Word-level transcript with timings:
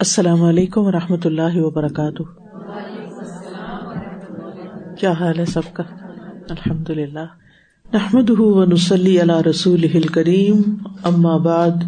السلام 0.00 0.42
علیکم 0.42 0.80
و 0.80 0.92
رحمۃ 0.92 1.16
اللہ 1.24 1.56
وبرکاتہ۔ 1.56 2.22
کیا 5.00 5.10
حال 5.10 5.38
ہے 5.38 5.44
سب 5.44 5.62
کا؟ 5.72 5.82
الحمد 6.50 6.90
للہ 6.90 7.26
نحمد 7.92 8.30
و 8.30 8.64
نسلی 8.64 9.20
اللہ 9.20 9.40
رسول 9.40 10.02
کریم 10.02 10.62
ام 11.04 11.26
آباد 11.26 11.82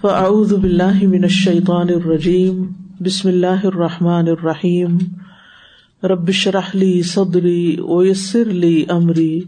فعد 0.00 0.52
باللہ 0.52 1.06
من 1.06 1.22
الشیطان 1.22 1.86
الرجیم۔ 1.88 2.66
بسم 3.00 3.28
اللہ 3.28 3.64
الرحمٰن 3.64 4.28
الرحیم۔ 4.28 4.98
ربش 6.02 6.48
رحلی 6.48 7.02
صدری 7.02 7.76
ویسر 7.80 8.44
لی 8.44 8.84
امری۔ 8.88 9.40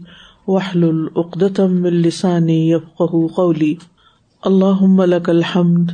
وحل 0.47 0.83
العقدم 0.83 1.83
السانی 1.83 2.71
یفق 2.71 3.15
قولی۔ 3.35 3.75
اللہ 4.41 5.05
لک 5.05 5.29
الحمد۔ 5.29 5.91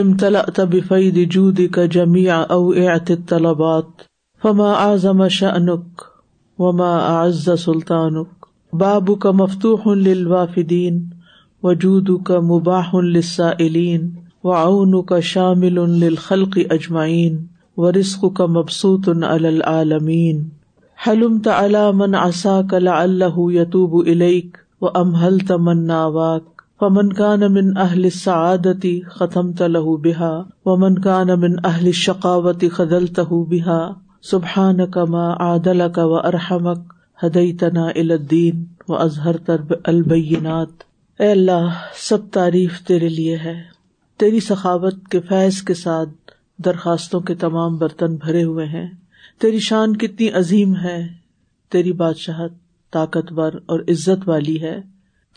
امتلأت 0.00 0.60
بفيض 0.60 1.14
جودك 1.14 1.80
جميع 1.80 2.42
أوعية 2.42 3.04
الطلبات، 3.10 3.88
فما 4.40 4.74
أعظم 4.74 5.28
شأنك 5.28 5.82
وما 6.58 7.10
أعز 7.10 7.50
سلطانك. 7.50 8.26
بابك 8.72 9.26
مفتوح 9.26 9.88
للوافدين، 9.88 11.10
وجودك 11.62 12.30
مباح 12.30 12.94
للسائلين، 12.94 14.14
وعونك 14.44 15.18
شامل 15.18 15.74
للخلق 15.74 16.66
أجمعين، 16.70 17.48
ورزقك 17.76 18.40
مبسوط 18.40 19.08
على 19.08 19.48
العالمين. 19.48 20.50
حلمت 20.96 21.48
على 21.48 21.92
من 21.92 22.14
عساك 22.14 22.74
لعله 22.74 23.52
يتوب 23.52 24.00
إليك، 24.00 24.58
وأمهلت 24.80 25.52
من 25.52 25.86
ناواك. 25.86 26.57
فمن 26.80 27.12
کان 27.12 27.40
من 27.40 27.76
اہل 27.76 28.10
سعادتی 28.10 29.00
ختم 29.00 29.52
تلہ 29.52 29.78
بحا 29.78 30.42
ومن 30.64 30.98
کان 30.98 31.40
من 31.40 31.52
اہل 31.64 31.92
شقاوتی 31.92 32.68
خدل 32.68 33.06
تہ 33.06 33.32
بحا 33.32 33.88
سبحان 34.22 34.90
کما 34.90 35.32
عادل 35.32 35.82
کا 35.94 36.04
و 36.04 36.14
ارحمک 36.14 36.92
ہدئی 37.22 37.52
تنا 37.52 37.86
الدین 37.86 38.64
و 38.88 38.96
اظہر 38.96 39.36
ترب 39.36 39.74
البینات 39.84 40.68
اے 41.18 41.30
اللہ، 41.30 41.68
سب 41.94 42.18
تعریف 42.32 42.80
تیرے 42.80 43.08
لیے 43.08 43.36
ہے۔ 43.36 43.62
تیری 44.16 44.40
سخاوت 44.40 45.08
کے 45.08 45.20
فیض 45.20 45.62
کے 45.62 45.74
ساتھ 45.74 46.08
درخواستوں 46.58 47.20
کے 47.20 47.34
تمام 47.34 47.76
برتن 47.76 48.16
بھرے 48.16 48.42
ہوئے 48.42 48.66
ہیں۔ 48.66 48.86
تیری 49.40 49.58
شان 49.58 49.96
کتنی 49.96 50.28
عظیم 50.28 50.76
ہے۔ 50.76 51.08
تیری 51.70 51.92
بادشاہت، 51.92 52.52
طاقتور 52.92 53.52
اور 53.66 53.80
عزت 53.80 54.28
والی 54.28 54.62
ہے۔ 54.62 54.80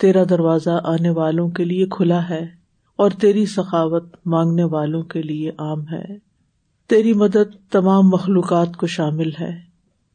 تیرا 0.02 0.24
دروازہ 0.30 0.82
آنے 0.84 1.10
والوں 1.10 1.50
کے 1.50 1.66
لیے 1.66 1.88
کھلا 1.92 2.30
ہے 2.30 2.48
اور 2.96 3.12
تیری 3.12 3.46
سخاوت 3.46 4.16
مانگنے 4.26 4.64
والوں 4.64 5.04
کے 5.04 5.22
لیے 5.22 5.52
عام 5.58 5.82
ہے۔ 5.92 6.06
تیری 6.90 7.14
مدد 7.14 7.72
تمام 7.72 8.10
مخلوقات 8.10 8.78
کو 8.78 8.88
شامل 8.88 9.30
ہے 9.40 9.60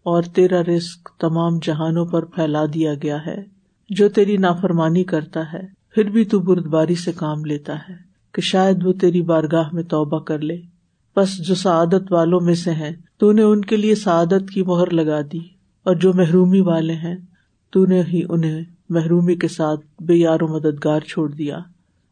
اور 0.02 0.22
تیرا 0.22 0.62
رسک 0.62 1.08
تمام 1.18 1.58
جہانوں 1.62 2.06
پر 2.06 2.24
پھیلا 2.24 2.64
دیا 2.74 2.94
گیا 2.94 3.26
ہے۔ 3.26 3.44
جو 3.90 4.08
تیری 4.08 4.36
نافرمانی 4.36 5.04
کرتا 5.04 5.52
ہے، 5.52 5.62
پھر 5.94 6.10
بھی 6.10 6.24
تو 6.24 6.40
بردباری 6.40 6.94
سے 6.94 7.12
کام 7.12 7.44
لیتا 7.44 7.74
ہے 7.74 7.94
کہ 8.32 8.42
شاید 8.42 8.86
وہ 8.86 8.92
تیری 8.92 9.22
بارگاہ 9.22 9.68
میں 9.72 9.82
توبہ 9.82 10.18
کر 10.18 10.38
لے۔ 10.38 10.60
بس 11.16 11.46
جو 11.48 11.54
سعادت 11.54 12.12
والوں 12.12 12.40
میں 12.40 12.54
سے 12.54 12.70
ہیں، 12.70 12.92
تو 13.18 13.32
نے 13.32 13.42
ان 13.42 13.60
کے 13.60 13.76
لیے 13.76 13.94
سعادت 13.94 14.50
کی 14.54 14.62
مہر 14.62 14.90
لگا 14.90 15.20
دی 15.32 15.40
اور 15.84 15.94
جو 15.94 16.12
محرومی 16.14 16.60
والے 16.60 16.94
ہیں، 16.94 17.16
تو 17.70 17.86
نے 17.86 18.02
ہی 18.02 18.22
انہیں 18.28 18.64
محرومی 18.88 19.34
کے 19.34 19.48
ساتھ 19.48 20.02
بے 20.02 20.14
یار 20.14 20.40
و 20.40 20.48
مددگار 20.48 21.00
چھوڑ 21.00 21.30
دیا۔ 21.30 21.58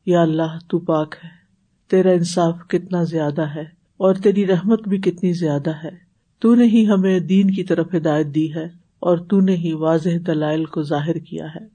یا 0.06 0.22
اللہ، 0.22 0.58
تو 0.68 0.78
پاک 0.78 1.14
ہے۔ 1.24 1.28
تیرا 1.90 2.10
انصاف 2.10 2.54
کتنا 2.68 3.02
زیادہ 3.02 3.42
ہے 3.42 3.64
اور 3.96 4.14
تیری 4.14 4.46
رحمت 4.46 4.88
بھی 4.88 4.98
کتنی 4.98 5.32
زیادہ 5.32 5.70
ہے۔ 5.84 5.90
تو 6.38 6.54
نے 6.54 6.64
ہی 6.64 6.86
ہمیں 6.88 7.20
دین 7.20 7.50
کی 7.50 7.64
طرف 7.64 7.86
ہدایت 7.94 8.26
دی 8.26 8.54
ہے 8.54 8.64
اور 9.00 9.18
تو 9.18 9.40
نے 9.40 9.56
ہی 9.56 9.72
واضح 9.72 10.10
دلائل 10.26 10.64
کو 10.64 10.82
ظاہر 10.82 11.18
کیا 11.18 11.46
ہے۔ 11.56 11.74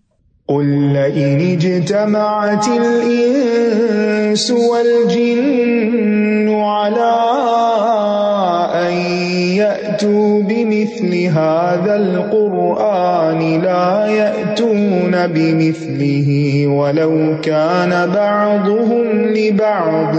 بمثل 10.49 11.13
هذا 11.13 11.93
القرآن 11.93 13.63
لا 13.63 14.07
يأتون 14.11 15.15
بمثله 15.33 16.29
ولو 16.73 17.33
كان 17.41 17.89
بعضهم 18.13 19.19
لبعض 19.29 20.15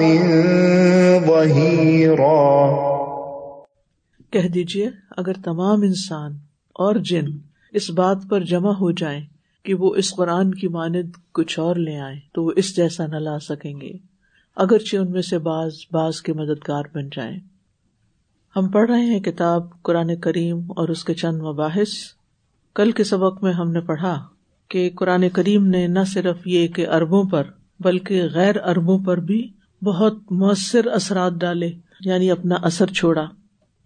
ظهيرا۔ 1.27 2.41
کہہ 4.31 4.49
دیجیے 4.49 4.91
اگر 5.17 5.33
تمام 5.45 5.83
انسان 5.83 6.33
اور 6.73 6.95
جن 6.95 7.25
اس 7.73 7.91
بات 7.91 8.17
پر 8.31 8.41
جمع 8.41 8.73
ہو 8.73 8.91
جائیں 8.91 9.21
کہ 9.63 9.75
وہ 9.75 9.95
اس 9.95 10.15
قرآن 10.15 10.55
کی 10.55 10.69
مانند 10.69 11.11
کچھ 11.33 11.61
اور 11.61 11.77
لے 11.77 11.97
آئے 11.97 12.17
تو 12.33 12.45
وہ 12.45 12.53
اس 12.57 12.77
جیسا 12.77 13.07
نہ 13.07 13.17
لا 13.17 13.39
سکیں 13.39 13.81
گے، 13.81 13.93
اگرچہ 14.57 14.97
ان 14.97 15.11
میں 15.11 15.23
سے 15.23 15.39
بعض 15.39 15.73
بعض 15.93 16.21
کے 16.21 16.33
مددگار 16.33 16.85
بن 16.95 17.09
جائیں۔ 17.09 17.39
ہم 18.57 18.69
پڑھ 18.69 18.91
رہے 18.91 19.03
ہیں 19.03 19.21
کتاب 19.21 19.83
قرآن 19.83 20.17
کریم 20.17 20.61
اور 20.77 20.89
اس 20.89 21.05
کے 21.05 21.15
چند 21.15 21.43
مباحث۔ 21.43 21.89
کل 22.75 22.91
کے 22.91 23.05
سبق 23.05 23.43
میں 23.43 23.53
ہم 23.53 23.71
نے 23.71 23.81
پڑھا 23.81 24.27
کہ 24.69 24.91
قرآن 24.97 25.29
کریم 25.29 25.67
نے 25.67 25.87
نہ 25.87 25.99
صرف 26.07 26.47
یہ 26.47 26.69
کہ 26.69 26.89
اربوں 26.89 27.25
پر 27.25 27.43
بلکہ 27.81 28.23
غیر 28.35 28.55
اربوں 28.65 28.99
پر 28.99 29.19
بھی 29.19 29.51
بہت 29.83 30.15
مؤثر 30.31 30.87
اثرات 30.87 31.33
ڈالے 31.33 31.73
یعنی 32.05 32.31
اپنا 32.31 32.55
اثر 32.55 32.87
چھوڑا۔ 32.87 33.25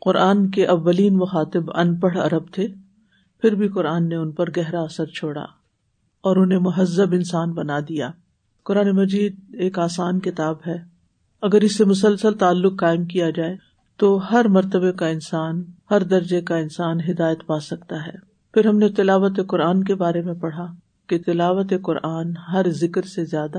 قرآن 0.00 0.50
کے 0.50 0.66
اولین 0.66 1.16
مخاطب 1.16 1.76
ان 1.76 1.96
پڑھ 1.96 2.18
ارب 2.18 2.42
تھے، 2.52 2.66
پھر 3.40 3.54
بھی 3.54 3.68
قرآن 3.68 4.08
نے 4.08 4.16
ان 4.16 4.30
پر 4.30 4.50
گہرا 4.56 4.80
اثر 4.80 5.06
چھوڑا 5.06 5.44
اور 6.20 6.36
انہیں 6.36 6.58
مہذب 6.58 7.12
انسان 7.12 7.52
بنا 7.52 7.80
دیا۔ 7.88 8.10
قرآن 8.62 8.90
مجید 8.90 9.36
ایک 9.52 9.78
آسان 9.78 10.20
کتاب 10.20 10.56
ہے۔ 10.66 10.76
اگر 11.42 11.60
اس 11.60 11.78
سے 11.78 11.84
مسلسل 11.84 12.34
تعلق 12.34 12.80
قائم 12.80 13.04
کیا 13.04 13.30
جائے 13.30 13.73
تو 13.96 14.32
ہر 14.32 14.48
مرتبے 14.48 14.92
کا 14.92 15.06
انسان، 15.06 15.62
ہر 15.90 16.02
درجے 16.02 16.40
کا 16.40 16.56
انسان 16.56 17.00
ہدایت 17.00 17.46
پا 17.46 17.60
سکتا 17.60 18.06
ہے۔ 18.06 18.34
پھر 18.54 18.66
ہم 18.66 18.78
نے 18.78 18.88
تلاوت 18.88 19.40
قرآن 19.48 19.84
کے 19.84 19.94
بارے 19.94 20.22
میں 20.22 20.34
پڑھا 20.34 20.66
کہ 21.06 21.18
تلاوت 21.26 21.72
قرآن 21.82 22.32
ہر 22.52 22.70
ذکر 22.70 23.02
سے 23.02 23.24
زیادہ 23.24 23.58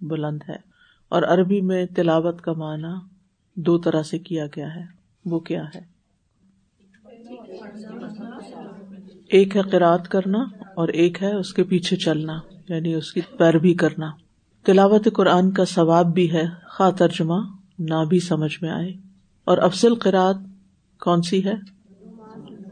بلند 0.00 0.38
ہے 0.48 0.56
اور 1.08 1.22
عربی 1.22 1.60
میں 1.60 1.86
تلاوت 1.86 2.40
کا 2.40 2.52
معنی 2.52 3.06
دو 3.54 3.78
طرح 3.78 4.02
سے 4.02 4.18
کیا 4.18 4.46
گیا 4.46 4.74
ہے۔ 4.74 4.84
وہ 5.24 5.40
کیا 5.40 5.64
ہے؟ 5.74 5.80
ایک 9.30 9.56
ہے 9.56 9.62
قرآد 9.62 9.98
کرنا 9.98 10.38
اور 10.76 10.88
ایک 10.88 11.22
ہے 11.22 11.34
اس 11.34 11.54
کے 11.54 11.64
پیچھے 11.64 11.96
چلنا 11.96 12.40
یعنی 12.68 12.94
اس 12.94 13.12
کی 13.12 13.20
پیروی 13.20 13.74
کرنا۔ 13.74 14.10
تلاوت 14.64 15.08
قرآن 15.14 15.50
کا 15.50 15.64
ثواب 15.64 16.14
بھی 16.14 16.32
ہے 16.32 16.44
خا 16.64 16.90
ترجمہ 16.90 17.40
نہ 17.78 18.04
بھی 18.08 18.20
سمجھ 18.20 18.62
میں 18.62 18.70
آئے۔ 18.70 19.07
اور 19.48 19.58
افضل 19.58 19.94
قرآد 19.94 20.34
کون 21.00 21.22
سی 21.22 21.44
ہے؟ 21.44 21.54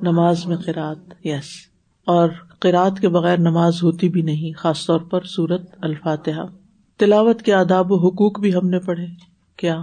نماز 0.03 0.47
میں 0.47 0.57
قرآد 0.57 1.27
یس 1.27 1.45
اور 2.07 2.29
قرآد 2.61 2.91
کے 3.01 3.09
بغیر 3.09 3.39
نماز 3.39 3.83
ہوتی 3.83 4.09
بھی 4.09 4.23
نہیں، 4.23 4.59
خاص 4.59 4.87
طور 4.87 5.01
پر 5.01 5.21
سورت 5.25 5.71
الفاتحہ۔ 5.83 6.47
تلاوت 6.97 7.43
کے 7.43 7.53
آداب 7.53 7.93
و 7.93 8.09
حقوق 8.09 8.41
بھی 8.41 8.55
ہم 8.55 8.69
نے 8.69 8.79
پڑھے۔ 8.79 9.07
کیا؟ 9.57 9.83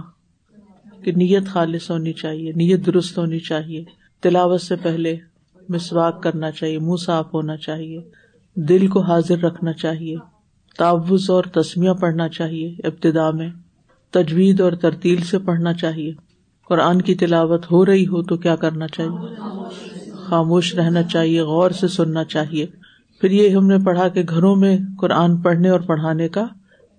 کہ 1.02 1.12
نیت 1.12 1.46
خالص 1.46 1.90
ہونی 1.90 2.12
چاہیے، 2.12 2.52
نیت 2.52 2.86
درست 2.86 3.18
ہونی 3.18 3.38
چاہیے۔ 3.38 3.84
تلاوت 4.20 4.60
سے 4.60 4.76
پہلے 4.76 5.16
مسواک 5.68 6.22
کرنا 6.22 6.50
چاہیے، 6.50 6.78
منہ 6.78 6.96
صاف 6.96 7.34
ہونا 7.34 7.56
چاہیے، 7.56 7.98
دل 8.54 8.86
کو 8.86 9.00
حاضر 9.00 9.38
رکھنا 9.38 9.72
چاہیے۔ 9.72 10.16
تعوض 10.78 11.30
اور 11.30 11.44
تسمیہ 11.44 11.92
پڑھنا 11.92 12.28
چاہیے، 12.28 12.76
ابتدا 12.84 13.30
میں۔ 13.30 13.50
تجوید 14.10 14.60
اور 14.60 14.72
ترتیل 14.72 15.20
سے 15.22 15.38
پڑھنا 15.38 15.72
چاہیے۔ 15.72 16.33
قرآن 16.68 17.02
کی 17.02 17.14
تلاوت 17.14 17.72
ہو 17.72 17.86
رہی 17.86 18.06
ہو 18.06 18.22
تو 18.22 18.36
کیا 18.36 18.56
کرنا 18.56 18.86
چاہیے؟ 18.88 19.34
خاموش 20.12 20.74
رہنا 20.74 21.02
چاہیے، 21.02 21.42
غور 21.42 21.70
سے 21.70 21.88
سننا 21.88 22.24
چاہیے۔ 22.24 22.66
پھر 23.20 23.30
یہ 23.30 23.48
ہم 23.48 23.66
نے 23.66 23.76
پڑھا 23.84 24.08
کہ 24.08 24.22
گھروں 24.28 24.56
میں 24.56 24.78
قرآن 24.98 25.36
پڑھنے 25.36 25.68
اور 25.68 25.80
پڑھانے 25.80 26.28
کا 26.28 26.46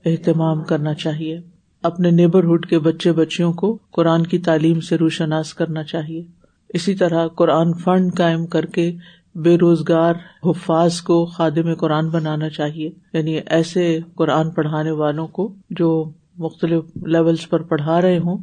اہتمام 0.05 0.63
کرنا 0.63 0.93
چاہیے۔ 0.93 1.41
اپنے 1.83 2.11
نیبرہڈ 2.11 2.65
کے 2.65 2.79
بچے 2.79 3.11
بچیوں 3.11 3.53
کو 3.53 3.77
قرآن 3.91 4.23
کی 4.23 4.37
تعلیم 4.37 4.79
سے 4.79 4.95
روشناس 4.95 5.53
کرنا 5.53 5.83
چاہیے۔ 5.83 6.23
اسی 6.69 6.95
طرح 6.95 7.27
قرآن 7.27 7.73
فنڈ 7.73 8.17
قائم 8.17 8.45
کر 8.45 8.65
کے 8.65 8.95
بے 9.35 9.57
روزگار 9.57 10.13
حفاظ 10.45 11.01
کو 11.01 11.25
خادم 11.25 11.75
قرآن 11.75 12.09
بنانا 12.09 12.49
چاہیے۔ 12.49 12.89
یعنی 13.13 13.39
ایسے 13.45 13.99
قرآن 14.15 14.49
پڑھانے 14.49 14.91
والوں 14.91 15.27
کو 15.27 15.53
جو 15.69 16.11
مختلف 16.37 16.83
لیولس 16.95 17.49
پر 17.49 17.61
پڑھا 17.61 18.01
رہے 18.01 18.17
ہوں 18.17 18.37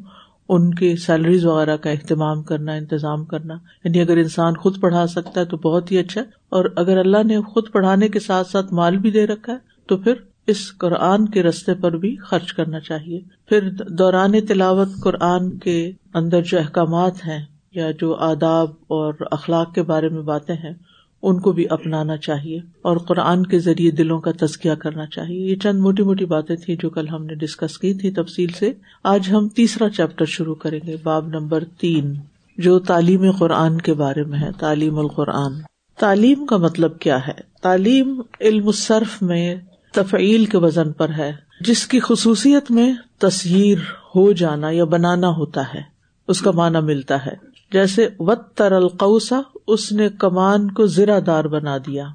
ان 0.54 0.74
کی 0.74 0.96
سیلریز 0.96 1.46
وغیرہ 1.46 1.76
کا 1.76 1.90
اہتمام 1.90 2.42
کرنا، 2.42 2.72
انتظام 2.72 3.24
کرنا۔ 3.24 3.54
یعنی 3.84 4.00
اگر 4.00 4.16
انسان 4.16 4.54
خود 4.54 4.80
پڑھا 4.80 5.06
سکتا 5.06 5.40
ہے 5.40 5.44
تو 5.44 5.56
بہت 5.56 5.92
ہی 5.92 5.98
اچھا۔ 5.98 6.20
اور 6.48 6.64
اگر 6.76 6.98
اللہ 6.98 7.22
نے 7.24 7.40
خود 7.40 7.64
پڑھانے 7.72 8.08
کے 8.08 8.20
ساتھ 8.20 8.48
ساتھ 8.48 8.72
مال 8.72 8.96
بھی 8.96 9.10
دے 9.10 9.26
رکھا 9.26 9.52
ہے، 9.52 9.58
تو 9.88 9.96
پھر 9.96 10.14
اس 10.46 10.78
قرآن 10.78 11.28
کے 11.28 11.42
رستے 11.42 11.74
پر 11.74 11.92
بھی 11.96 12.16
خرچ 12.16 12.52
کرنا 12.52 12.80
چاہیے۔ 12.80 13.20
پھر 13.46 13.70
دوران 13.70 14.46
تلاوت 14.46 14.88
قرآن 15.02 15.58
کے 15.58 15.90
اندر 16.14 16.42
جو 16.42 16.58
احکامات 16.58 17.14
ہیں 17.26 17.44
یا 17.74 17.90
جو 17.90 18.14
آداب 18.14 18.70
اور 18.70 19.14
اخلاق 19.30 19.74
کے 19.74 19.82
بارے 19.82 20.08
میں 20.08 20.22
باتیں 20.22 20.54
ہیں 20.54 20.74
ان 21.22 21.40
کو 21.40 21.52
بھی 21.52 21.66
اپنانا 21.70 22.16
چاہیے 22.16 22.58
اور 22.82 22.96
قرآن 22.96 23.46
کے 23.46 23.58
ذریعے 23.58 23.90
دلوں 23.90 24.20
کا 24.20 24.30
تزکیہ 24.40 24.74
کرنا 24.74 25.06
چاہیے۔ 25.06 25.50
یہ 25.50 25.56
چند 25.56 25.80
موٹی 25.80 26.02
موٹی 26.02 26.24
باتیں 26.24 26.56
تھیں 26.56 26.76
جو 26.76 26.90
کل 26.90 27.08
ہم 27.08 27.24
نے 27.24 27.34
ڈسکس 27.34 27.78
کی 27.78 27.94
تھی۔ 27.94 28.10
تفصیل 28.10 28.48
سے 28.48 28.72
آج 29.04 29.28
ہم 29.32 29.48
تیسرا 29.48 29.90
چیپٹر 29.90 30.24
شروع 30.24 30.54
کریں 30.54 30.80
گے۔ 30.86 30.96
باب 31.02 31.28
نمبر 31.28 31.64
تین، 31.64 32.14
جو 32.58 32.78
تعلیم 32.78 33.32
قرآن 33.32 33.80
کے 33.80 33.94
بارے 33.94 34.24
میں 34.24 34.38
ہے، 34.38 34.50
تعلیم 34.58 34.98
القرآن۔ 34.98 35.52
تعلیم 35.98 36.46
کا 36.46 36.56
مطلب 36.56 36.98
کیا 36.98 37.18
ہے؟ 37.26 37.32
تعلیم 37.62 38.22
علم 38.40 38.70
صرف 38.70 39.22
میں 39.22 39.54
تفعیل 39.92 40.44
کے 40.44 40.58
وزن 40.58 40.92
پر 40.92 41.08
ہے، 41.08 41.32
جس 41.60 41.86
کی 41.86 42.00
خصوصیت 42.00 42.70
میں 42.70 42.92
تصویر 43.18 43.78
ہو 44.14 44.32
جانا 44.32 44.70
یا 44.70 44.84
بنانا 44.84 45.28
ہوتا 45.28 45.62
ہے، 45.74 45.80
اس 46.28 46.40
کا 46.40 46.50
معنی 46.50 46.80
ملتا 46.80 47.26
ہے۔ 47.26 47.51
جیسے 47.72 48.08
وط 48.18 48.52
تر 48.54 48.72
القوسا 48.72 49.40
اس 49.66 49.92
نے 49.92 50.08
کمان 50.18 50.70
کو 50.70 50.86
زرا 50.86 51.18
دار 51.26 51.44
بنا 51.44 51.78
دیا۔ 51.78 52.06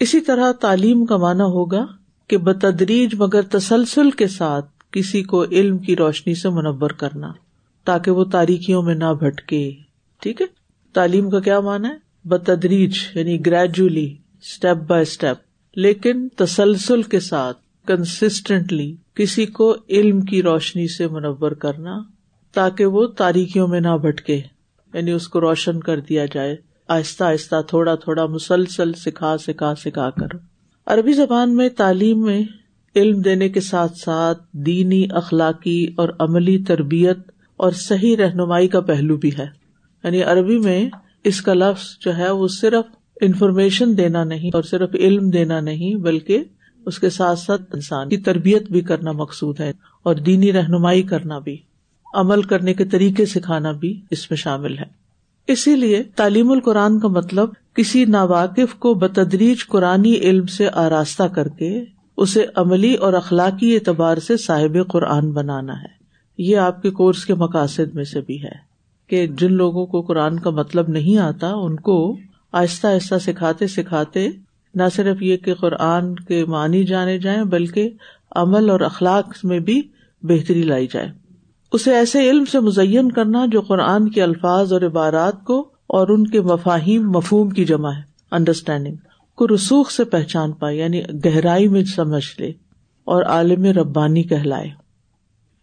اسی 0.00 0.20
طرح 0.20 0.52
تعلیم 0.52 1.06
کا 1.06 1.16
معنی 1.16 1.42
ہوگا 1.42 1.86
کہ 2.28 2.36
بتدریج 2.36 3.14
مگر 3.14 3.42
تسلسل 3.42 4.10
کے 4.10 4.26
ساتھ 4.26 4.66
کسی 4.90 5.22
کو 5.22 5.44
علم 5.44 5.78
کی 5.78 5.96
روشنی 5.96 6.34
سے 6.34 6.48
منور 6.48 6.90
کرنا، 6.90 7.32
تاکہ 7.84 8.10
وہ 8.10 8.24
تاریخیوں 8.24 8.82
میں 8.82 8.94
نہ 8.94 9.12
بھٹکے۔ 9.18 9.70
ٹھیک 10.20 10.40
ہے؟ 10.40 10.46
تعلیم 10.92 11.30
کا 11.30 11.40
کیا 11.40 11.60
مانا 11.60 11.88
ہے؟ 11.88 12.28
بتدریج 12.28 12.96
یعنی 13.14 13.46
گریجولی 13.46 14.16
اسٹیپ 14.42 14.76
بائی 14.76 15.02
اسٹیپ 15.02 15.36
لیکن 15.76 16.28
تسلسل 16.28 17.02
کے 17.02 17.20
ساتھ 17.20 17.58
کنسٹینٹلی 17.86 18.96
کسی 19.14 19.46
کو 19.46 19.76
علم 19.88 20.20
کی 20.20 20.42
روشنی 20.42 20.88
سے 20.88 21.08
منور 21.08 21.50
کرنا، 21.50 21.98
تاکہ 22.52 22.86
وہ 22.86 23.06
تاریخیوں 23.06 23.68
میں 23.68 23.80
نہ 23.80 23.96
بھٹکے۔ 24.02 24.40
یعنی 24.94 25.10
اس 25.10 25.28
کو 25.28 25.40
روشن 25.40 25.80
کر 25.80 26.00
دیا 26.00 26.26
جائے۔ 26.26 26.56
آہستہ 26.88 27.24
آہستہ 27.24 27.62
تھوڑا 27.68 27.94
تھوڑا 27.94 28.26
مسلسل 28.26 28.92
سکھا 28.92 29.38
سکھا 29.38 29.74
سکھا 29.74 30.10
کر۔ 30.10 30.36
عربی 30.86 31.12
زبان 31.12 31.56
میں 31.56 31.68
تعلیم 31.68 32.22
میں 32.22 32.42
علم 32.96 33.20
دینے 33.20 33.48
کے 33.48 33.60
ساتھ 33.60 33.96
ساتھ 33.96 34.42
دینی، 34.52 35.06
اخلاقی 35.10 35.86
اور 35.96 36.08
عملی 36.18 36.58
تربیت 36.58 37.18
اور 37.56 37.70
صحیح 37.70 38.16
رہنمائی 38.16 38.68
کا 38.68 38.80
پہلو 38.80 39.16
بھی 39.16 39.30
ہے۔ 39.38 39.46
یعنی 40.04 40.22
عربی 40.22 40.58
میں 40.58 40.90
اس 41.24 41.42
کا 41.42 41.54
لفظ 41.54 41.98
جو 42.00 42.16
ہے 42.16 42.30
وہ 42.30 42.48
صرف 42.48 42.84
انفارمیشن 43.20 43.98
دینا 43.98 44.24
نہیں 44.24 44.50
اور 44.54 44.62
صرف 44.62 44.90
علم 44.94 45.30
دینا 45.30 45.60
نہیں، 45.60 45.94
بلکہ 45.94 46.44
اس 46.86 46.98
کے 46.98 47.10
ساتھ 47.10 47.38
ساتھ 47.38 47.62
انسان 47.72 48.08
کی 48.08 48.16
تربیت 48.16 48.70
بھی 48.70 48.80
کرنا 48.80 49.12
مقصود 49.12 49.60
ہے 49.60 49.72
اور 50.02 50.14
دینی 50.14 50.52
رہنمائی 50.52 51.02
کرنا 51.02 51.38
بھی۔ 51.38 51.56
عمل 52.14 52.42
کرنے 52.42 52.74
کے 52.74 52.84
طریقے 52.84 53.26
سکھانا 53.26 53.72
بھی 53.72 54.00
اس 54.10 54.30
میں 54.30 54.36
شامل 54.36 54.78
ہے۔ 54.78 55.04
اسی 55.46 55.76
لیے 55.76 56.02
تعلیم 56.02 56.50
القرآن 56.50 57.00
کا 57.00 57.08
مطلب 57.08 57.48
کسی 57.74 58.04
ناواقف 58.04 58.74
کو 58.74 58.94
بتدریج 58.94 59.66
قرآنی 59.66 60.14
علم 60.14 60.46
سے 60.46 60.68
آراستہ 60.72 61.22
کر 61.22 61.48
کے 61.48 61.84
اسے 62.16 62.46
عملی 62.56 62.94
اور 62.94 63.12
اخلاقی 63.12 63.74
اعتبار 63.74 64.16
سے 64.16 64.36
صاحب 64.36 64.76
قرآن 64.92 65.30
بنانا 65.30 65.72
ہے۔ 65.72 66.04
یہ 66.38 66.56
آپ 66.56 66.82
کے 66.82 66.90
کورس 66.90 67.24
کے 67.24 67.34
مقاصد 67.34 67.94
میں 67.94 68.04
سے 68.04 68.20
بھی 68.20 68.42
ہے 68.42 68.74
کہ 69.06 69.26
جن 69.26 69.52
لوگوں 69.52 69.86
کو 69.86 70.02
قرآن 70.02 70.40
کا 70.40 70.50
مطلب 70.50 70.88
نہیں 70.88 71.18
آتا، 71.18 71.52
ان 71.54 71.76
کو 71.76 72.16
آہستہ 72.52 72.86
آہستہ 72.86 73.14
سکھاتے 73.18 73.66
سکھاتے 73.66 74.28
نہ 74.74 74.82
صرف 74.94 75.22
یہ 75.22 75.36
کہ 75.36 75.54
قرآن 75.54 76.14
کے 76.14 76.44
معنی 76.44 76.84
جانے 76.84 77.18
جائیں، 77.18 77.44
بلکہ 77.44 77.90
عمل 78.36 78.70
اور 78.70 78.80
اخلاق 78.80 79.44
میں 79.44 79.60
بھی 79.60 79.82
بہتری 80.22 80.62
لائی 80.62 80.86
جائے۔ 80.92 81.23
اسے 81.74 81.94
ایسے 81.94 82.30
علم 82.30 82.44
سے 82.44 82.60
مزین 82.60 83.12
کرنا 83.12 83.46
جو 83.46 83.60
قرآن 83.60 84.08
کے 84.08 84.22
الفاظ 84.22 84.72
اور 84.72 84.82
عبارات 84.82 85.44
کو 85.44 85.68
اور 85.86 86.08
ان 86.08 86.26
کے 86.26 86.40
مفاہیم 86.40 87.10
مفہوم 87.10 87.50
کی 87.50 87.64
جمع 87.64 87.92
ہے۔ 87.92 88.02
انڈرسٹینڈنگ 88.30 88.94
کو 89.34 89.46
رسوخ 89.54 89.90
سے 89.90 90.04
پہچان 90.04 90.52
پائے 90.52 90.76
یعنی 90.76 91.02
گہرائی 91.24 91.68
میں 91.68 91.84
سمجھ 91.84 92.40
لے 92.40 92.48
اور 93.04 93.22
عالم 93.22 93.64
ربانی 93.64 94.22
کہلائے۔ 94.22 94.68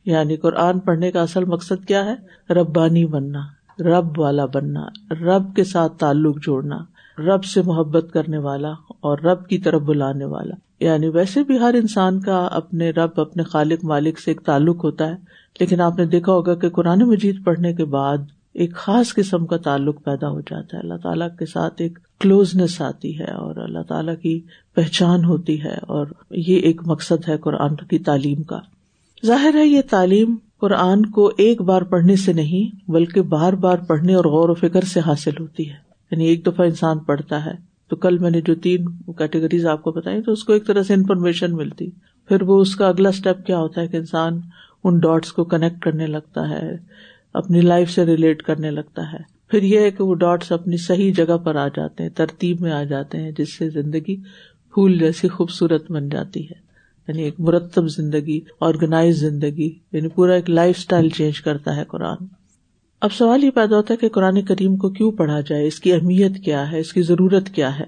یعنی 0.05 0.37
قرآن 0.37 0.79
پڑھنے 0.79 1.11
کا 1.11 1.21
اصل 1.21 1.45
مقصد 1.45 1.85
کیا 1.87 2.05
ہے؟ 2.05 2.15
ربانی 2.53 3.05
بننا، 3.05 3.41
رب 3.79 4.19
والا 4.19 4.45
بننا، 4.45 4.85
رب 5.21 5.55
کے 5.55 5.63
ساتھ 5.63 5.97
تعلق 5.97 6.37
جوڑنا، 6.45 6.77
رب 7.19 7.43
سے 7.43 7.61
محبت 7.61 8.05
کرنے 8.13 8.37
والا 8.37 8.71
اور 8.99 9.17
رب 9.17 9.47
کی 9.47 9.57
طرف 9.57 9.81
بلانے 9.81 10.25
والا۔ 10.25 10.55
یعنی 10.85 11.07
ویسے 11.07 11.43
بھی 11.43 11.59
ہر 11.59 11.73
انسان 11.73 12.19
کا 12.19 12.47
اپنے 12.51 12.89
رب، 12.89 13.21
اپنے 13.21 13.43
خالق 13.43 13.85
مالک 13.85 14.19
سے 14.19 14.31
ایک 14.31 14.41
تعلق 14.41 14.83
ہوتا 14.83 15.07
ہے۔ 15.07 15.40
لیکن 15.59 15.81
آپ 15.81 15.97
نے 15.97 16.05
دیکھا 16.05 16.31
ہوگا 16.31 16.55
کہ 16.55 16.69
قرآن 16.69 16.99
مجید 16.99 17.43
پڑھنے 17.43 17.73
کے 17.73 17.85
بعد 17.85 18.17
ایک 18.53 18.75
خاص 18.75 19.13
قسم 19.13 19.45
کا 19.45 19.57
تعلق 19.57 20.03
پیدا 20.03 20.29
ہو 20.29 20.41
جاتا 20.41 20.77
ہے۔ 20.77 20.81
اللہ 20.81 20.93
تعالیٰ 21.03 21.27
کے 21.39 21.45
ساتھ 21.45 21.73
ایک 21.77 21.99
کلوزنس 22.19 22.81
آتی 22.81 23.19
ہے 23.19 23.31
اور 23.31 23.55
اللہ 23.55 23.79
تعالیٰ 23.87 24.13
کی 24.21 24.41
پہچان 24.75 25.25
ہوتی 25.25 25.63
ہے 25.63 25.73
اور 25.73 26.07
یہ 26.31 26.59
ایک 26.59 26.81
مقصد 26.85 27.29
ہے 27.29 27.37
قرآن 27.37 27.75
کی 27.75 27.99
تعلیم 27.99 28.43
کا۔ 28.43 28.59
ظاہر 29.25 29.55
ہے 29.55 29.67
یہ 29.67 29.81
تعلیم 29.89 30.35
قرآن 30.59 31.05
کو 31.05 31.31
ایک 31.37 31.61
بار 31.61 31.81
پڑھنے 31.81 32.15
سے 32.15 32.33
نہیں، 32.33 32.91
بلکہ 32.91 33.21
بار 33.21 33.53
بار 33.53 33.77
پڑھنے 33.77 34.13
اور 34.13 34.25
غور 34.25 34.49
و 34.49 34.53
فکر 34.53 34.81
سے 34.81 34.99
حاصل 34.99 35.31
ہوتی 35.39 35.69
ہے۔ 35.69 35.75
یعنی 36.11 36.25
ایک 36.25 36.45
دفعہ 36.45 36.65
انسان 36.65 36.99
پڑھتا 36.99 37.45
ہے 37.45 37.53
تو 37.89 37.95
کل 37.95 38.17
میں 38.17 38.31
نے 38.31 38.41
جو 38.41 38.55
تین 38.55 38.85
کیٹیگریز 39.17 39.65
آپ 39.65 39.81
کو 39.81 39.91
بتائی 39.91 40.21
تو 40.21 40.31
اس 40.31 40.43
کو 40.43 40.53
ایک 40.53 40.67
طرح 40.67 40.83
سے 40.83 40.93
انفارمیشن 40.93 41.55
ملتی۔ 41.55 41.89
پھر 42.27 42.41
وہ 42.41 42.61
اس 42.61 42.75
کا 42.75 42.87
اگلا 42.87 43.09
اسٹیپ 43.09 43.45
کیا 43.45 43.57
ہوتا 43.57 43.81
ہے 43.81 43.87
کہ 43.87 43.97
انسان 43.97 44.41
ان 44.83 44.99
ڈاٹس 44.99 45.33
کو 45.33 45.43
کنیکٹ 45.43 45.79
کرنے 45.79 46.07
لگتا 46.07 46.49
ہے، 46.49 46.71
اپنی 47.33 47.61
لائف 47.61 47.91
سے 47.91 48.05
ریلیٹ 48.05 48.43
کرنے 48.43 48.71
لگتا 48.71 49.13
ہے۔ 49.13 49.17
پھر 49.47 49.63
یہ 49.63 49.79
ہے 49.79 49.91
کہ 49.91 50.03
وہ 50.03 50.15
ڈاٹس 50.15 50.51
اپنی 50.51 50.77
صحیح 50.77 51.13
جگہ 51.13 51.37
پر 51.37 51.55
آ 51.55 51.67
جاتے 51.67 52.03
ہیں، 52.03 52.09
ترتیب 52.09 52.61
میں 52.61 52.71
آ 52.71 52.83
جاتے 52.83 53.17
ہیں، 53.17 53.31
جس 53.37 53.57
سے 53.57 53.69
زندگی 53.69 54.15
پھول 54.73 54.99
جیسی 54.99 55.27
خوبصورت 55.27 55.91
بن 55.91 56.09
جاتی 56.09 56.45
ہے۔ 56.49 56.71
یعنی 57.07 57.23
ایک 57.23 57.39
مرتب 57.39 57.87
زندگی 57.87 58.39
آرگنائز 58.59 59.19
زندگی 59.19 59.79
یعنی 59.91 60.07
پورا 60.07 60.33
ایک 60.33 60.49
لائف 60.49 60.75
اسٹائل 60.79 61.09
چینج 61.09 61.41
کرتا 61.41 61.75
ہے 61.75 61.83
قرآن۔ 61.83 62.17
اب 63.01 63.13
سوال 63.13 63.43
یہ 63.43 63.49
پیدا 63.49 63.75
ہوتا 63.75 63.93
ہے 63.93 63.97
کہ 63.97 64.09
قرآن 64.09 64.41
کریم 64.41 64.77
کو 64.77 64.89
کیوں 64.89 65.11
پڑھا 65.11 65.39
جائے؟ 65.39 65.67
اس 65.67 65.79
کی 65.79 65.93
اہمیت 65.93 66.37
کیا 66.45 66.71
ہے؟ 66.71 66.79
اس 66.79 66.93
کی 66.93 67.01
ضرورت 67.01 67.49
کیا 67.49 67.79
ہے؟ 67.79 67.83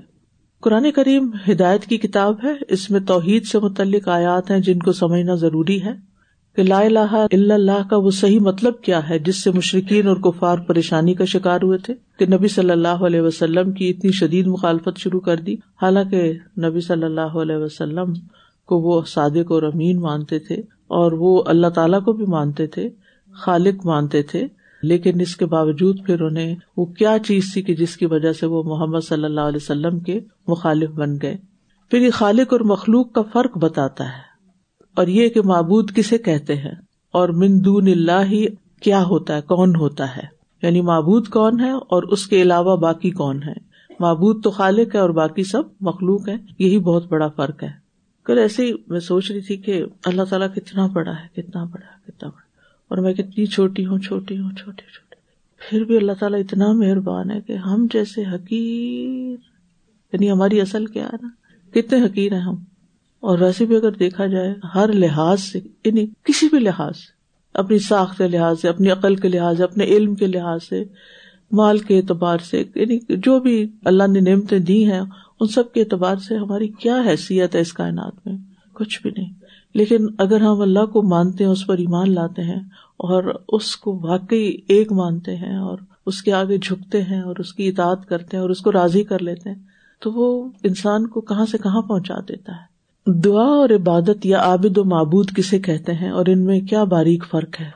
قرآن 0.61 0.91
کریم 0.91 1.31
ہدایت 1.51 1.85
کی 1.85 1.97
کتاب 1.97 2.35
ہے۔ 2.43 2.53
اس 2.67 2.91
میں 2.91 2.99
توحید 2.99 3.45
سے 3.45 3.59
متعلق 3.59 4.07
آیات 4.07 4.51
ہیں 4.51 4.59
جن 4.59 4.79
کو 4.79 4.91
سمجھنا 4.91 5.35
ضروری 5.35 5.83
ہے۔ 5.83 6.12
کہ 6.55 6.63
لا 6.63 6.79
الہ 6.79 7.25
الا 7.31 7.53
اللہ 7.55 7.87
کا 7.89 7.97
وہ 7.97 8.11
صحیح 8.11 8.39
مطلب 8.39 8.81
کیا 8.81 9.09
ہے 9.09 9.19
جس 9.19 9.43
سے 9.43 9.51
مشرقین 9.51 10.07
اور 10.07 10.15
کفار 10.15 10.57
پریشانی 10.57 11.13
کا 11.13 11.25
شکار 11.25 11.59
ہوئے 11.63 11.77
تھے 11.77 11.93
کہ 12.19 12.25
نبی 12.25 12.47
صلی 12.47 12.71
اللہ 12.71 12.87
علیہ 12.87 13.21
وسلم 13.21 13.71
کی 13.71 13.89
اتنی 13.89 14.11
شدید 14.11 14.47
مخالفت 14.47 14.97
شروع 14.97 15.19
کر 15.19 15.37
دی۔ 15.37 15.53
حالانکہ 15.53 16.33
نبی 16.63 16.79
صلی 16.81 17.03
اللہ 17.03 17.21
علیہ 17.21 17.55
وسلم 17.55 18.13
کو 18.67 18.79
وہ 18.79 19.01
صادق 19.07 19.51
اور 19.51 19.63
امین 19.63 19.99
مانتے 19.99 20.39
تھے 20.39 20.55
اور 20.87 21.11
وہ 21.11 21.43
اللہ 21.45 21.67
تعالیٰ 21.67 22.03
کو 22.03 22.13
بھی 22.13 22.25
مانتے 22.25 22.67
تھے، 22.67 22.89
خالق 23.31 23.85
مانتے 23.85 24.21
تھے۔ 24.21 24.47
لیکن 24.83 25.21
اس 25.21 25.37
کے 25.37 25.45
باوجود 25.45 26.05
پھر 26.05 26.21
انہیں 26.21 26.55
وہ 26.77 26.85
کیا 26.85 27.17
چیز 27.25 27.53
تھی 27.53 27.61
کہ 27.61 27.75
جس 27.75 27.97
کی 27.97 28.05
وجہ 28.05 28.33
سے 28.33 28.45
وہ 28.45 28.63
محمد 28.63 28.99
صلی 29.09 29.23
اللہ 29.23 29.41
علیہ 29.41 29.59
وسلم 29.61 29.99
کے 29.99 30.19
مخالف 30.47 30.89
بن 30.89 31.15
گئے۔ 31.21 31.37
پھر 31.89 31.99
یہ 31.99 32.09
خالق 32.09 32.53
اور 32.53 32.59
مخلوق 32.59 33.11
کا 33.11 33.21
فرق 33.33 33.57
بتاتا 33.57 34.03
ہے۔ 34.03 34.32
اور 34.95 35.07
یہ 35.07 35.29
کہ 35.29 35.41
معبود 35.41 35.91
کسے 35.91 36.17
کہتے 36.17 36.55
ہیں 36.55 36.75
اور 37.11 37.29
مندون 37.29 37.87
اللہ 37.87 38.25
ہی 38.25 38.45
کیا 38.81 39.03
ہوتا 39.03 39.35
ہے، 39.35 39.41
کون 39.41 39.75
ہوتا 39.75 40.17
ہے؟ 40.17 40.43
یعنی 40.61 40.81
معبود 40.81 41.27
کون 41.27 41.59
ہے 41.59 41.71
اور 41.71 42.03
اس 42.03 42.27
کے 42.27 42.41
علاوہ 42.41 42.77
باقی 42.77 43.11
کون 43.11 43.43
ہے؟ 43.43 43.53
معبود 43.99 44.43
تو 44.43 44.51
خالق 44.51 44.95
ہے 44.95 44.99
اور 44.99 45.09
باقی 45.09 45.43
سب 45.43 45.61
مخلوق 45.81 46.29
ہے 46.29 46.35
یہی 46.59 46.79
بہت 46.79 47.07
بڑا 47.07 47.27
فرق 47.27 47.63
ہے۔ 47.63 47.83
کل 48.23 48.37
ایسے 48.37 48.65
ہی 48.65 48.71
میں 48.87 48.99
سوچ 48.99 49.31
رہی 49.31 49.41
تھی 49.41 49.57
کہ 49.57 49.83
اللہ 50.05 50.21
تعالیٰ 50.23 50.47
کتنا 50.55 50.87
بڑا 50.87 51.11
ہے، 51.11 51.41
کتنا 51.41 51.63
بڑا 51.63 51.85
ہے، 51.85 52.11
کتنا 52.11 52.29
بڑا 52.29 52.41
اور 52.87 52.97
میں 52.97 53.13
کتنی 53.13 53.45
چھوٹی 53.45 53.85
ہوں 53.85 53.99
چھوٹی 53.99 54.39
ہوں، 54.39 54.51
چھوٹی 54.51 54.81
چھوٹی۔ 54.81 55.15
پھر 55.69 55.83
بھی 55.83 55.97
اللہ 55.97 56.11
تعالیٰ 56.19 56.39
اتنا 56.39 56.71
مہربان 56.71 57.31
ہے 57.31 57.41
کہ 57.41 57.53
ہم 57.53 57.87
جیسے 57.93 58.23
حقیر 58.23 59.37
یعنی 60.13 60.31
ہماری 60.31 60.61
اصل 60.61 60.85
کیا 60.85 61.05
ہے 61.05 61.15
نا؟ 61.21 61.27
کتنے 61.71 62.01
حقیر 62.01 62.33
ہیں 62.33 62.41
ہم۔ 62.41 62.55
اور 63.23 63.39
ویسے 63.39 63.65
بھی 63.65 63.75
اگر 63.75 63.91
دیکھا 63.91 64.25
جائے، 64.25 64.53
ہر 64.75 64.93
لحاظ 64.93 65.41
سے 65.41 65.59
یعنی 65.85 66.05
کسی 66.23 66.47
بھی 66.49 66.59
لحاظ 66.59 66.97
سے، 66.97 67.11
اپنی 67.53 67.79
ساخت 67.79 68.17
کے 68.17 68.27
لحاظ 68.27 68.61
سے، 68.61 68.69
اپنی 68.69 68.91
عقل 68.91 69.15
کے 69.15 69.27
لحاظ 69.27 69.57
سے، 69.57 69.63
اپنے 69.63 69.83
علم 69.83 70.15
کے 70.15 70.27
لحاظ 70.27 70.63
سے، 70.63 70.83
مال 71.51 71.79
کے 71.79 71.97
اعتبار 71.97 72.37
سے 72.37 72.63
یعنی 72.75 72.99
جو 73.09 73.39
بھی 73.39 73.71
اللہ 73.85 74.07
نے 74.07 74.19
نعمتیں 74.19 74.59
دی 74.59 74.85
ہیں، 74.85 75.01
ان 75.39 75.47
سب 75.47 75.73
کے 75.73 75.81
اعتبار 75.81 76.15
سے 76.15 76.37
ہماری 76.37 76.67
کیا 76.67 77.01
حیثیت 77.05 77.55
ہے 77.55 77.59
اس 77.59 77.73
کائنات 77.73 78.27
میں؟ 78.27 78.37
کچھ 78.73 79.01
بھی 79.01 79.11
نہیں۔ 79.17 79.33
لیکن 79.73 80.07
اگر 80.17 80.41
ہم 80.41 80.61
اللہ 80.61 80.85
کو 80.85 81.01
مانتے 81.01 81.43
ہیں، 81.43 81.51
اس 81.51 81.67
پر 81.67 81.77
ایمان 81.77 82.13
لاتے 82.13 82.41
ہیں، 82.41 82.59
اور 82.97 83.41
اس 83.47 83.75
کو 83.75 83.99
واقعی 84.03 84.57
ایک 84.67 84.91
مانتے 84.91 85.35
ہیں، 85.35 85.57
اور 85.57 85.77
اس 86.05 86.21
کے 86.21 86.33
آگے 86.33 86.57
جھکتے 86.57 87.01
ہیں، 87.03 87.21
اور 87.21 87.35
اس 87.39 87.53
کی 87.53 87.67
اطاعت 87.69 88.05
کرتے 88.05 88.37
ہیں، 88.37 88.41
اور 88.41 88.49
اس 88.49 88.61
کو 88.61 88.71
راضی 88.71 89.03
کر 89.03 89.19
لیتے 89.19 89.49
ہیں، 89.49 89.59
تو 89.99 90.11
وہ 90.11 90.49
انسان 90.63 91.07
کو 91.07 91.21
کہاں 91.21 91.45
سے 91.45 91.57
کہاں 91.57 91.81
پہنچا 91.81 92.19
دیتا 92.19 92.51
ہے؟ 92.51 92.72
دعا 93.07 93.45
اور 93.45 93.69
عبادت 93.69 94.25
یا 94.25 94.39
عابد 94.39 94.77
و 94.77 94.83
معبود 94.83 95.31
کسے 95.31 95.59
کہتے 95.59 95.93
ہیں 95.93 96.09
اور 96.09 96.25
ان 96.25 96.45
میں 96.45 96.61
کیا 96.61 96.83
باریک 96.83 97.23
فرق 97.31 97.61
ہے؟ 97.61 97.69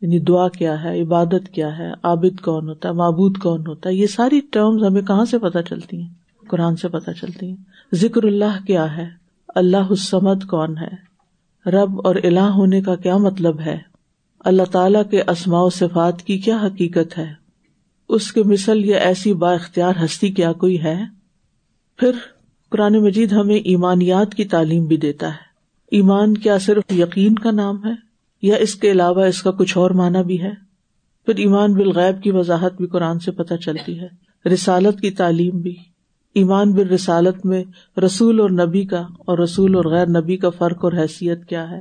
یعنی 0.00 0.18
دعا 0.18 0.48
کیا 0.48 0.82
ہے؟ 0.82 1.02
عبادت 1.02 1.48
کیا 1.52 1.78
ہے؟ 1.78 1.90
عابد 2.02 2.40
کون 2.40 2.68
ہوتا 2.68 2.88
ہے؟ 2.88 2.94
معبود 2.94 3.38
کون 3.38 3.66
ہوتا 3.66 3.88
ہے؟ 3.88 3.94
یہ 3.94 4.06
ساری 4.06 4.40
ٹرمز 4.52 4.84
ہمیں 4.84 5.02
کہاں 5.02 5.24
سے 5.24 5.38
پتہ 5.38 5.58
چلتی 5.68 6.02
ہیں؟ 6.02 6.08
قرآن 6.48 6.76
سے 6.76 6.88
پتہ 6.88 7.10
چلتی 7.10 7.48
ہیں۔ 7.48 7.56
ذکر 7.94 8.22
اللہ 8.22 8.66
کیا 8.66 8.96
ہے؟ 8.96 9.08
اللہ 9.54 9.92
حسمت 9.92 10.44
کون 10.44 10.78
ہے؟ 10.78 11.14
رب 11.70 12.00
اور 12.04 12.14
الہ 12.14 12.40
ہونے 12.40 12.82
کا 12.82 12.94
کیا 12.94 13.16
مطلب 13.16 13.60
ہے؟ 13.60 13.78
اللہ 14.40 14.62
تعالی 14.72 14.98
کے 15.10 15.22
اسماء 15.28 15.62
و 15.62 15.70
صفات 15.70 16.22
کی 16.22 16.38
کیا 16.38 16.56
حقیقت 16.56 17.18
ہے؟ 17.18 17.32
اس 18.08 18.32
کے 18.32 18.42
مثل 18.42 18.84
یا 18.84 18.98
ایسی 18.98 19.32
با 19.32 19.52
اختیار 19.52 20.04
ہستی 20.04 20.30
کیا 20.30 20.52
کوئی 20.52 20.82
ہے؟ 20.82 21.02
پھر 21.96 22.10
قرآن 22.70 22.92
مجید 22.92 23.32
ہمیں 23.32 23.56
ایمانیات 23.56 24.34
کی 24.34 24.44
تعلیم 24.44 24.84
بھی 24.84 24.96
دیتا 24.96 25.28
ہے۔ 25.28 25.54
ایمان 25.90 26.36
کیا 26.36 26.58
صرف 26.58 26.92
یقین 26.92 27.34
کا 27.34 27.50
نام 27.50 27.84
ہے 27.84 27.92
یا 28.42 28.56
اس 28.56 28.74
کے 28.74 28.90
علاوہ 28.90 29.24
اس 29.24 29.42
کا 29.42 29.50
کچھ 29.50 29.78
اور 29.78 29.90
معنی 29.90 30.24
بھی 30.24 30.42
ہے؟ 30.42 30.50
پھر 31.26 31.36
ایمان 31.36 31.74
بالغیب 31.74 32.22
کی 32.22 32.30
وضاحت 32.30 32.74
بھی 32.76 32.86
قرآن 32.86 33.18
سے 33.18 33.30
پتہ 33.30 33.54
چلتی 33.54 34.00
ہے۔ 34.00 34.08
رسالت 34.48 35.00
کی 35.00 35.10
تعلیم 35.10 35.60
بھی۔ 35.60 35.76
ایمان 36.34 36.72
بال 36.72 36.88
رسالت 36.88 37.46
میں 37.46 37.64
رسول 38.00 38.40
اور 38.40 38.50
نبی 38.50 38.84
کا 38.84 39.00
اور 39.00 39.38
رسول 39.38 39.74
اور 39.74 39.84
غیر 39.84 40.06
نبی 40.06 40.36
کا 40.36 40.50
فرق 40.50 40.84
اور 40.84 40.92
حیثیت 40.92 41.44
کیا 41.44 41.70
ہے؟ 41.70 41.80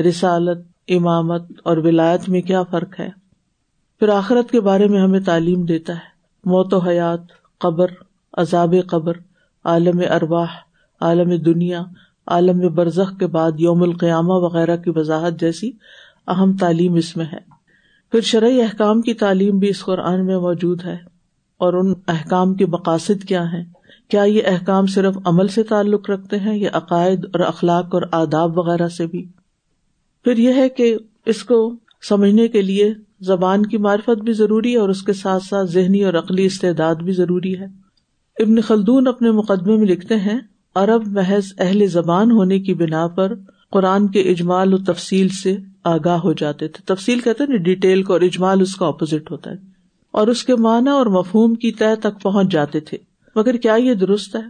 رسالت، 0.00 0.66
امامت 0.88 1.52
اور 1.64 1.76
ولایت 1.76 2.28
میں 2.28 2.42
کیا 2.42 2.62
فرق 2.62 3.00
ہے؟ 3.00 3.08
پھر 3.98 4.08
آخرت 4.08 4.50
کے 4.50 4.60
بارے 4.60 4.86
میں 4.86 5.00
ہمیں 5.00 5.20
تعلیم 5.20 5.64
دیتا 5.64 5.92
ہے۔ 5.92 6.10
موت 6.44 6.74
و 6.74 6.78
حیات، 6.78 7.20
قبر، 7.58 7.86
عذاب 8.32 8.74
قبر۔ 8.86 9.12
عالم 9.64 10.02
ارواہ 10.10 10.48
عالم 11.00 11.36
دنیا، 11.42 11.82
عالم 12.26 12.74
برزخ 12.74 13.18
کے 13.18 13.26
بعد 13.26 13.52
یوم 13.58 13.82
القیامہ 13.82 14.32
وغیرہ 14.32 14.76
کی 14.76 14.90
وضاحت 14.94 15.40
جیسی 15.40 15.70
اہم 16.26 16.56
تعلیم 16.56 16.94
اس 16.94 17.16
میں 17.16 17.24
ہے۔ 17.32 17.38
پھر 18.12 18.20
شرعی 18.20 18.62
احکام 18.62 19.00
کی 19.00 19.14
تعلیم 19.14 19.58
بھی 19.58 19.68
اس 19.68 19.84
قرآن 19.84 20.26
میں 20.26 20.38
موجود 20.38 20.84
ہے۔ 20.84 20.96
اور 21.58 21.72
ان 21.72 21.94
احکام 22.08 22.54
کے 22.54 22.66
مقاصد 22.66 23.24
کیا 23.24 23.52
ہیں؟ 23.52 23.64
کیا 24.08 24.22
یہ 24.22 24.42
احکام 24.46 24.86
صرف 24.86 25.18
عمل 25.24 25.48
سے 25.48 25.62
تعلق 25.62 26.10
رکھتے 26.10 26.38
ہیں 26.38 26.58
یا 26.58 26.70
عقائد 26.72 27.24
اور 27.24 27.40
اخلاق 27.40 27.94
اور 27.94 28.02
آداب 28.12 28.58
وغیرہ 28.58 28.88
سے 28.88 29.06
بھی؟ 29.06 29.26
پھر 30.24 30.36
یہ 30.36 30.52
ہے 30.52 30.68
کہ 30.68 30.96
اس 31.26 31.44
کو 31.44 31.76
سمجھنے 32.08 32.48
کے 32.48 32.62
لیے 32.62 32.94
زبان 33.20 33.66
کی 33.66 33.78
معرفت 33.78 34.22
بھی 34.22 34.32
ضروری 34.32 34.72
ہے 34.72 34.78
اور 34.78 34.88
اس 34.88 35.02
کے 35.02 35.12
ساتھ 35.12 35.42
ساتھ 35.42 35.70
ذہنی 35.70 36.04
اور 36.04 36.14
عقلی 36.14 36.44
استعداد 36.44 36.94
بھی 36.94 37.12
ضروری 37.12 37.60
ہے۔ 37.60 37.79
ابن 38.40 38.60
خلدون 38.60 39.06
اپنے 39.06 39.30
مقدمے 39.30 39.76
میں 39.76 39.86
لکھتے 39.86 40.16
ہیں، 40.16 40.38
عرب 40.74 41.06
محض 41.06 41.52
اہل 41.58 41.86
زبان 41.86 42.30
ہونے 42.30 42.60
کی 42.60 42.74
بنا 42.74 43.06
پر 43.06 43.34
قرآن 43.70 44.08
کے 44.08 44.20
اجمال 44.20 44.74
و 44.74 44.78
تفصیل 44.78 45.28
سے 45.28 45.56
آگاہ 45.84 46.18
ہو 46.18 46.32
جاتے 46.32 46.68
تھے۔ 46.68 46.94
تفصیل 46.94 47.20
کہتے 47.20 47.44
ہیں 47.44 47.58
ڈیٹیل 47.58 48.02
کو 48.02 48.12
اور 48.12 48.20
اجمال 48.20 48.60
اس 48.60 48.76
کا 48.76 48.86
اپوزٹ 48.86 49.30
ہوتا 49.30 49.50
ہے۔ 49.50 49.56
اور 50.10 50.26
اس 50.26 50.44
کے 50.44 50.56
معنی 50.56 50.90
اور 50.90 51.06
مفہوم 51.06 51.54
کی 51.54 51.72
طے 51.72 51.96
تک 51.96 52.22
پہنچ 52.22 52.52
جاتے 52.52 52.80
تھے۔ 52.80 52.98
مگر 53.36 53.56
کیا 53.56 53.74
یہ 53.74 53.94
درست 53.94 54.36
ہے؟ 54.36 54.40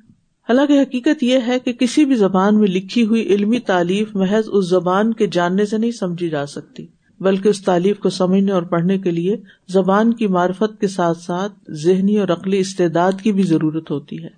حالانکہ 0.49 0.80
حقیقت 0.80 1.23
یہ 1.23 1.38
ہے 1.47 1.59
کہ 1.59 1.73
کسی 1.73 2.04
بھی 2.04 2.14
زبان 2.14 2.59
میں 2.59 2.68
لکھی 2.68 3.06
ہوئی 3.06 3.23
علمی 3.23 3.59
تعلیف 3.59 4.16
محض 4.16 4.44
اس 4.52 4.68
زبان 4.68 5.14
کے 5.14 5.26
جاننے 5.26 5.66
سے 5.66 5.78
نہیں 5.78 5.90
سمجھی 5.90 6.28
جا 6.28 6.47
سکتی۔ 6.47 6.87
بلکہ 7.20 7.48
اس 7.48 7.62
تعلیف 7.62 7.98
کو 7.98 8.10
سمجھنے 8.10 8.52
اور 8.52 8.62
پڑھنے 8.62 8.98
کے 8.98 9.10
لیے 9.10 9.36
زبان 9.68 10.14
کی 10.14 10.26
معرفت 10.26 10.80
کے 10.80 10.88
ساتھ 10.88 11.18
ساتھ 11.18 11.52
ذہنی 11.70 12.18
اور 12.18 12.28
عقلی 12.28 12.58
استعداد 12.58 13.12
کی 13.22 13.32
بھی 13.32 13.42
ضرورت 13.42 13.90
ہوتی 13.90 14.24
ہے۔ 14.24 14.28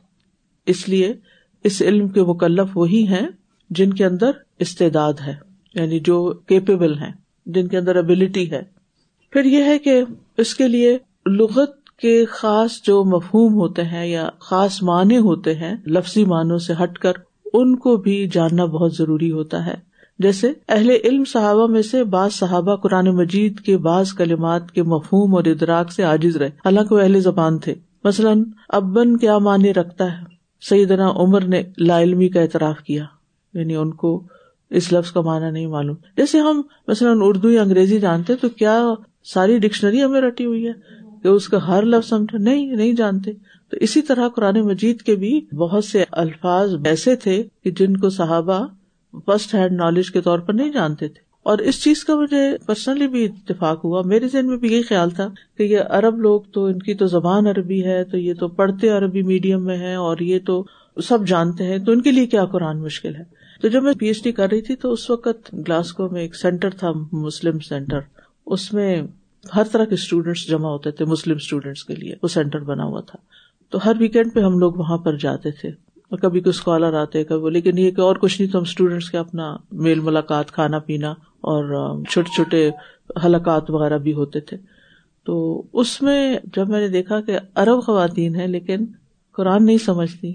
اس 0.67 0.89
لیے 0.89 1.13
اس 1.65 1.83
علم 1.83 2.09
کے 2.09 2.23
مکلف 2.23 2.69
وہی 2.75 3.07
ہیں 3.07 3.29
جن 3.71 3.93
کے 3.93 4.05
اندر 4.05 4.31
استعداد 4.59 5.13
ہے 5.27 5.35
یعنی 5.75 6.01
جو 6.01 6.33
کیپیبل 6.47 6.99
ہیں، 6.99 7.13
جن 7.47 7.69
کے 7.69 7.79
اندر 7.79 7.97
ابلٹی 7.97 8.51
ہے۔ 8.51 8.63
پھر 9.31 9.45
یہ 9.45 9.65
ہے 9.65 9.79
کہ 9.79 10.03
اس 10.39 10.55
کے 10.55 10.69
لیے 10.69 10.99
لغت 11.27 11.87
کے 11.99 12.25
خاص 12.25 12.83
جو 12.83 13.05
مفہوم 13.05 13.55
ہوتے 13.55 13.83
ہیں 13.83 14.07
یا 14.07 14.29
خاص 14.41 14.83
معنی 14.83 15.19
ہوتے 15.19 15.55
ہیں، 15.55 15.77
لفظی 15.87 16.25
معنوں 16.25 16.59
سے 16.59 16.73
ہٹ 16.83 16.99
کر، 16.99 17.13
ان 17.53 17.77
کو 17.77 17.97
بھی 17.97 18.29
جاننا 18.33 18.65
بہت 18.65 18.95
ضروری 18.95 19.31
ہوتا 19.31 19.67
ہے۔ 19.67 19.92
جیسے 20.23 20.53
اہل 20.69 20.91
علم 21.05 21.25
صحابہ 21.25 21.67
میں 21.67 21.83
سے 21.83 22.05
بعض 22.05 22.33
صحابہ 22.33 22.77
قرآن 22.77 23.07
مجید 23.07 23.61
کے 23.61 23.77
بعض 23.77 24.13
کلمات 24.13 24.73
کے 24.73 24.83
مفہوم 24.83 25.35
اور 25.35 25.45
ادراک 25.45 25.93
سے 25.93 26.03
عاجز 26.03 26.37
رہے۔ 26.37 26.47
حالانکہ 26.47 26.95
وہ 26.95 27.01
اہل 27.01 27.21
زبان 27.21 27.59
تھے۔ 27.59 27.75
مثلاً، 28.05 28.45
ابن 28.69 29.17
کیا 29.17 29.39
معنی 29.39 29.75
رکھتا 29.75 30.13
ہے؟ 30.13 30.25
سیدنا 30.69 31.11
عمر 31.11 31.45
نے 31.45 31.63
لا 31.79 32.03
علمی 32.03 32.29
کا 32.29 32.41
اعتراف 32.41 32.81
کیا 32.81 33.05
یعنی 33.55 33.77
ان 33.77 33.91
کو 33.91 34.23
اس 34.71 34.93
لفظ 34.93 35.13
کا 35.13 35.21
معنی 35.21 35.51
نہیں 35.51 35.67
معلوم۔ 35.67 35.97
جیسے 36.17 36.39
ہم 36.39 36.63
مثلاً 36.89 37.19
اردو 37.23 37.51
یا 37.51 37.63
انگریزی 37.63 38.01
جانتے 38.01 38.37
تو 38.37 38.49
کیا 38.49 38.85
ساری 39.25 39.59
ڈکشنری 39.59 40.05
ہمیں 40.05 40.21
رٹی 40.21 40.45
ہوئی 40.45 40.67
ہے 40.67 40.73
کہ 41.23 41.29
اس 41.29 41.49
کا 41.49 41.69
ہر 41.69 41.83
لفظ 41.83 42.09
سمجھے 42.09 42.39
نہیں 42.39 42.77
نہیں 42.77 42.93
جانتے۔ 42.93 43.33
تو 43.71 43.77
اسی 43.81 44.03
طرح 44.03 44.29
قرآن 44.29 44.61
مجید 44.61 45.03
کے 45.03 45.17
بھی 45.17 45.41
بہت 45.41 45.85
سے 45.85 46.05
الفاظ 46.13 46.75
ایسے 46.85 47.17
تھے 47.17 47.43
کہ 47.65 47.71
جن 47.71 47.97
کو 47.97 48.09
صحابہ 48.11 48.67
فرسٹ 49.27 49.55
ہینڈ 49.55 49.73
نالج 49.73 50.11
کے 50.11 50.21
طور 50.21 50.39
پر 50.39 50.53
نہیں 50.53 50.73
جانتے 50.73 51.09
تھے۔ 51.09 51.21
اور 51.43 51.59
اس 51.59 51.83
چیز 51.83 52.05
کا 52.05 52.17
مجھے 52.17 52.59
پرسنلی 52.67 53.09
بھی 53.09 53.25
اتفاق 53.25 53.85
ہوا۔ 53.85 54.03
میرے 54.05 54.29
ذہن 54.29 54.47
میں 54.47 54.57
بھی 54.57 54.73
یہی 54.73 54.83
خیال 54.83 55.11
تھا 55.11 55.29
کہ 55.57 55.63
یہ 55.63 55.79
عرب 55.89 56.19
لوگ 56.19 56.41
تو 56.41 56.65
ان 56.65 56.79
کی 56.79 56.95
تو 56.95 57.07
زبان 57.07 57.47
عربی 57.47 57.85
ہے، 57.85 58.05
تو 58.05 58.19
یہ 58.19 58.35
تو 58.35 58.49
پڑھتے 58.49 58.89
عربی 58.89 59.23
میڈیم 59.23 59.65
میں 59.65 59.79
ہے 59.79 59.95
اور 59.95 60.19
یہ 60.19 60.39
تو 60.47 60.65
سب 61.03 61.27
جانتے 61.27 61.65
ہیں، 61.65 61.79
تو 61.79 61.93
ان 61.93 62.01
کے 62.01 62.11
لیے 62.11 62.27
کیا 62.27 62.45
قرآن 62.45 62.83
مشکل 62.83 63.17
ہے؟ 63.17 63.43
تو 63.63 63.69
جب 63.69 63.83
میں 63.83 63.93
پی 63.93 64.07
ایچ 64.07 64.25
ڈی 64.25 64.33
کر 64.33 64.51
رہی 64.51 64.63
تھی 64.63 64.77
تو 64.77 64.93
اس 64.93 65.11
وقت 65.11 65.55
گلاسکو 65.55 66.09
میں 66.09 66.23
ایک 66.23 66.37
سینٹر 66.37 66.71
تھا 66.71 66.93
مسلم 67.13 67.59
سینٹر 67.59 67.99
اس 68.47 68.73
میں 68.73 69.03
ہر 69.57 69.63
طرح 69.73 69.85
کے 69.85 69.95
اسٹوڈینٹس 69.95 70.49
جمع 70.49 70.69
ہوتے 70.69 70.91
تھے 70.91 71.05
مسلم 71.05 71.37
اسٹوڈینٹس 71.37 71.85
کے 71.85 71.95
لیے 71.95 72.15
وہ 72.23 72.29
سینٹر 72.29 72.59
بنا 72.59 72.85
ہوا 72.85 73.01
تھا۔ 73.01 73.19
تو 73.71 73.79
ہر 73.85 73.93
ویکینڈ 73.99 74.35
پہ 74.35 74.41
ہم 74.41 74.59
لوگ 74.59 74.73
وہاں 74.73 74.99
پر 74.99 75.17
جاتے 75.17 75.51
تھے۔ 75.51 75.92
اور 76.13 76.21
کبھی 76.21 76.41
کوئی 76.41 76.51
اسکالر 76.51 76.95
آتے 76.95 77.25
کبھی 77.25 77.51
لیکن 77.51 77.79
یہ 77.79 77.91
کہ 77.91 78.01
اور 78.01 78.17
کچھ 78.17 78.41
نہیں 78.41 78.53
تو 78.53 78.59
ہم 78.59 78.63
اسٹوڈینٹس 78.63 79.11
کے 79.11 79.19
اپنا 79.19 79.57
میل 79.73 80.01
ملاقات، 80.01 80.51
کھانا 80.51 80.79
پینا 80.79 81.11
اور 81.41 81.65
چھوٹے 82.11 82.35
چھوٹے 82.35 82.71
حلقات 83.25 83.71
وغیرہ 83.71 83.99
بھی 83.99 84.13
ہوتے 84.13 84.41
تھے۔ 84.41 84.57
تو 85.27 85.63
اس 85.73 86.03
میں 86.03 86.37
جب 86.57 86.69
میں 86.69 86.81
نے 86.81 86.89
دیکھا 86.89 87.21
کہ 87.21 87.39
عرب 87.55 87.83
خواتین 87.83 88.35
ہیں 88.35 88.47
لیکن 88.47 88.85
قرآن 89.37 89.67
نہیں 89.67 89.79
سمجھتی، 89.79 90.33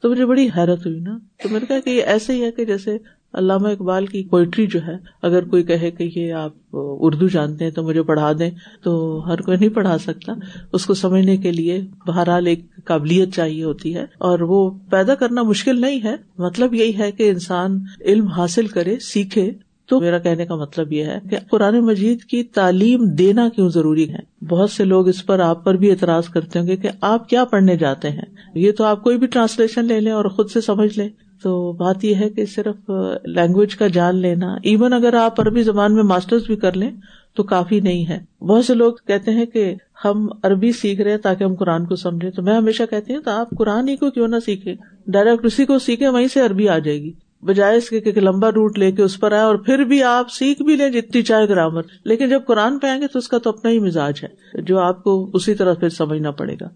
تو 0.00 0.10
مجھے 0.10 0.26
بڑی 0.26 0.48
حیرت 0.56 0.86
ہوئی 0.86 1.00
نا۔ 1.00 1.18
تو 1.42 1.48
میں 1.48 1.60
نے 1.60 1.66
کہا 1.66 1.80
کہ 1.80 1.90
یہ 1.90 2.02
ایسے 2.02 2.32
ہی 2.32 2.44
ہے 2.44 2.52
کہ 2.52 2.64
جیسے 2.64 2.98
علامہ 3.36 3.68
اقبال 3.68 4.06
کی 4.06 4.24
پوئٹری 4.24 4.66
جو 4.66 4.80
ہے، 4.86 4.96
اگر 5.22 5.44
کوئی 5.44 5.62
کہے 5.62 5.90
کہ 5.90 6.10
یہ 6.16 6.32
آپ 6.32 6.52
اردو 6.72 7.28
جانتے 7.28 7.64
ہیں 7.64 7.72
تو 7.72 7.82
مجھے 7.82 8.02
پڑھا 8.02 8.32
دیں، 8.38 8.50
تو 8.82 9.22
ہر 9.26 9.40
کوئی 9.40 9.56
نہیں 9.56 9.68
پڑھا 9.68 9.98
سکتا۔ 9.98 10.32
اس 10.72 10.86
کو 10.86 10.94
سمجھنے 10.94 11.36
کے 11.36 11.52
لیے 11.52 11.80
بہرحال 12.06 12.46
ایک 12.46 12.60
قابلیت 12.84 13.34
چاہیے 13.34 13.64
ہوتی 13.64 13.94
ہے۔ 13.94 14.02
اور 14.02 14.40
وہ 14.40 14.70
پیدا 14.90 15.14
کرنا 15.14 15.42
مشکل 15.42 15.80
نہیں 15.80 16.00
ہے۔ 16.04 16.16
مطلب 16.38 16.74
یہی 16.74 16.98
ہے 16.98 17.12
کہ 17.12 17.30
انسان 17.30 17.80
علم 18.00 18.26
حاصل 18.26 18.66
کرے، 18.66 18.96
سیکھے۔ 19.00 19.52
تو 19.86 20.00
میرا 20.00 20.18
کہنے 20.18 20.46
کا 20.46 20.54
مطلب 20.54 20.92
یہ 20.92 21.04
ہے 21.04 21.18
کہ 21.30 21.36
قرآن 21.50 21.80
مجید 21.80 22.20
کی 22.20 22.42
تعلیم 22.42 23.04
دینا 23.04 23.48
کیوں 23.48 23.68
ضروری 23.68 24.12
ہے؟ 24.12 24.44
بہت 24.44 24.70
سے 24.70 24.84
لوگ 24.84 25.08
اس 25.08 25.26
پر 25.26 25.40
آپ 25.40 25.64
پر 25.64 25.74
بھی 25.74 25.90
اعتراض 25.90 26.28
کرتے 26.28 26.58
ہوں 26.58 26.66
گے 26.66 26.76
کہ 26.76 26.88
آپ 27.00 27.28
کیا 27.28 27.44
پڑھنے 27.44 27.76
جاتے 27.76 28.10
ہیں؟ 28.10 28.24
یہ 28.54 28.72
تو 28.72 28.84
آپ 28.84 29.02
کوئی 29.02 29.18
بھی 29.18 29.26
ٹرانسلیشن 29.26 29.84
لے 29.84 30.00
لیں 30.00 30.12
اور 30.12 30.24
خود 30.24 30.50
سے 30.50 30.60
سمجھ 30.60 30.98
لیں۔ 30.98 31.08
تو 31.42 31.72
بات 31.72 32.04
یہ 32.04 32.14
ہے 32.14 32.30
کہ 32.30 32.44
صرف 32.46 32.90
لینگویج 33.24 33.76
کا 33.76 33.86
جان 33.86 34.16
لینا 34.16 34.54
ایون 34.62 34.92
اگر 34.92 35.14
آپ 35.14 35.40
عربی 35.40 35.62
زبان 35.62 35.94
میں 35.94 36.02
ماسٹرز 36.02 36.46
بھی 36.46 36.56
کر 36.56 36.76
لیں 36.76 36.90
تو 37.36 37.42
کافی 37.42 37.80
نہیں 37.80 38.06
ہے۔ 38.08 38.44
بہت 38.44 38.64
سے 38.64 38.74
لوگ 38.74 38.92
کہتے 39.06 39.30
ہیں 39.30 39.46
کہ 39.46 39.74
ہم 40.04 40.28
عربی 40.42 40.72
سیکھ 40.72 41.00
رہے 41.00 41.18
تاکہ 41.18 41.44
ہم 41.44 41.54
قرآن 41.54 41.86
کو 41.86 41.96
سمجھیں۔ 41.96 42.30
تو 42.30 42.42
میں 42.42 42.56
ہمیشہ 42.56 42.82
کہتی 42.90 43.14
ہوں 43.14 43.22
تو 43.22 43.30
آپ 43.30 43.50
قرآن 43.58 43.88
ہی 43.88 43.96
کو 43.96 44.10
کیوں 44.10 44.28
نہ 44.28 44.36
سیکھے 44.44 44.74
ڈائریکٹ 45.06 45.44
اسی 45.44 45.64
کو 45.64 45.78
سیکھے 45.78 46.08
وہیں 46.08 46.28
سے 46.28 46.40
عربی 46.40 46.68
آ 46.68 46.78
جائے 46.78 47.02
گی۔ 47.02 47.12
بجائے 47.42 47.76
اس 47.76 47.88
کے 47.90 48.20
لمبا 48.20 48.50
روٹ 48.50 48.78
لے 48.78 48.92
کے 48.92 49.02
اس 49.02 49.20
پر 49.20 49.32
آئے 49.32 49.42
اور 49.42 49.56
پھر 49.56 49.78
بھی 49.78 50.02
آپ 50.02 50.30
سیکھ 50.30 50.62
بھی 50.62 50.76
لیں 50.76 50.90
جتنی 50.90 51.22
چاہے 51.22 51.48
گرامر 51.48 51.82
لیکن 52.04 52.28
جب 52.28 52.40
قرآن 52.46 52.78
پہ 52.78 52.86
آئیں 52.86 53.02
گے 53.02 53.06
تو 53.06 53.18
اس 53.18 53.28
کا 53.28 53.38
تو 53.38 53.50
اپنا 53.50 53.70
ہی 53.70 53.78
مزاج 53.78 54.20
ہے، 54.22 54.62
جو 54.62 54.78
آپ 54.78 55.04
کو 55.04 55.30
اسی 55.34 55.54
طرح 55.54 55.74
پھر 55.74 55.88
سمجھنا 55.88 56.30
پڑے 56.30 56.56
گا۔ 56.60 56.68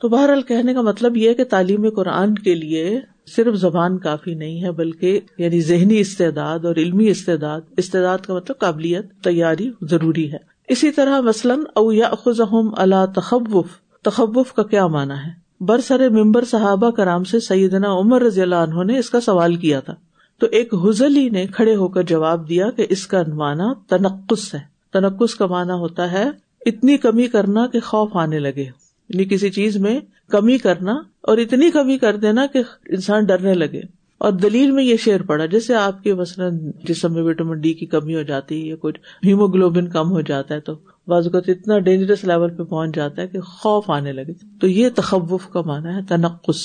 تو 0.00 0.08
بہرحال 0.08 0.42
کہنے 0.42 0.74
کا 0.74 0.80
مطلب 0.80 1.16
یہ 1.16 1.34
کہ 1.34 1.44
تعلیم 1.44 1.90
قرآن 1.90 2.34
کے 2.34 2.54
لیے 2.54 3.00
صرف 3.36 3.54
زبان 3.54 3.98
کافی 3.98 4.34
نہیں 4.34 4.62
ہے، 4.62 4.72
بلکہ 4.72 5.20
یعنی 5.38 5.60
ذہنی 5.60 6.00
استعداد 6.00 6.64
اور 6.64 6.76
علمی 6.76 7.08
استعداد 7.08 7.60
استعداد 7.76 8.18
کا 8.18 8.34
مطلب 8.34 8.58
قابلیت، 8.58 9.24
تیاری 9.24 9.70
ضروری 9.82 10.32
ہے۔ 10.32 10.36
اسی 10.68 10.90
طرح 10.90 11.20
مثلاً، 11.20 11.58
او 11.74 11.92
یا 11.92 12.10
خزم 12.24 12.68
اللہ 12.76 13.06
تخوف 13.16 13.66
تخوف 14.02 14.52
کا 14.52 14.62
کیا 14.62 14.86
مانا 14.86 15.26
ہے؟ 15.26 15.48
برسر 15.60 16.08
ممبر 16.08 16.44
صحابہ 16.44 16.90
کرام 16.90 17.24
سے 17.24 17.40
سیدنا 17.40 17.92
عمر 17.92 18.22
رضی 18.22 18.42
اللہ 18.42 18.54
عنہ 18.54 18.84
نے 18.84 18.98
اس 18.98 19.10
کا 19.10 19.20
سوال 19.20 19.56
کیا 19.56 19.80
تھا۔ 19.80 19.94
تو 20.38 20.46
ایک 20.46 20.74
حزلی 20.74 21.28
نے 21.28 21.46
کھڑے 21.46 21.74
ہو 21.74 21.88
کر 21.88 22.02
جواب 22.02 22.48
دیا 22.48 22.70
کہ 22.70 22.86
اس 22.88 23.06
کا 23.06 23.22
مانا 23.28 23.72
تنقص 23.88 24.54
ہے۔ 24.54 24.60
تنقص 24.92 25.34
کا 25.34 25.46
مانا 25.46 25.74
ہوتا 25.74 26.12
ہے، 26.12 26.24
اتنی 26.66 26.96
کمی 26.96 27.26
کرنا 27.26 27.66
کہ 27.66 27.80
خوف 27.80 28.16
آنے 28.16 28.38
لگے۔ 28.38 28.87
یعنی 29.08 29.24
کسی 29.24 29.50
چیز 29.50 29.76
میں 29.76 30.00
کمی 30.28 30.58
کرنا 30.58 30.92
اور 31.20 31.38
اتنی 31.38 31.70
کمی 31.70 31.98
کر 31.98 32.16
دینا 32.16 32.46
کہ 32.52 32.58
انسان 32.88 33.24
ڈرنے 33.24 33.54
لگے۔ 33.54 33.80
اور 34.18 34.32
دلیل 34.32 34.70
میں 34.70 34.84
یہ 34.84 34.96
شعر 34.96 35.20
پڑا، 35.20 35.46
جیسے 35.46 35.74
آپ 35.74 36.02
کے 36.02 36.14
مثلاً 36.14 36.58
جسم 36.84 37.14
میں 37.14 37.22
وٹامن 37.22 37.60
ڈی 37.60 37.74
کی 37.74 37.86
کمی 37.86 38.14
ہو 38.14 38.22
جاتی 38.22 38.62
ہے 38.62 38.68
یا 38.68 38.76
کچھ 38.80 39.00
ہیموگلوبن 39.26 39.88
کم 39.88 40.10
ہو 40.10 40.20
جاتا 40.20 40.54
ہے 40.54 40.60
تو 40.60 40.72
بعض 41.06 41.24
اوقات 41.26 41.42
اتنا 41.48 41.78
ڈینجرس 41.78 42.24
لیول 42.24 42.50
پہ 42.56 42.62
پہنچ 42.62 42.96
جاتا 42.96 43.22
ہے 43.22 43.26
کہ 43.26 43.40
خوف 43.40 43.90
آنے 43.90 44.12
لگے۔ 44.12 44.32
تو 44.60 44.66
یہ 44.66 44.88
تخوف 44.94 45.48
کا 45.48 45.62
مانا 45.66 45.96
ہے، 45.96 46.00
تنقص۔ 46.08 46.62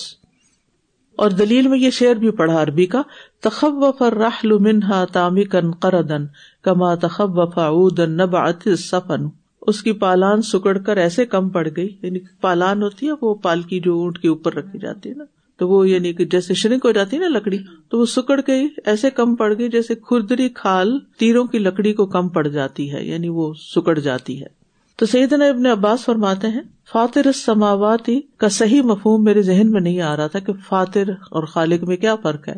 اور 1.17 1.29
دلیل 1.29 1.67
میں 1.67 1.79
یہ 1.79 1.89
شعر 1.89 2.15
بھی 2.15 2.31
پڑھا 2.31 2.63
عربی 2.63 2.85
کا، 2.85 3.01
تخوف 3.41 4.01
الرحل 4.01 4.51
منها 4.51 5.03
تامکا 5.11 5.59
قردا 5.79 6.17
کما 6.61 6.95
تخوف 6.95 7.57
عودا 7.57 8.05
نبعت 8.05 8.67
السفن۔ 8.67 9.42
اس 9.67 9.83
کی 9.83 9.91
پالان 9.91 10.41
سکڑ 10.41 10.77
کر 10.77 10.97
ایسے 10.97 11.25
کم 11.25 11.49
پڑ 11.49 11.67
گئی 11.77 11.95
یعنی 12.01 12.19
پالان 12.41 12.83
ہوتی 12.83 13.07
ہے، 13.07 13.11
وہ 13.21 13.33
پالکی 13.33 13.79
جو 13.79 13.99
اونٹ 13.99 14.19
کے 14.19 14.27
اوپر 14.27 14.53
رکھی 14.53 14.79
جاتی 14.79 15.09
ہے 15.09 15.15
نا۔ 15.15 15.23
تو 15.57 15.69
وہ 15.69 15.89
یعنی 15.89 16.13
کہ 16.13 16.25
جیسے 16.25 16.53
شرنک 16.53 16.85
ہو 16.85 16.91
جاتی 16.91 17.17
ہے 17.17 17.21
نا 17.21 17.27
لکڑی، 17.27 17.57
تو 17.89 17.99
وہ 17.99 18.05
سکڑ 18.05 18.41
گئی، 18.47 18.67
ایسے 18.85 19.09
کم 19.09 19.35
پڑ 19.35 19.53
گئی 19.57 19.69
جیسے 19.69 19.95
کھردری 19.95 20.49
کھال 20.49 20.99
تیروں 20.99 21.45
کی 21.45 21.57
لکڑی 21.57 21.93
کو 21.93 22.05
کم 22.05 22.29
پڑ 22.29 22.47
جاتی 22.47 22.93
ہے 22.93 23.05
یعنی 23.05 23.29
وہ 23.29 23.53
سکڑ 23.75 23.99
جاتی 23.99 24.41
ہے۔ 24.41 24.47
تو 24.95 25.05
سیدنا 25.05 25.45
ابن 25.45 25.65
عباس 25.65 26.05
فرماتے 26.05 26.47
ہیں 26.47 26.61
فاتر 26.91 27.31
سماواتی 27.31 28.21
کا 28.37 28.49
صحیح 28.49 28.81
مفہوم 28.81 29.23
میرے 29.23 29.41
ذہن 29.41 29.71
میں 29.71 29.81
نہیں 29.81 30.01
آ 30.01 30.17
رہا 30.17 30.27
تھا 30.27 30.39
کہ 30.39 30.53
فاتر 30.69 31.09
اور 31.09 31.43
خالق 31.43 31.83
میں 31.83 31.97
کیا 31.97 32.15
فرق 32.15 32.47
ہے۔ 32.47 32.53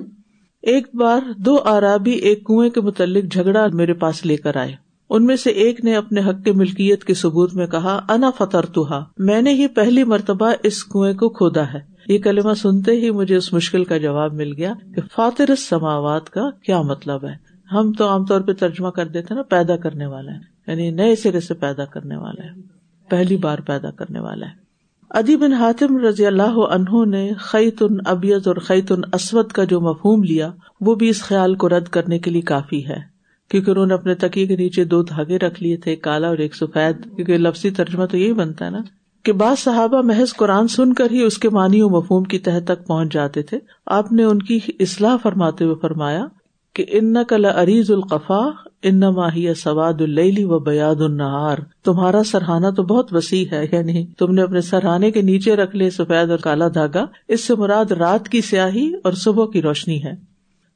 ایک 0.62 0.96
بار 0.96 1.22
دو 1.38 1.58
آرابی 1.58 2.12
ایک 2.12 2.46
کنویں 2.46 2.70
کے 2.70 2.82
متعلق 2.82 3.32
جھگڑا 3.32 3.68
میرے 3.74 3.94
پاس 3.94 4.26
لے 4.26 4.38
کر 4.38 4.56
آئے۔ 4.56 4.85
ان 5.10 5.26
میں 5.26 5.36
سے 5.36 5.50
ایک 5.50 5.84
نے 5.84 5.96
اپنے 5.96 6.22
حق 6.22 6.44
کے 6.46 6.52
ملکیت 6.52 7.04
کے 7.04 7.14
ثبوت 7.14 7.54
میں 7.54 7.68
کہا، 7.68 8.06
انا 8.10 8.32
فتر 8.38 8.66
تو 8.66 8.88
میں 9.18 9.42
نے 9.42 9.54
ہی 9.54 9.68
پہلی 9.68 10.04
مرتبہ 10.04 10.52
اس 10.64 10.84
کنویں 10.84 11.14
کو 11.14 11.30
کھودا 11.30 11.74
ہے۔ 11.74 11.80
یہ 12.08 12.20
کلمہ 12.20 12.54
سنتے 12.54 12.92
ہی 12.92 13.12
مجھے 13.12 13.36
اس 13.36 13.54
مشکل 13.54 13.84
کا 13.84 13.98
جواب 13.98 14.34
مل 14.34 14.54
گیا 14.58 14.74
کہ 14.96 15.02
فاتر 15.16 15.56
سماوات 15.56 16.30
کا 16.30 16.50
کیا 16.66 16.82
مطلب 16.82 17.26
ہے۔ 17.26 17.36
ہم 17.72 17.92
تو 17.92 18.08
عام 18.08 18.26
طور 18.26 18.42
پہ 18.42 18.54
ترجمہ 18.54 18.90
کر 18.90 19.08
دیتے 19.08 19.34
نا، 19.34 19.42
پیدا 19.42 19.76
کرنے 19.76 20.06
والا 20.06 20.32
ہے 20.32 20.72
یعنی 20.72 20.92
نئے 20.92 21.16
سرے 21.16 21.40
سے 21.40 21.54
پیدا 21.54 21.86
کرنے 21.86 22.18
والا 22.18 22.44
ہے 22.44 22.62
پہلی 23.10 23.38
بار 23.38 23.58
پیدا 23.58 23.92
کرنے 23.92 24.20
والا 24.20 24.46
ہے 24.46 24.64
ادی 25.10 25.36
بن 25.38 25.54
حاتم 25.54 25.98
رضی 25.98 26.26
اللہ 26.26 26.58
انہوں 26.72 27.06
نے 27.06 27.32
خیت 27.40 27.84
ان 27.90 27.98
ابیز 28.06 28.48
اور 28.48 28.56
خیت 28.56 28.92
ان 28.92 29.02
اسود 29.14 29.52
کا 29.52 29.64
جو 29.64 29.82
مفہوم 29.82 30.24
لیا، 30.24 30.52
وہ 30.82 30.96
بھی 30.96 31.10
اس 31.10 31.22
خیال 31.22 31.56
کو 31.56 31.70
رد 31.70 31.88
کرنے 31.88 32.20
کے 32.20 32.32
لیے 32.32 32.42
کافی 32.42 32.88
ہے۔ 32.88 33.15
کیونکہ 33.50 33.72
انہوں 33.72 33.86
نے 33.86 33.94
اپنے 33.94 34.16
تکیے 34.16 34.48
کے 34.48 34.56
نیچے 34.56 34.84
دو 34.84 35.04
دھاگے 35.04 35.38
رکھ 35.38 35.64
لیے 35.64 35.78
تھے، 35.78 35.96
کالا 35.96 36.28
اور 36.28 36.38
ایک 36.38 36.56
سفید، 36.56 37.04
کیونکہ 37.16 37.38
لفظی 37.38 37.70
ترجمہ 37.70 38.06
تو 38.06 38.18
یہی 38.18 38.34
بنتا 38.34 38.66
ہے 38.66 38.70
نا، 38.70 38.82
کہ 39.24 39.34
بعض 39.34 39.60
صحابہ 39.60 40.02
محض 40.02 40.34
قرآن 40.34 40.68
سن 40.68 40.94
کر 40.94 41.12
ہی 41.12 41.22
اس 41.22 41.38
کے 41.38 41.50
معنی 41.50 41.82
و 41.82 41.90
مفہوم 41.90 42.24
کی 42.24 42.40
تہ 42.40 42.60
تک 42.66 42.88
پہنچ 42.88 43.14
جاتے 43.14 43.42
تھے۔ 43.42 43.60
آپ 43.86 44.12
نے 44.12 44.24
ان 44.24 44.40
کی 44.40 44.60
اصلاح 44.80 45.16
فرماتے 45.24 45.64
ہوئے 45.64 45.76
فرمایا 45.82 46.26
کہ 46.74 46.86
ان 46.88 47.16
کل 47.30 47.46
اریز 47.46 47.92
القفا 47.92 48.40
ان 48.84 49.00
ماہی 49.00 49.54
سواد 49.54 50.02
اللی 50.02 50.44
و 50.44 50.60
بیاد 50.60 51.02
النہار۔ 51.02 51.58
تمہارا 51.84 52.24
سرحانہ 52.24 52.70
تو 52.70 52.84
بہت 52.84 53.14
وسیع 53.14 53.46
ہے 53.52 53.66
یعنی 53.72 54.06
تم 54.20 54.34
نے 54.34 54.42
اپنے 54.42 54.62
سرحانے 54.62 55.12
کے 55.12 55.22
نیچے 55.22 55.56
رکھ 55.56 55.76
لے 55.76 55.90
سفید 55.90 56.30
اور 56.30 56.38
کالا 56.38 56.68
دھاگا، 56.68 57.06
اس 57.28 57.44
سے 57.44 57.56
مراد 57.56 57.92
رات 57.92 58.30
کی 58.30 58.42
سیاہی 58.42 58.92
اور 59.04 59.14
صبح 59.14 59.46
کی 59.54 59.62
روشنی 59.62 60.04
ہے۔ 60.04 60.35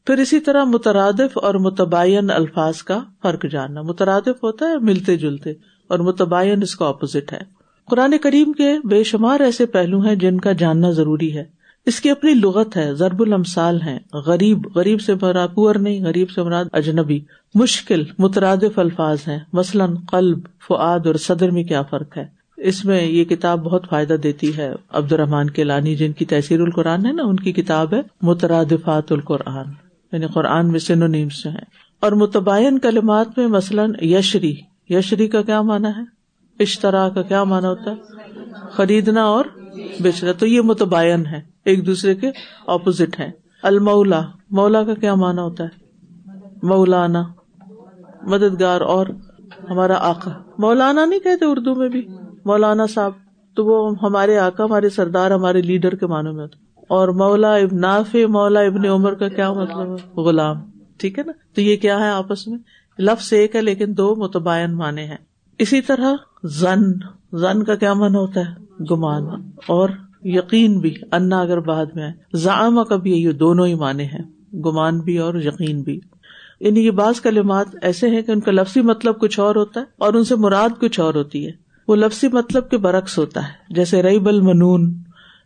پھر 0.09 0.17
اسی 0.17 0.39
طرح 0.39 0.63
مترادف 0.63 1.37
اور 1.37 1.55
متباین 1.55 2.31
الفاظ 2.31 2.77
کا 2.77 3.03
فرق 3.21 3.45
جاننا۔ 3.51 3.81
مترادف 3.81 4.43
ہوتا 4.43 4.65
ہے، 4.65 4.77
ملتے 4.77 5.17
جلتے، 5.17 5.49
اور 5.87 5.99
متباین 5.99 6.61
اس 6.61 6.75
کا 6.75 6.85
اپوزٹ 6.85 7.33
ہے۔ 7.33 7.39
قرآن 7.85 8.17
کریم 8.23 8.51
کے 8.51 8.87
بے 8.87 9.03
شمار 9.03 9.39
ایسے 9.39 9.65
پہلو 9.65 9.99
ہیں 9.99 10.15
جن 10.15 10.39
کا 10.39 10.51
جاننا 10.51 10.91
ضروری 10.91 11.37
ہے۔ 11.37 11.43
اس 11.85 12.01
کی 12.01 12.09
اپنی 12.09 12.33
لغت 12.33 12.77
ہے، 12.77 12.93
ضرب 12.93 13.21
المسال 13.21 13.81
ہے 13.81 13.97
غریب 14.13 14.67
غریب 14.75 15.01
سے 15.01 15.13
مراد 15.21 15.47
پور 15.53 15.75
نہیں، 15.75 16.05
غریب 16.05 16.29
سے 16.29 16.43
مراد 16.43 16.65
اجنبی۔ 16.73 17.19
مشکل، 17.55 18.03
مترادف 18.19 18.79
الفاظ 18.79 19.17
ہیں۔ 19.27 19.39
مثلاً 19.53 19.95
قلب 19.95 20.39
فعاد 20.67 20.99
اور 21.05 21.15
صدر 21.15 21.51
میں 21.51 21.63
کیا 21.63 21.81
فرق 21.81 22.17
ہے؟ 22.17 22.25
اس 22.57 22.85
میں 22.85 23.03
یہ 23.03 23.23
کتاب 23.23 23.63
بہت 23.63 23.85
فائدہ 23.89 24.13
دیتی 24.13 24.57
ہے۔ 24.57 24.71
عبد 24.89 25.11
الرحمان 25.11 25.49
کے 25.49 25.63
لانی 25.63 25.95
جن 25.95 26.11
کی 26.11 26.25
تحصیر 26.25 26.61
القرآن 26.61 27.05
ہے 27.05 27.11
نا، 27.11 27.23
ان 27.23 27.35
کی 27.35 27.51
کتاب 27.51 27.93
ہے 27.93 28.01
مترادفات 28.21 29.11
القرآن۔ 29.11 29.65
یعنی 30.11 30.25
قرآن 30.27 30.71
میں 30.71 30.79
سنو 30.79 31.07
نیم 31.07 31.29
سے 31.29 31.49
ہے 31.49 31.63
اور 31.99 32.11
متباین 32.11 32.79
کلمات 32.79 33.27
میں 33.37 33.47
مثلاً 33.47 33.93
یشری 34.01 34.55
یشری 34.89 35.27
کا 35.27 35.41
کیا 35.41 35.61
مانا 35.61 35.89
ہے؟ 35.89 36.01
اشترا 36.59 37.09
کا 37.09 37.21
کیا 37.21 37.43
مانا 37.43 37.69
ہوتا 37.69 37.91
ہے؟ 37.91 37.95
خریدنا 38.71 39.23
اور 39.23 39.45
بیچنا۔ 40.01 40.31
تو 40.31 40.45
یہ 40.45 40.61
متباین 40.61 41.25
ہے 41.25 41.41
ایک 41.65 41.85
دوسرے 41.85 42.15
کے 42.15 42.31
اپوزٹ 42.67 43.19
ہے 43.19 43.31
المولا، 43.63 44.21
مولا 44.51 44.83
کا 44.83 44.93
کیا 44.93 45.15
مانا 45.15 45.43
ہوتا 45.43 45.63
ہے؟ 45.63 45.69
مولانا، 46.63 47.23
مددگار 48.21 48.81
اور 48.81 49.07
ہمارا 49.69 49.95
آقا۔ 49.99 50.31
مولانا 50.57 51.05
نہیں 51.05 51.19
کہتے 51.19 51.45
اردو 51.45 51.75
میں 51.75 51.89
بھی۔ 51.89 52.07
مولانا 52.45 52.85
صاحب، 52.85 53.11
تو 53.55 53.65
وہ 53.65 53.95
ہمارے 54.01 54.37
آقا، 54.37 54.63
ہمارے 54.63 54.89
سردار، 54.89 55.31
ہمارے 55.31 55.61
لیڈر 55.61 55.95
کے 55.95 56.07
معنوں 56.07 56.33
میں 56.33 56.41
ہوتا 56.41 56.57
اور 56.89 57.07
مولا 57.07 57.55
ابن 57.55 57.81
ناف 57.81 58.15
مولا 58.15 58.59
ابن 58.59 58.85
عمر 58.85 59.13
کا 59.13 59.27
کیا 59.27 59.53
مطلب 59.53 59.95
ہے؟ 59.95 60.21
غلام۔ 60.21 60.57
ٹھیک 60.97 61.19
ہے 61.19 61.23
نا؟ 61.23 61.31
تو 61.55 61.61
یہ 61.61 61.77
کیا 61.77 61.99
ہے 61.99 62.09
آپس 62.09 62.47
میں؟ 62.47 62.59
لفظ 62.99 63.33
ایک 63.33 63.55
ہے 63.55 63.61
لیکن 63.61 63.97
دو 63.97 64.15
متباین 64.15 64.73
مانے 64.73 65.05
ہیں۔ 65.05 65.17
اسی 65.57 65.81
طرح 65.81 66.13
زن 66.43 66.91
زن 67.33 67.63
کا 67.63 67.75
کیا 67.75 67.93
من 67.93 68.15
ہوتا 68.15 68.39
ہے؟ 68.39 68.83
گمان۔ 68.91 69.23
اور 69.67 69.89
یقین 70.23 70.79
بھی، 70.79 70.93
انا 71.11 71.41
اگر 71.41 71.59
بعد 71.59 71.85
میں 71.95 72.11
زعما 72.33 72.83
کا 72.83 72.95
بھی 72.95 73.11
یہ 73.11 73.31
دونوں 73.31 73.67
ہی 73.67 73.75
مانے 73.75 74.03
ہیں۔ 74.03 74.55
گمان 74.55 74.99
بھی 74.99 75.17
اور 75.17 75.33
یقین 75.35 75.81
بھی۔ 75.81 75.99
یعنی 76.59 76.85
یہ 76.85 76.91
بعض 76.91 77.21
کلمات 77.21 77.67
ایسے 77.81 78.09
ہیں 78.09 78.21
کہ 78.21 78.31
ان 78.31 78.39
کا 78.39 78.51
لفظی 78.51 78.81
مطلب 78.81 79.19
کچھ 79.19 79.39
اور 79.39 79.55
ہوتا 79.55 79.79
ہے 79.79 79.85
اور 79.97 80.13
ان 80.13 80.23
سے 80.23 80.35
مراد 80.35 80.69
کچھ 80.79 80.99
اور 80.99 81.13
ہوتی 81.13 81.45
ہے۔ 81.47 81.51
وہ 81.87 81.95
لفظی 81.95 82.27
مطلب 82.27 82.69
کے 82.69 82.77
برعکس 82.77 83.17
ہوتا 83.17 83.43
ہے۔ 83.43 83.73
جیسے 83.73 84.03
ریب 84.03 84.27
المنون، 84.27 84.93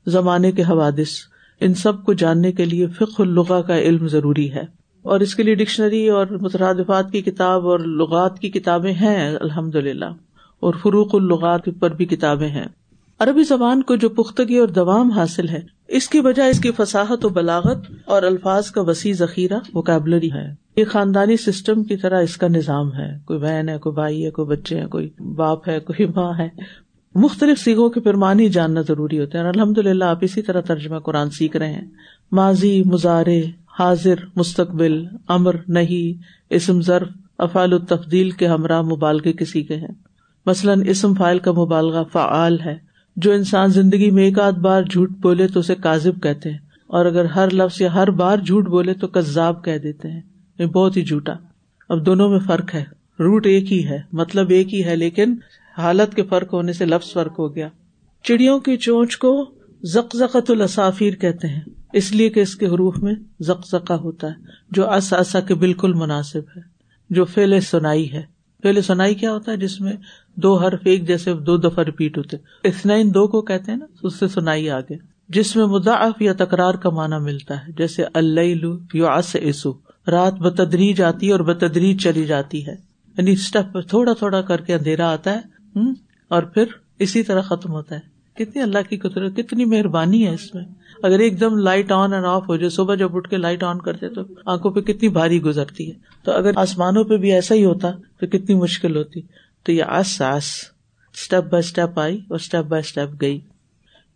زمانے 0.06 0.52
کے 0.52 0.62
حوادث۔ 0.62 1.33
ان 1.64 1.74
سب 1.74 2.04
کو 2.04 2.14
جاننے 2.14 2.52
کے 2.52 2.66
لیے 2.66 2.88
فک 2.88 3.22
الغا 3.22 3.62
کا 3.62 3.80
علم 3.80 4.08
ضروری 4.08 4.54
ہے۔ 4.54 4.84
اور 5.02 5.20
اس 5.20 5.36
کے 5.36 5.44
لیے 5.44 5.56
ڈکشنری 5.56 6.10
اور 6.10 6.28
مترادفات 6.42 7.12
کی 7.12 7.22
کتاب 7.22 7.68
اور 7.68 7.80
لغات 7.80 8.40
کی 8.40 8.50
کتابیں 8.50 8.94
ہیں 8.94 9.36
الحمد 9.42 9.76
للہ 9.76 10.06
اور 10.60 10.74
فروغ 10.82 11.08
الغات 11.14 11.62
پر 11.80 11.90
بھی 11.90 12.06
کتابیں 12.06 12.50
ہیں۔ 12.50 12.66
عربی 13.20 13.44
زبان 13.44 13.84
کو 13.84 13.96
جو 13.96 14.10
پختگی 14.10 14.58
اور 14.58 14.68
دوام 14.68 15.12
حاصل 15.12 15.50
ہے، 15.50 15.60
اس 15.88 16.10
کی 16.10 16.20
وجہ 16.20 16.44
اس 16.44 16.60
کی 16.60 16.72
فساحت 16.78 17.26
و 17.26 17.30
بلاغت 17.30 17.78
اور 18.06 18.24
الفاظ 18.24 18.72
کا 18.72 18.82
وسیع 18.82 19.14
ذخیرہ 19.18 19.60
وکیبلری 19.74 20.32
ہے۔ 20.32 20.56
یہ 20.76 20.86
خاندانی 20.86 21.38
سسٹم 21.38 21.84
کی 21.84 21.98
طرح 21.98 22.22
اس 22.22 22.38
کا 22.38 22.48
نظام 22.48 22.94
ہے۔ 22.94 23.18
کوئی 23.26 23.40
بہن 23.40 23.70
ہے، 23.70 23.78
کوئی 23.78 23.94
بھائی 23.94 24.26
ہے، 24.26 24.32
کوئی 24.32 24.48
بچے 24.48 24.80
ہیں، 24.80 24.88
کوئی 24.88 25.10
باپ 25.36 25.70
ہے، 25.70 25.80
کوئی 25.80 26.06
ماں 26.16 26.34
ہے۔ 26.40 26.50
مختلف 27.16 27.60
سیگوں 27.60 27.90
کے 27.90 28.00
پیمانے 28.00 28.50
جاننا 28.50 28.82
ضروری 28.82 29.20
ہوتے 29.20 29.38
ہیں۔ 29.38 29.46
الحمد 29.46 29.78
للہ 29.78 30.04
آپ 30.04 30.18
اسی 30.22 30.42
طرح 30.42 30.62
ترجمہ 30.62 31.00
قرآن 31.00 31.30
سیکھ 31.30 31.58
رہے 31.58 31.74
ہیں۔ 31.74 31.88
ماضی 32.32 32.84
مزارے 32.86 33.44
حاضر، 33.80 34.16
مستقبل، 34.36 35.06
امر 35.28 35.56
نہیں 35.68 36.24
اسم 36.50 36.82
ضرف 36.82 37.08
افعال 37.38 37.74
التفدیل 37.74 38.32
کے 38.32 38.48
ہمراہ، 38.48 38.82
مبالغے 38.82 39.34
کسی 39.34 39.64
کے 39.64 39.76
ہیں۔ 39.76 39.94
مثلاً 40.46 40.84
اسم 40.88 41.14
فائل 41.14 41.40
کا 41.40 41.52
مبالغہ 41.52 42.04
فعال 42.04 42.60
ہے۔ 42.60 42.78
جو 43.16 43.32
انسان 43.32 43.70
زندگی 43.70 44.12
میں 44.12 44.24
ایک 44.24 44.40
آدھ 44.40 44.60
بار 44.60 44.84
جھوٹ 44.84 45.10
بولے 45.10 45.48
تو 45.48 45.60
اسے 45.60 45.76
کاذب 45.76 46.24
کہتے 46.24 46.52
ہیں۔ 46.52 46.58
اور 46.88 47.06
اگر 47.06 47.26
ہر 47.26 47.50
لفظ 47.50 47.82
یا 47.82 47.94
ہر 47.94 48.12
بار 48.12 48.38
جھوٹ 48.38 48.68
بولے 48.68 48.94
تو 48.94 49.08
کذاب 49.08 49.64
کہہ 49.64 49.78
دیتے 49.78 50.12
ہیں۔ 50.12 50.22
یہ 50.60 50.66
بہت 50.66 50.98
ہی 50.98 51.02
جھوٹا۔ 51.02 51.34
اب 51.90 52.06
دونوں 52.06 52.30
میں 52.30 52.40
فرق 52.40 52.76
ہے۔ 52.76 52.84
روٹ 53.20 53.46
ایک 53.46 53.74
ہی 53.74 53.86
ہے۔ 53.88 54.02
مطلب 54.14 54.50
ایک 54.50 54.74
ہی 54.74 54.86
ہے، 54.86 54.96
لیکن 54.96 55.36
حالت 55.78 56.16
کے 56.16 56.24
فرق 56.24 56.54
ہونے 56.54 56.74
سے 56.74 56.86
لفظ 56.86 57.14
فرق 57.14 57.40
ہو 57.40 57.56
گیا۔ 57.56 57.70
چڑیوں 58.24 58.60
کی 58.60 58.78
چونچ 58.78 59.18
کو 59.18 59.52
زقزقت 59.84 60.52
الصافیر 60.52 61.14
کہتے 61.14 61.48
ہیں۔ 61.48 61.62
اس 61.94 62.12
لیے 62.12 62.30
کہ 62.30 62.40
اس 62.40 62.56
کے 62.56 62.68
حروف 62.68 62.98
میں 62.98 63.14
زقزقہ 63.40 63.94
ہوتا 63.94 64.28
ہے، 64.28 64.34
جو 64.72 64.90
اصا 64.90 65.40
کے 65.40 65.56
بالکل 65.56 65.94
مناسب 65.94 66.42
ہے، 66.56 66.62
جو 67.10 67.26
فیل 67.26 67.60
سنائی 67.60 68.12
ہے۔ 68.12 68.22
فیل 68.62 68.82
سنائی 68.82 69.16
کیا 69.16 69.32
ہوتا 69.32 69.52
ہے؟ 69.52 69.58
جس 69.58 69.82
میں 69.82 69.94
دو 70.36 70.56
حرف 70.56 70.80
ایک 70.84 71.08
جیسے 71.08 71.34
دو 71.34 71.58
دفعہ 71.58 71.84
ریپیٹ 71.84 72.18
ہوتے 72.18 72.38
اثنین 72.64 73.14
دو 73.14 73.28
کو 73.28 73.42
کہتے 73.42 73.72
ہیں 73.72 73.80
نا، 73.80 73.86
اس 74.04 74.16
سے 74.16 74.28
سنائی 74.28 74.70
آگے۔ 74.70 74.98
جس 75.30 75.56
میں 75.56 75.66
مداف 75.66 76.22
یا 76.22 76.34
تکرار 76.34 76.74
کا 76.74 76.90
معنی 76.90 77.24
ملتا 77.24 77.68
ہے، 77.68 77.72
جیسے 77.78 78.04
اللہ 78.14 78.76
یو 78.94 79.08
اسو 79.08 79.74
رات 80.08 80.34
بتدریج 80.34 81.02
آتی 81.02 81.28
ہے 81.28 81.32
اور 81.32 81.40
بتدریج 81.40 82.04
چلی 82.04 82.26
جاتی 82.26 82.68
ہے۔ 82.68 82.76
یعنی 83.18 83.32
اسٹیپ 83.32 83.90
تھوڑا 83.90 84.14
تھوڑا 84.14 84.42
کر 84.42 84.62
کے 84.62 84.74
اندھیرا 84.74 85.12
آتا 85.12 85.34
ہے 85.34 85.53
اور 86.28 86.44
پھر 86.44 86.64
اسی 87.00 87.24
طرح 87.24 87.42
ختم 87.42 87.72
ہوتا 87.72 87.96
ہے۔ 87.96 88.14
کتنی 88.34 88.62
اللہ 88.62 88.78
کی 88.90 88.98
قدرت، 88.98 89.36
کتنی 89.36 89.66
مہربانی 89.66 90.28
ہے 90.28 90.34
اس 90.34 90.56
میں۔ 90.56 90.64
اگر 91.04 91.20
ایک 91.20 91.40
دم 91.40 91.58
لائٹ 91.58 91.92
آن 91.92 92.14
اینڈ 92.14 92.26
آف 92.26 92.50
ہو 92.50 92.56
جائے، 92.56 92.70
صبح 92.70 92.96
جب 92.96 93.16
اٹھ 93.16 93.30
کے 93.30 93.38
لائٹ 93.38 93.64
آن 93.64 93.80
کرتے 93.80 94.10
تو 94.10 94.22
آنکھوں 94.46 94.72
پہ 94.72 94.80
کتنی 94.80 95.10
بھاری 95.10 95.42
گزرتی 95.42 95.88
ہے۔ 95.88 95.96
تو 96.24 96.32
اگر 96.32 96.52
آسمانوں 96.56 97.04
پہ 97.04 97.18
بھی 97.18 97.32
ایسا 97.32 97.56
ہی 97.56 97.66
ہوتا 97.66 97.92
تو 97.92 98.28
کتنی 98.28 98.56
مشکل 98.56 98.96
ہوتی۔ 98.96 99.22
تو 99.64 99.72
یہ 99.72 99.84
آس 99.84 100.22
آس 100.22 100.44
اسٹیپ 101.14 101.44
بائی 101.44 101.60
اسٹیپ 101.60 102.00
آئی 102.00 102.18
اور 102.30 102.36
اسٹیپ 102.36 102.66
بائی 102.66 102.80
اسٹیپ 102.80 103.22
گئی۔ 103.22 103.40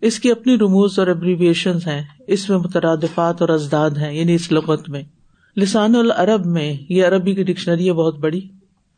اس 0.01 0.19
کی 0.19 0.31
اپنی 0.31 0.55
رموز 0.55 0.99
اور 0.99 1.07
ابریویشن 1.07 1.75
ہیں۔ 1.75 2.03
اس 2.27 2.49
میں 2.49 2.57
مترادفات 2.57 3.41
اور 3.41 3.49
ازداد 3.49 3.89
ہیں 3.89 4.13
یعنی 4.13 4.35
اس 4.35 4.51
لغت 4.51 4.89
میں۔ 4.89 5.03
لسان 5.57 5.95
العرب 5.95 6.45
میں 6.45 6.77
یہ 6.89 7.05
عربی 7.05 7.35
کی 7.35 7.43
ڈکشنری 7.43 7.87
ہے، 7.87 7.93
بہت 7.93 8.17
بڑی۔ 8.19 8.41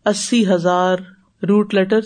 اسی 0.05 0.47
ہزار 0.47 0.97
روٹ 1.47 1.73
لیٹر 1.73 1.99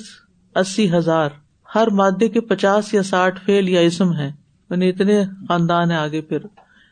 اسی 0.56 0.92
ہزار۔ 0.94 1.30
ہر 1.76 1.88
مادے 1.88 2.30
کے 2.30 2.42
پچاس 2.42 2.94
یا 2.94 3.04
ساٹھ 3.04 3.40
فیل 3.46 3.70
یا 3.70 3.80
اسم 3.80 4.14
ہے 4.14 4.32
یعنی 4.70 4.90
اتنے 4.90 5.24
خاندان 5.48 5.92
ہیں 5.92 5.98
آگے 5.98 6.22
پھر۔ 6.22 6.38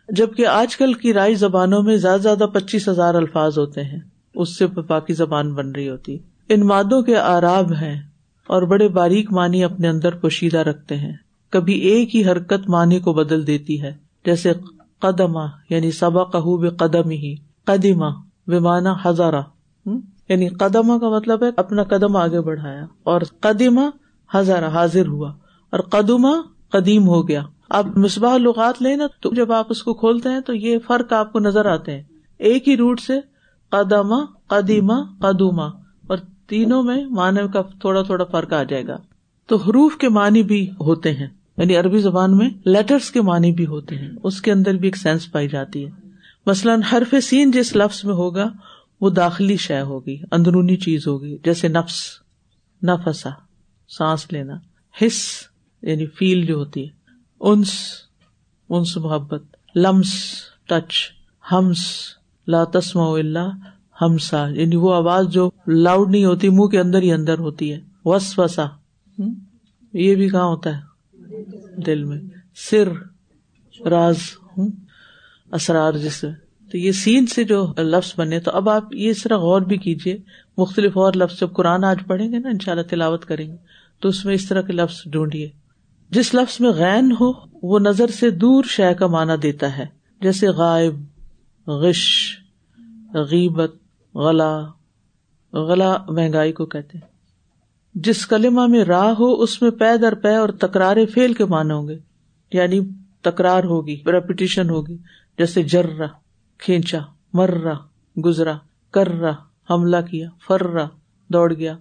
جبکہ 0.09 0.47
آج 0.47 0.77
کل 0.77 0.93
کی 0.93 1.13
رائی 1.13 1.35
زبانوں 1.35 1.83
میں 1.83 1.97
زیادہ 1.97 2.21
زیادہ 2.21 2.45
پچیس 2.53 2.89
ہزار 2.89 3.13
الفاظ 3.13 3.57
ہوتے 3.57 3.83
ہیں۔ 3.83 3.99
اس 4.35 4.57
سے 4.57 4.67
باقی 4.67 5.13
زبان 5.13 5.53
بن 5.53 5.71
رہی 5.71 5.89
ہوتی۔ 5.89 6.17
ان 6.49 6.67
مادوں 6.67 7.01
کے 7.01 7.17
آراب 7.17 7.71
ہیں 7.73 8.01
اور 8.47 8.61
بڑے 8.61 8.87
باریک 8.87 9.31
معنی 9.31 9.63
اپنے 9.63 9.87
اندر 9.89 10.15
پوشیدہ 10.15 10.57
رکھتے 10.57 10.97
ہیں۔ 10.97 11.13
کبھی 11.49 11.73
ایک 11.73 12.15
ہی 12.15 12.25
حرکت 12.25 12.69
معنی 12.69 12.99
کو 12.99 13.13
بدل 13.13 13.47
دیتی 13.47 13.81
ہے۔ 13.81 13.93
جیسے 14.25 14.53
قدمہ 14.99 15.47
یعنی 15.69 15.91
سبا 15.91 16.23
کہ 16.23 16.69
قدم 16.69 17.09
ہی 17.09 17.35
قدیمہ 17.65 18.09
مانا 18.47 18.95
ہزارہ 19.05 19.41
یعنی 20.31 20.47
قدمہ 20.47 20.97
کا 20.97 21.09
مطلب 21.09 21.43
ہے 21.43 21.49
اپنا 21.57 21.83
قدم 21.83 22.15
آگے 22.15 22.41
بڑھایا 22.41 22.85
اور 23.03 23.21
قدیمہ 23.39 23.81
ہزارہ 24.35 24.65
حاضر 24.65 25.07
ہوا 25.07 25.29
اور 25.69 25.79
قدمہ 25.79 26.41
قدیم 26.69 27.07
ہو 27.07 27.27
گیا۔ 27.27 27.41
آپ 27.69 27.97
مصباح 27.97 28.37
لغات 28.37 28.81
لیں 28.81 28.97
نا 28.97 29.07
تو 29.21 29.33
جب 29.33 29.51
آپ 29.51 29.65
اس 29.69 29.83
کو 29.83 29.93
کھولتے 29.93 30.29
ہیں 30.29 30.39
تو 30.39 30.53
یہ 30.53 30.77
فرق 30.87 31.13
آپ 31.13 31.33
کو 31.33 31.39
نظر 31.39 31.65
آتے 31.65 31.91
ہیں۔ 31.95 32.03
ایک 32.39 32.67
ہی 32.67 32.77
روٹ 32.77 32.99
سے 32.99 33.19
قدمہ، 33.69 34.25
قدیمہ 34.47 34.93
قدوما 35.19 35.65
اور 36.07 36.17
تینوں 36.47 36.83
میں 36.83 37.05
معنی 37.05 37.47
کا 37.53 37.61
تھوڑا 37.61 38.01
تھوڑا 38.01 38.25
فرق 38.25 38.53
آ 38.53 38.63
جائے 38.63 38.87
گا۔ 38.87 38.97
تو 39.47 39.55
حروف 39.55 39.97
کے 39.97 40.09
معنی 40.09 40.43
بھی 40.43 40.69
ہوتے 40.79 41.13
ہیں۔ 41.13 41.27
یعنی 41.57 41.75
عربی 41.75 41.97
زبان 41.97 42.37
میں 42.37 42.49
لیٹرس 42.65 43.11
کے 43.11 43.21
معنی 43.21 43.51
بھی 43.51 43.65
ہوتے 43.65 43.95
ہیں۔ 43.95 44.09
اس 44.23 44.41
کے 44.41 44.51
اندر 44.51 44.73
بھی 44.73 44.87
ایک 44.87 44.97
سینس 44.97 45.31
پائی 45.31 45.47
جاتی 45.49 45.85
ہے۔ 45.85 45.91
مثلاً 46.45 46.81
حرف 46.81 47.15
سین 47.23 47.51
جس 47.51 47.75
لفظ 47.75 48.05
میں 48.05 48.13
ہوگا 48.13 48.49
وہ 49.01 49.09
داخلی 49.09 49.57
شے 49.57 49.81
ہوگی، 49.81 50.21
اندرونی 50.31 50.77
چیز 50.77 51.07
ہوگی، 51.07 51.37
جیسے 51.43 51.67
نفس، 51.67 52.01
نفسا، 52.83 53.29
سانس 53.87 54.31
لینا 54.31 54.53
حص 55.01 55.21
یعنی 55.81 56.05
فیل 56.05 56.45
جو 56.45 56.55
ہوتی 56.55 56.83
ہے، 56.83 56.89
انس 57.39 57.73
انس 58.69 58.97
محبت، 58.97 59.43
لمس، 59.75 60.13
ٹچ، 60.67 61.11
ہمس، 61.51 61.79
لا 62.47 62.63
تسما 62.63 63.05
اللہ 63.05 63.49
ہمسا 64.01 64.47
یعنی 64.47 64.75
وہ 64.75 64.93
آواز 64.93 65.27
جو 65.27 65.49
لاؤڈ 65.67 66.09
نہیں 66.09 66.25
ہوتی، 66.25 66.49
منہ 66.49 66.67
کے 66.67 66.79
اندر 66.79 67.01
ہی 67.01 67.11
اندر 67.11 67.39
ہوتی 67.39 67.73
ہے 67.73 67.79
وس 68.05 68.39
وسا 68.39 68.65
یہ 69.93 70.15
بھی 70.15 70.29
کہاں 70.29 70.45
ہوتا 70.45 70.77
ہے؟ 70.77 70.81
دل 71.81 72.03
میں۔ 72.03 72.21
سر، 72.55 72.89
راز۔ 73.87 74.17
اسرار 75.51 75.93
جسے۔ 75.93 76.50
تو 76.71 76.77
یہ 76.77 76.91
سین 76.91 77.27
سے 77.27 77.43
جو 77.43 77.73
لفظ 77.77 78.13
بنے، 78.17 78.39
تو 78.39 78.51
اب 78.51 78.69
آپ 78.69 78.83
یہ 78.91 79.09
اس 79.09 79.23
طرح 79.23 79.37
غور 79.37 79.61
بھی 79.61 79.77
کیجیے 79.77 80.17
مختلف 80.57 80.97
اور 80.97 81.13
لفظ 81.13 81.39
جب 81.39 81.51
قرآن 81.51 81.83
آج 81.83 81.97
پڑھیں 82.07 82.31
گے 82.31 82.39
نا 82.39 82.49
ان 82.49 82.59
شاء 82.59 82.71
اللہ 82.71 82.83
تلاوت 82.83 83.25
کریں 83.25 83.51
گے۔ 83.51 83.57
تو 83.99 84.09
اس 84.09 84.25
میں 84.25 84.33
اس 84.33 84.49
طرح 84.49 84.61
کے 84.61 84.73
لفظ 84.73 85.01
ڈھونڈیے 85.05 85.49
جس 86.09 86.33
لفظ 86.33 86.61
میں 86.61 86.69
غین 86.69 87.11
ہو، 87.11 87.31
وہ 87.63 87.79
نظر 87.79 88.07
سے 88.07 88.29
دور 88.29 88.63
شے 88.63 88.93
کا 88.93 89.07
معنی 89.07 89.37
دیتا 89.37 89.77
ہے۔ 89.77 89.85
جیسے 90.21 90.47
غائب، 90.47 90.93
غش، 91.67 92.37
غیبت، 93.13 93.75
غلا۔ 94.15 94.61
غلا 95.53 95.97
مہنگائی 96.09 96.51
کو 96.51 96.65
کہتے 96.65 96.97
ہیں۔ 96.97 97.07
جس 97.95 98.27
کلمہ 98.27 98.67
میں 98.67 98.83
راہ 98.83 99.13
ہو، 99.19 99.41
اس 99.41 99.61
میں 99.61 99.71
پے 99.71 99.97
در 99.97 100.15
پے 100.15 100.35
اور 100.35 100.49
تکرار 100.49 100.97
فیل 101.13 101.33
کے 101.33 101.45
معنی 101.45 101.73
ہوں 101.73 101.87
گے۔ 101.87 101.97
یعنی 102.53 102.79
تکرار 103.21 103.63
ہوگی 103.63 104.03
ریپیٹیشن 104.05 104.69
ہوگی۔ 104.69 104.97
جیسے 105.37 105.63
جرا 105.63 106.05
کھینچا، 106.61 106.99
مرا، 107.33 107.73
گزرا، 108.25 108.57
کرا، 108.91 109.31
حملہ 109.73 109.97
کیا، 110.11 110.29
فرا، 110.47 110.85
دوڑ 111.27 111.53
گیا۔ 111.53 111.77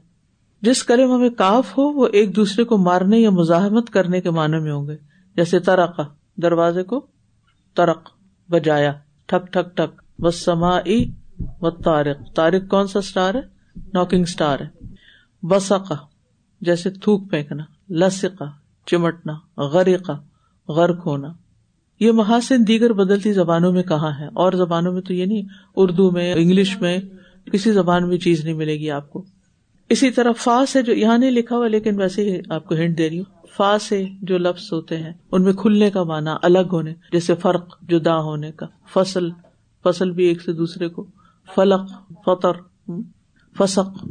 جس 0.63 0.85
کلمہ 0.85 1.17
میں 1.17 1.31
کاف 1.31 1.79
ہو، 1.79 1.83
وہ 1.83 2.07
ایک 2.13 2.37
دوسرے 2.37 2.65
کو 2.65 2.79
مارنے 2.79 3.19
یا 3.19 3.31
مزاحمت 3.31 3.91
کرنے 3.91 4.21
کے 4.21 4.31
معنی 4.31 4.59
میں 4.59 4.73
ہوں 4.73 4.89
گے۔ 4.89 4.97
جیسے 5.37 5.61
ترقا 5.61 6.03
دروازے 6.37 6.83
کو 6.83 7.07
ترق، 7.75 8.11
بجایا، 8.51 8.93
ٹھک 9.27 9.53
ٹھک 9.53 9.77
ٹھک۔ 9.77 10.03
بس 10.21 10.45
سما 10.45 10.79
و 11.61 11.71
تارک 11.71 12.17
تارک 12.35 12.69
کون 12.69 12.87
سا 12.87 12.99
اسٹار 12.99 13.35
ہے؟ 13.35 13.41
ناکنگ 13.95 14.23
اسٹار 14.23 14.61
ہے۔ 14.61 14.87
بسقا 15.43 15.95
جیسے 16.61 16.91
تھوک 16.91 17.31
پھینکنا۔ 17.31 17.65
لسکا 17.91 18.45
چمٹنا۔ 18.87 19.61
غرقا 19.61 20.13
غرق 20.69 21.07
ہونا۔ 21.07 21.29
یہ 22.01 22.13
محاسن 22.13 22.67
دیگر 22.69 22.93
بدلتی 22.93 23.33
زبانوں 23.33 23.73
میں 23.73 23.83
کہاں 23.83 24.11
ہے؟ 24.19 24.27
اور 24.27 24.53
زبانوں 24.53 24.93
میں 24.93 25.03
تو 25.03 25.15
یہ 25.15 25.25
نہیں، 25.25 25.43
اردو 25.77 26.11
میں، 26.11 26.35
انگلش 26.35 26.81
میں 26.81 26.99
کسی 27.53 27.73
زبان 27.73 28.09
میں 28.09 28.19
چیز 28.19 28.45
نہیں 28.45 28.55
ملے 28.55 28.75
گی 28.75 28.91
آپ 28.91 29.11
کو۔ 29.11 29.25
اسی 29.89 30.11
طرح 30.11 30.33
فا 30.33 30.67
سے 30.67 30.83
جو 30.83 30.95
یہاں 30.95 31.19
نہیں 31.19 31.31
لکھا 31.31 31.57
ہوا، 31.57 31.69
لیکن 31.69 32.01
ویسے 32.01 32.31
ہی 32.31 32.41
آپ 32.51 32.67
کو 32.67 32.75
ہنٹ 32.75 32.99
دے 32.99 33.11
رہی 33.11 33.19
ہوں۔ 33.19 33.47
فا 33.57 33.79
سے 33.79 34.05
جو 34.23 34.39
لفظ 34.39 34.73
ہوتے 34.73 34.97
ہیں، 34.97 35.13
ان 35.33 35.43
میں 35.43 35.53
کھلنے 35.53 35.91
کا 35.91 36.03
مانا 36.03 36.37
الگ 36.43 36.69
ہونے، 36.73 36.95
جیسے 37.13 37.35
فرق، 37.35 37.81
جدا 37.89 38.21
ہونے 38.21 38.53
کا۔ 38.53 38.67
فصل 38.93 39.29
فصل 39.83 40.11
بھی 40.11 40.25
ایک 40.25 40.43
سے 40.43 40.53
دوسرے 40.53 40.89
کو۔ 40.89 41.07
فلق، 41.55 42.13
فطر، 42.25 42.53
فسق۔ 43.59 44.05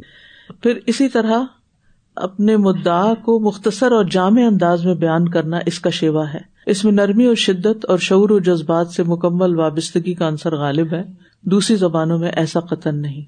پھر 0.62 0.78
اسی 0.86 1.08
طرح 1.08 1.40
اپنے 2.20 2.56
مدعا 2.56 3.14
کو 3.14 3.40
مختصر 3.40 3.92
اور 3.92 4.04
جامع 4.04 4.42
انداز 4.42 4.86
میں 4.86 4.94
بیان 4.94 5.28
کرنا 5.28 5.58
اس 5.66 5.80
کا 5.80 5.90
شیوا 5.90 6.34
ہے۔ 6.34 6.38
اس 6.66 6.84
میں 6.84 6.92
نرمی 6.92 7.26
اور 7.26 7.34
شدت 7.34 7.84
اور 7.88 7.98
شعور 7.98 8.30
و 8.30 8.38
جذبات 8.38 8.88
سے 8.88 9.02
مکمل 9.02 9.58
وابستگی 9.58 10.14
کا 10.14 10.28
عنصر 10.28 10.56
غالب 10.56 10.94
ہے۔ 10.94 11.02
دوسری 11.42 11.76
زبانوں 11.76 12.18
میں 12.18 12.30
ایسا 12.36 12.60
قطن 12.60 13.02
نہیں۔ 13.02 13.22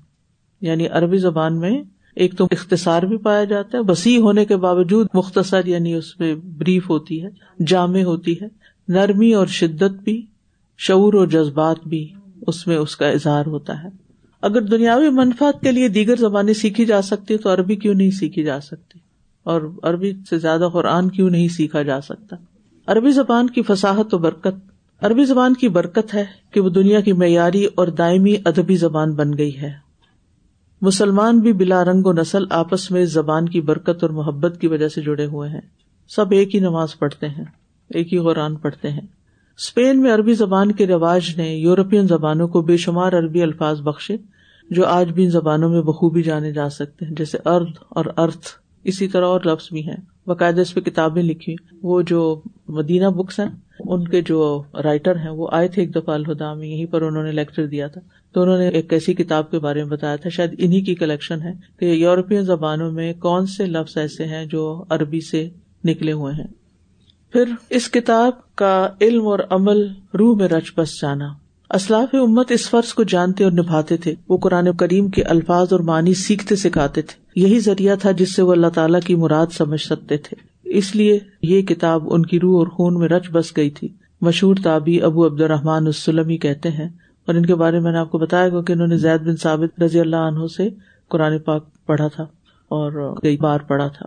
یعنی 0.60 0.86
عربی 0.86 1.16
زبان 1.16 1.58
میں 1.58 1.82
ایک 2.16 2.38
تو 2.38 2.46
اختصار 2.50 3.02
بھی 3.02 3.16
پایا 3.16 3.44
جاتا 3.44 3.78
ہے، 3.78 3.82
وسیع 3.88 4.18
ہونے 4.18 4.44
کے 4.44 4.56
باوجود 4.56 5.06
مختصر 5.14 5.66
یعنی 5.66 5.94
اس 5.94 6.20
میں 6.20 6.34
بریف 6.34 6.90
ہوتی 6.90 7.24
ہے، 7.24 7.28
جامع 7.66 8.02
ہوتی 8.02 8.32
ہے۔ 8.32 8.46
نرمی 8.88 9.34
اور 9.34 9.46
شدت 9.46 10.02
بھی، 10.04 10.26
شعور 10.78 11.14
اور 11.14 11.26
جذبات 11.26 11.76
بھی 11.86 12.12
اس 12.46 12.66
میں 12.66 12.76
اس 12.76 12.96
کا 12.96 13.08
اظہار 13.08 13.46
ہوتا 13.46 13.82
ہے۔ 13.82 13.88
اگر 14.42 14.60
دنیاوی 14.60 15.10
منفاط 15.10 15.60
کے 15.60 15.72
لیے 15.72 15.88
دیگر 15.88 16.16
زبانیں 16.16 16.54
سیکھی 16.54 16.84
جا 16.84 17.02
سکتی 17.02 17.36
تو 17.36 17.54
عربی 17.54 17.76
کیوں 17.76 17.94
نہیں 17.94 18.10
سیکھی 18.10 18.44
جا 18.44 18.60
سکتی؟ 18.60 18.98
اور 19.42 19.62
عربی 19.82 20.12
سے 20.30 20.38
زیادہ 20.38 20.68
قرآن 20.72 21.10
کیوں 21.10 21.30
نہیں 21.30 21.48
سیکھا 21.48 21.82
جا 21.82 22.00
سکتا؟ 22.00 22.36
عربی 22.86 23.10
زبان 23.10 23.50
کی 23.50 23.62
فساحت 23.62 24.14
و 24.14 24.18
برکت، 24.18 24.54
عربی 25.00 25.24
زبان 25.24 25.54
کی 25.54 25.68
برکت 25.68 26.14
ہے 26.14 26.24
کہ 26.50 26.60
وہ 26.60 26.70
دنیا 26.70 27.00
کی 27.00 27.12
معیاری 27.12 27.66
اور 27.74 27.86
دائمی 27.86 28.34
ادبی 28.44 28.76
زبان 28.76 29.12
بن 29.12 29.38
گئی 29.38 29.60
ہے۔ 29.60 29.72
مسلمان 30.80 31.38
بھی 31.38 31.52
بلا 31.52 31.84
رنگ 31.84 32.06
و 32.06 32.12
نسل 32.12 32.44
آپس 32.50 32.90
میں 32.90 33.04
زبان 33.04 33.48
کی 33.48 33.60
برکت 33.60 34.02
اور 34.02 34.10
محبت 34.10 34.60
کی 34.60 34.66
وجہ 34.66 34.88
سے 34.88 35.00
جڑے 35.00 35.26
ہوئے 35.26 35.50
ہیں۔ 35.50 35.60
سب 36.08 36.30
ایک 36.30 36.54
ہی 36.54 36.60
نماز 36.60 36.98
پڑھتے 36.98 37.28
ہیں، 37.28 37.44
ایک 37.90 38.12
ہی 38.12 38.18
قرآن 38.18 38.56
پڑھتے 38.56 38.90
ہیں۔ 38.90 39.06
اسپین 39.58 40.02
میں 40.02 40.14
عربی 40.14 40.34
زبان 40.34 40.72
کے 40.72 40.86
رواج 40.86 41.22
نے 41.36 41.54
یورپین 41.54 42.06
زبانوں 42.06 42.48
کو 42.48 42.62
بے 42.62 42.76
شمار 42.76 43.12
عربی 43.12 43.42
الفاظ 43.42 43.80
بخشے۔ 43.80 44.16
جو 44.72 44.86
آج 44.86 45.10
بھی 45.10 45.24
ان 45.24 45.30
زبانوں 45.30 45.68
میں 45.68 45.82
بخوبی 45.82 46.22
جانے 46.22 46.52
جا 46.52 46.68
سکتے 46.68 47.04
ہیں، 47.04 47.12
جیسے 47.12 47.38
ارد 47.44 47.70
اور 47.88 48.04
ارتھ، 48.16 48.46
اسی 48.84 49.08
طرح 49.08 49.26
اور 49.26 49.40
لفظ 49.44 49.68
بھی 49.72 49.88
ہیں۔ 49.88 49.96
باقاعدہ 50.26 50.60
اس 50.60 50.74
پہ 50.74 50.80
کتابیں 50.80 51.22
لکھی۔ 51.22 51.56
وہ 51.82 52.02
جو 52.02 52.42
مدینہ 52.68 53.06
بکس 53.06 53.40
ہیں، 53.40 53.48
ان 53.80 54.08
کے 54.08 54.22
جو 54.22 54.62
رائٹر 54.74 55.16
ہیں، 55.16 55.30
وہ 55.30 55.48
آئے 55.52 55.68
تھے 55.68 55.82
ایک 55.82 55.94
دفعہ 55.94 56.14
الہدا 56.14 56.54
میں، 56.54 56.66
یہیں 56.66 56.86
پر 56.86 57.02
انہوں 57.02 57.22
نے 57.22 57.32
لیکچر 57.32 57.66
دیا 57.66 57.86
تھا۔ 57.86 58.00
تو 58.32 58.42
انہوں 58.42 58.58
نے 58.58 58.68
ایک 58.68 58.92
ایسی 58.92 59.14
کتاب 59.14 59.50
کے 59.50 59.58
بارے 59.58 59.82
میں 59.82 59.90
بتایا 59.90 60.16
تھا، 60.16 60.30
شاید 60.30 60.54
انہیں 60.58 60.82
کی 60.82 60.94
کلیکشن 60.94 61.42
ہے، 61.42 61.52
کہ 61.78 61.84
یورپین 61.84 62.42
زبانوں 62.42 62.92
میں 62.92 63.12
کون 63.12 63.46
سے 63.46 63.66
لفظ 63.66 63.98
ایسے 63.98 64.26
ہیں 64.26 64.46
جو 64.46 64.84
عربی 64.88 65.20
سے 65.20 65.48
نکلے 65.84 66.12
ہوئے 66.12 66.34
ہیں۔ 66.34 66.48
پھر 67.32 67.44
اس 67.70 67.90
کتاب 67.90 68.54
کا 68.54 68.88
علم 69.00 69.26
اور 69.26 69.38
عمل 69.50 69.86
روح 70.18 70.36
میں 70.36 70.48
رچ 70.48 70.72
بس 70.76 71.02
جانا۔ 71.02 71.41
اسلاف 71.72 72.14
امت 72.14 72.50
اس 72.50 72.68
فرض 72.70 72.92
کو 72.94 73.02
جانتے 73.02 73.44
اور 73.44 73.52
نبھاتے 73.52 73.96
تھے۔ 73.96 74.14
وہ 74.28 74.36
قرآن 74.38 74.72
کریم 74.72 75.08
کے 75.08 75.22
الفاظ 75.22 75.72
اور 75.72 75.80
معنی 75.80 76.14
سیکھتے 76.14 76.56
سکھاتے 76.56 77.02
تھے۔ 77.02 77.40
یہی 77.40 77.58
ذریعہ 77.60 77.96
تھا 77.96 78.10
جس 78.10 78.34
سے 78.34 78.42
وہ 78.42 78.52
اللہ 78.52 78.66
تعالیٰ 78.74 79.00
کی 79.00 79.14
مراد 79.14 79.52
سمجھ 79.52 79.80
سکتے 79.80 80.16
تھے۔ 80.16 80.36
اس 80.78 80.94
لیے 80.96 81.18
یہ 81.42 81.62
کتاب 81.62 82.12
ان 82.14 82.26
کی 82.26 82.40
روح 82.40 82.58
اور 82.58 82.66
خون 82.66 82.98
میں 82.98 83.08
رچ 83.08 83.30
بس 83.30 83.56
گئی 83.56 83.70
تھی۔ 83.70 83.88
مشہور 84.20 84.56
تابی 84.64 85.00
ابو 85.02 85.26
عبد 85.26 85.40
الرحمان 85.40 85.86
السلمی 85.86 86.36
کہتے 86.36 86.68
ہیں، 86.68 86.88
اور 87.28 87.34
ان 87.34 87.46
کے 87.46 87.54
بارے 87.54 87.80
میں 87.80 87.92
نے 87.92 87.98
آپ 87.98 88.10
کو 88.10 88.18
بتایا 88.18 88.48
گا 88.48 88.62
کہ 88.62 88.72
انہوں 88.72 88.86
نے 88.86 88.96
زید 88.96 89.20
بن 89.20 89.36
ثابت 89.36 89.82
رضی 89.82 90.00
اللہ 90.00 90.16
عنہ 90.16 90.46
سے 90.46 90.68
قرآن 91.10 91.38
پاک 91.38 91.64
پڑھا 91.86 92.06
تھا 92.08 92.22
اور 92.70 93.14
کئی 93.22 93.36
بار 93.36 93.60
پڑھا 93.60 93.88
تھا۔ 93.88 94.06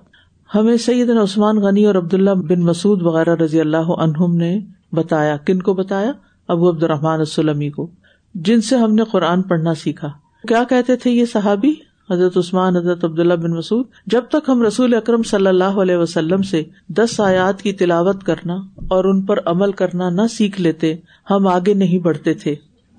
ہمیں 0.49 0.77
سید 0.77 1.09
عثمان 1.09 1.57
غنی 1.57 1.85
اور 1.85 1.95
عبداللہ 1.95 2.33
بن 2.49 2.59
مسعد 2.59 3.01
وغیرہ 3.01 3.35
رضی 3.35 3.59
اللہ 3.59 3.91
عنہم 3.97 4.35
نے 4.35 4.59
بتایا۔ 4.91 5.37
کن 5.37 5.61
کو 5.61 5.73
بتایا؟ 5.73 6.11
ابو 6.47 6.69
الرحمان 6.69 7.19
السلمی 7.19 7.69
کو، 7.69 7.87
جن 8.35 8.61
سے 8.61 8.75
ہم 8.75 8.93
نے 8.93 9.03
قرآن 9.11 9.41
پڑھنا 9.41 9.73
سیکھا۔ 9.73 10.11
کیا 10.47 10.63
کہتے 10.69 10.95
تھے 10.95 11.11
یہ 11.11 11.25
صحابی؟ 11.25 11.73
حضرت 12.11 12.37
عثمان، 12.37 12.75
حضرت 12.75 13.05
عبداللہ 13.05 13.33
بن 13.33 13.51
مسعود۔ 13.51 13.85
جب 14.05 14.23
تک 14.29 14.49
ہم 14.49 14.61
رسول 14.61 14.93
اکرم 14.93 15.23
صلی 15.23 15.47
اللہ 15.47 15.63
علیہ 15.63 15.95
وسلم 15.95 16.41
سے 16.41 16.63
دس 16.87 17.19
آیات 17.19 17.61
کی 17.61 17.73
تلاوت 17.73 18.23
کرنا 18.23 18.55
اور 18.87 19.05
ان 19.05 19.21
پر 19.21 19.39
عمل 19.45 19.71
کرنا 19.71 20.09
نہ 20.09 20.21
سیکھ 20.29 20.61
لیتے، 20.61 20.95
ہم 21.29 21.47
آگے 21.47 21.73
نہیں 21.73 21.99
بڑھتے 21.99 22.33
تھے۔ 22.33 22.55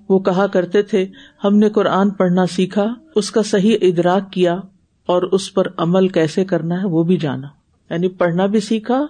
وہ 0.09 0.19
کہا 0.19 0.47
کرتے 0.47 0.83
تھے، 0.83 1.07
ہم 1.45 1.57
نے 1.57 1.69
قرآن 1.69 2.11
پڑھنا 2.11 2.47
سیکھا، 2.47 2.95
اس 3.15 3.31
کا 3.31 3.43
صحیح 3.43 3.77
ادراک 3.81 4.33
کیا 4.33 4.55
اور 5.07 5.23
اس 5.23 5.55
پر 5.55 5.67
عمل 5.77 6.09
کیسے 6.09 6.45
کرنا 6.45 6.83
ہے 6.83 6.87
وہ 6.87 7.03
بھی 7.03 7.17
جانا۔ 7.17 7.47
یعنی 7.91 8.09
پڑھنا 8.09 8.47
بھی 8.47 8.61
سیکھا، 8.61 9.07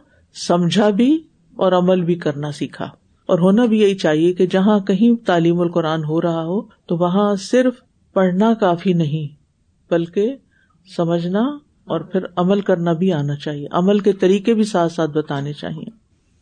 سمجھا 0.48 0.90
بھی 0.90 1.22
اور 1.56 1.72
عمل 1.72 2.02
بھی 2.02 2.14
کرنا 2.14 2.52
سیکھا۔ 2.52 2.88
اور 3.26 3.38
ہونا 3.38 3.64
بھی 3.64 3.80
یہی 3.80 3.94
چاہیے 3.94 4.32
کہ 4.32 4.46
جہاں 4.46 4.78
کہیں 4.78 5.26
تعلیم 5.26 5.60
القرآن 5.60 6.04
ہو 6.04 6.22
رہا 6.22 6.44
ہو، 6.44 6.62
تو 6.62 6.96
وہاں 6.96 7.34
صرف 7.34 7.74
پڑھنا 8.12 8.54
کافی 8.54 8.92
نہیں، 8.92 9.34
بلکہ 9.90 10.36
سمجھنا 10.96 11.40
اور 11.84 12.00
پھر 12.00 12.20
عمل 12.36 12.60
کرنا 12.60 12.92
بھی 12.92 13.12
آنا 13.12 13.36
چاہیے۔ 13.36 13.66
عمل 13.70 13.98
کے 13.98 14.12
طریقے 14.12 14.54
بھی 14.54 14.64
ساتھ 14.64 14.92
ساتھ 14.92 15.10
بتانے 15.10 15.52
چاہیے۔ 15.52 15.90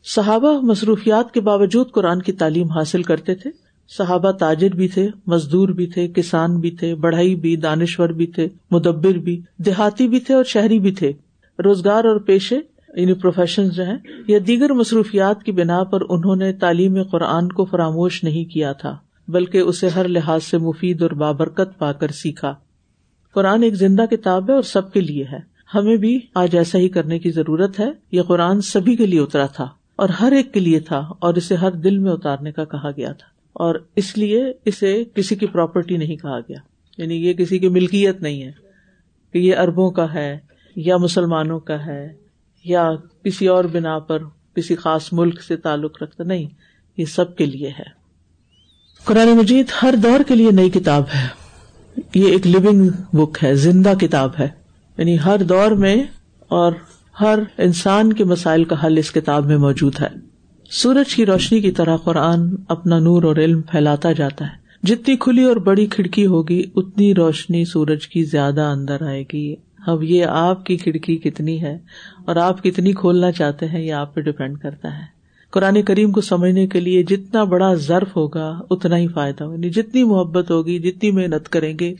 صحابہ 0.04 0.60
مصروفیات 0.60 1.34
کے 1.34 1.40
باوجود 1.40 1.90
قرآن 1.90 2.22
کی 2.22 2.32
تعلیم 2.32 2.68
حاصل 2.68 3.02
کرتے 3.02 3.34
تھے۔ 3.34 3.50
صحابہ 3.88 4.30
تاجر 4.30 4.68
بھی 4.68 4.88
تھے، 4.88 5.08
مزدور 5.26 5.68
بھی 5.68 5.86
تھے، 5.86 6.08
کسان 6.08 6.60
بھی 6.60 6.70
تھے 6.70 6.94
بڑھئی 6.94 7.34
بھی، 7.34 7.56
دانشور 7.56 8.08
بھی 8.08 8.26
تھے، 8.26 8.48
مدبر 8.70 9.12
بھی، 9.12 9.40
دیہاتی 9.58 10.08
بھی 10.08 10.20
تھے 10.20 10.34
اور 10.34 10.44
شہری 10.44 10.78
بھی 10.78 10.92
تھے۔ 10.92 11.12
روزگار 11.64 12.04
اور 12.04 12.16
پیشے 12.16 12.58
یعنی 12.94 13.12
پروفیشن 13.12 13.68
جو 13.68 13.84
ہیں، 13.84 13.96
یا 14.26 14.38
دیگر 14.46 14.72
مصروفیات 14.72 15.42
کی 15.42 15.52
بنا 15.52 15.84
پر 15.84 16.00
انہوں 16.08 16.36
نے 16.36 16.52
تعلیم 16.52 17.02
قرآن 17.02 17.48
کو 17.48 17.64
فراموش 17.64 18.24
نہیں 18.24 18.44
کیا 18.44 18.72
تھا، 18.72 18.96
بلکہ 19.28 19.58
اسے 19.58 19.88
ہر 19.88 20.08
لحاظ 20.08 20.44
سے 20.44 20.58
مفید 20.58 21.02
اور 21.02 21.10
بابرکت 21.10 21.78
پا 21.78 21.92
کر 21.92 22.08
سیکھا۔ 22.08 22.54
قرآن 23.34 23.62
ایک 23.62 23.74
زندہ 23.74 24.04
کتاب 24.10 24.50
ہے 24.50 24.54
اور 24.54 24.62
سب 24.62 24.92
کے 24.92 25.00
لیے 25.00 25.24
ہے۔ 25.32 25.38
ہمیں 25.74 25.96
بھی 25.96 26.18
آج 26.34 26.56
ایسا 26.56 26.78
ہی 26.78 26.88
کرنے 26.88 27.18
کی 27.18 27.30
ضرورت 27.30 27.80
ہے، 27.80 27.90
یہ 28.12 28.22
قرآن 28.22 28.60
سبھی 28.60 28.96
کے 28.96 29.06
لیے 29.06 29.20
اترا 29.20 29.46
تھا، 29.46 29.68
اور 29.96 30.08
ہر 30.08 30.32
ایک 30.32 30.54
کے 30.54 30.60
لیے 30.60 30.80
تھا، 30.80 30.98
اور 30.98 31.34
اسے 31.34 31.54
ہر 31.54 31.70
دل 31.70 31.98
میں 31.98 32.12
اتارنے 32.12 32.52
کا 32.52 32.64
کہا 32.64 32.90
گیا 32.96 33.12
تھا۔ 33.12 33.34
اور 33.52 33.74
اس 33.96 34.18
لیے 34.18 34.52
اسے 34.64 35.04
کسی 35.14 35.36
کی 35.36 35.46
پراپرٹی 35.46 35.96
نہیں 35.96 36.16
کہا 36.16 36.40
گیا۔ 36.40 36.58
یعنی 36.98 37.14
یہ 37.14 37.32
کسی 37.32 37.58
کی 37.58 37.68
ملکیت 37.68 38.22
نہیں 38.22 38.42
ہے 38.42 38.52
کہ 39.32 39.38
یہ 39.38 39.56
اربوں 39.56 39.90
کا 39.90 40.14
ہے 40.14 40.38
یا 40.76 40.96
مسلمانوں 40.96 41.60
کا 41.60 41.86
ہے۔ 41.86 42.23
یا 42.64 42.90
کسی 43.24 43.46
اور 43.46 43.64
بنا 43.64 43.98
پر 43.98 44.18
کسی 44.56 44.76
خاص 44.76 45.12
ملک 45.12 45.42
سے 45.42 45.56
تعلق 45.56 46.02
رکھتا، 46.02 46.24
نہیں، 46.24 46.48
یہ 46.96 47.04
سب 47.04 47.36
کے 47.36 47.46
لیے 47.46 47.68
ہے۔ 47.68 48.04
قرآن 49.04 49.28
مجید 49.28 49.66
ہر 49.82 49.94
دور 50.02 50.20
کے 50.28 50.34
لیے 50.34 50.50
نئی 50.50 50.70
کتاب 50.70 51.02
ہے۔ 51.14 51.28
یہ 52.14 52.26
ایک 52.26 52.46
لونگ 52.46 52.88
بک 53.16 53.44
ہے، 53.44 53.54
زندہ 53.54 53.92
کتاب 54.00 54.30
ہے۔ 54.38 54.48
یعنی 54.98 55.16
ہر 55.24 55.42
دور 55.42 55.70
میں 55.70 55.96
اور 56.48 56.72
ہر 57.20 57.38
انسان 57.58 58.12
کے 58.12 58.24
مسائل 58.24 58.64
کا 58.64 58.86
حل 58.86 58.98
اس 58.98 59.12
کتاب 59.12 59.46
میں 59.46 59.56
موجود 59.56 60.00
ہے۔ 60.00 60.08
سورج 60.70 61.14
کی 61.14 61.26
روشنی 61.26 61.60
کی 61.60 61.70
طرح 61.70 61.96
قرآن 61.96 62.54
اپنا 62.68 62.98
نور 62.98 63.22
اور 63.22 63.36
علم 63.36 63.62
پھیلاتا 63.62 64.12
جاتا 64.12 64.44
ہے۔ 64.44 64.64
جتنی 64.82 65.16
کھلی 65.16 65.42
اور 65.42 65.56
بڑی 65.56 65.86
کھڑکی 65.86 66.26
ہوگی، 66.26 66.62
اتنی 66.76 67.14
روشنی 67.14 67.64
سورج 67.64 68.08
کی 68.08 68.24
زیادہ 68.24 68.60
اندر 68.60 69.02
آئے 69.02 69.24
گی۔ 69.32 69.56
اب 69.86 70.02
یہ 70.02 70.24
آپ 70.24 70.66
کی 70.66 70.76
کھڑکی 70.76 71.16
کتنی 71.16 71.62
ہے 71.62 71.78
اور 72.24 72.36
آپ 72.36 72.62
کتنی 72.62 72.92
کھولنا 72.92 73.32
چاہتے 73.32 73.66
ہیں 73.66 73.82
یہ 73.82 73.92
آپ 73.92 74.14
پہ 74.14 74.20
ڈپینڈ 74.20 74.58
کرتا 74.58 74.98
ہے۔ 74.98 75.14
قرآن 75.50 75.82
کریم 75.82 76.12
کو 76.12 76.20
سمجھنے 76.20 76.66
کے 76.66 76.80
لیے 76.80 77.02
جتنا 77.02 77.44
بڑا 77.44 77.74
ضرف 77.74 78.16
ہوگا 78.16 78.60
اتنا 78.70 78.96
ہی 78.96 79.08
فائدہ 79.08 79.44
ہوگا۔ 79.44 79.54
یعنی 79.54 79.70
جتنی 79.70 80.04
محبت 80.04 80.50
ہوگی، 80.50 80.78
جتنی 80.78 81.10
محنت 81.10 81.48
کریں 81.48 81.78
گے، 81.80 81.94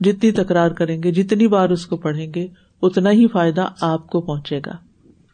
جتنی 0.00 0.30
تکرار 0.30 0.70
کریں 0.70 1.02
گے، 1.02 1.12
جتنی 1.12 1.46
بار 1.46 1.70
اس 1.70 1.86
کو 1.86 1.96
پڑھیں 1.96 2.32
گے، 2.34 2.46
اتنا 2.82 3.10
ہی 3.10 3.26
فائدہ 3.28 3.68
آپ 3.80 4.06
کو 4.06 4.20
پہنچے 4.20 4.60
گا۔ 4.66 4.72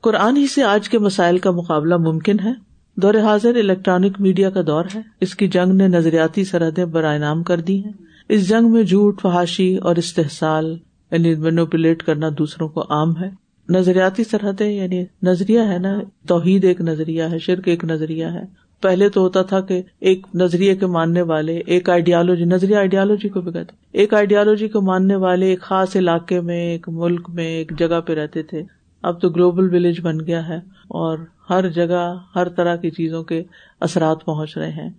قرآن 0.01 0.37
ہی 0.37 0.47
سے 0.47 0.63
آج 0.63 0.89
کے 0.89 0.99
مسائل 0.99 1.39
کا 1.39 1.51
مقابلہ 1.51 1.97
ممکن 1.97 2.37
ہے۔ 2.45 2.53
دور 2.97 3.15
حاضر 3.15 3.57
الیکٹرانک 3.57 4.21
میڈیا 4.21 4.51
کا 4.51 4.61
دور 4.67 4.85
ہے۔ 4.95 5.01
اس 5.21 5.35
کی 5.35 5.49
جنگ 5.49 5.73
نے 5.73 5.89
نظریاتی 5.89 6.45
سرحدیں 6.45 6.85
برائے 6.85 7.19
نام 7.19 7.43
کر 7.43 7.61
دی 7.61 7.85
ہیں۔ 7.85 7.93
اس 8.29 8.49
جنگ 8.49 8.73
میں 8.73 8.83
جھوٹ، 8.83 9.21
فحاشی 9.21 9.77
اور 9.77 9.97
استحصال 9.97 10.79
یعنی 11.11 11.35
مینوپولیٹ 11.35 12.03
کرنا 12.03 12.29
دوسروں 12.39 12.69
کو 12.69 12.81
عام 12.81 13.17
ہے۔ 13.17 13.31
نظریاتی 13.69 14.25
سرحدیں 14.25 14.71
یعنی 14.71 15.05
نظریہ 15.23 15.61
ہے 15.61 15.79
نا، 15.79 16.01
توحید 16.29 16.65
ایک 16.65 16.81
نظریہ 16.81 17.23
ہے، 17.23 17.39
شرک 17.39 17.69
ایک 17.69 17.85
نظریہ 17.85 18.27
ہے۔ 18.27 18.67
پہلے 18.83 19.09
تو 19.09 19.21
ہوتا 19.21 19.43
تھا 19.43 19.61
کہ 19.61 19.83
ایک 20.01 20.27
نظریے 20.35 20.77
کے 20.77 20.87
ماننے 20.87 21.23
والے، 21.23 21.57
ایک 21.67 21.91
آئیڈیالوجی 21.91 22.45
نظریہ 22.45 22.77
آئیڈیالوجی 22.77 23.29
کو 23.29 23.41
بھی 23.41 23.53
کہتے 23.53 23.77
ایک 23.93 24.15
آئیڈیالوجی 24.15 24.69
کو 24.69 24.81
ماننے 24.81 25.17
والے 25.17 25.47
ایک 25.47 25.61
خاص 25.61 25.97
علاقے 25.97 26.41
میں، 26.41 26.71
ایک 26.71 26.89
ملک 26.89 27.31
میں 27.31 27.47
ایک 27.47 27.73
جگہ 27.79 28.01
پہ 28.01 28.15
رہتے 28.15 28.43
تھے۔ 28.43 28.63
اب 29.03 29.21
تو 29.21 29.29
گلوبل 29.29 29.75
ولیج 29.75 30.01
بن 30.01 30.21
گیا 30.21 30.49
ہے 30.49 30.57
اور 30.89 31.19
ہر 31.51 31.69
جگہ 31.69 32.19
ہر 32.35 32.49
طرح 32.49 32.77
کی 32.77 32.91
چیزوں 32.91 33.25
کے 33.25 33.43
اثرات 33.81 34.25
پہنچ 34.25 34.59
رہے 34.59 34.71
ہیں۔ 34.71 34.91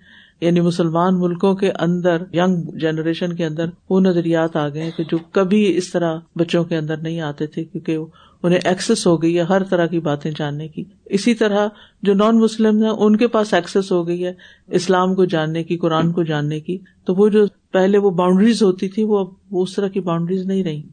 یعنی 0.41 0.61
مسلمان 0.61 1.19
ملکوں 1.19 1.55
کے 1.55 1.71
اندر 1.71 2.17
یگ 2.33 2.77
جنریشن 2.77 3.33
کے 3.33 3.45
اندر 3.45 3.65
وہ 3.89 3.99
نظریات 3.99 4.55
آ 4.55 4.69
گئے 4.69 4.91
کہ 4.97 5.03
جو 5.03 5.17
کبھی 5.31 5.77
اس 5.77 5.91
طرح 5.91 6.17
بچوں 6.35 6.63
کے 6.63 6.77
اندر 6.77 6.97
نہیں 6.97 7.21
آتے 7.21 7.47
تھے 7.47 7.63
کیونکہ 7.63 7.97
انہیں 8.43 8.59
ایکسس 8.63 9.07
ہو 9.07 9.21
گئی 9.21 9.37
ہے 9.37 9.43
ہر 9.43 9.63
طرح 9.63 9.85
کی 9.85 9.99
باتیں 9.99 10.31
جاننے 10.37 10.67
کی۔ 10.67 10.83
اسی 11.05 11.33
طرح 11.33 11.67
جو 12.01 12.13
نان 12.13 12.39
مسلم 12.39 12.83
ہیں، 12.83 12.89
ان 12.89 13.15
کے 13.15 13.27
پاس 13.27 13.53
ایکسس 13.53 13.91
ہو 13.91 14.07
گئی 14.07 14.25
ہے 14.25 14.33
اسلام 14.67 15.15
کو 15.15 15.25
جاننے 15.25 15.63
کی، 15.63 15.77
قرآن 15.77 16.11
کو 16.11 16.23
جاننے 16.23 16.59
کی۔ 16.59 16.77
تو 16.77 17.15
وہ 17.15 17.29
جو 17.29 17.45
پہلے 17.71 17.97
وہ 17.97 18.09
باؤنڈریز 18.09 18.63
ہوتی 18.63 18.89
تھی، 18.89 19.03
وہ 19.03 19.31
اس 19.51 19.75
طرح 19.75 19.87
کی 19.87 19.99
باؤنڈریز 19.99 20.45
نہیں 20.45 20.63
رہی۔ 20.63 20.83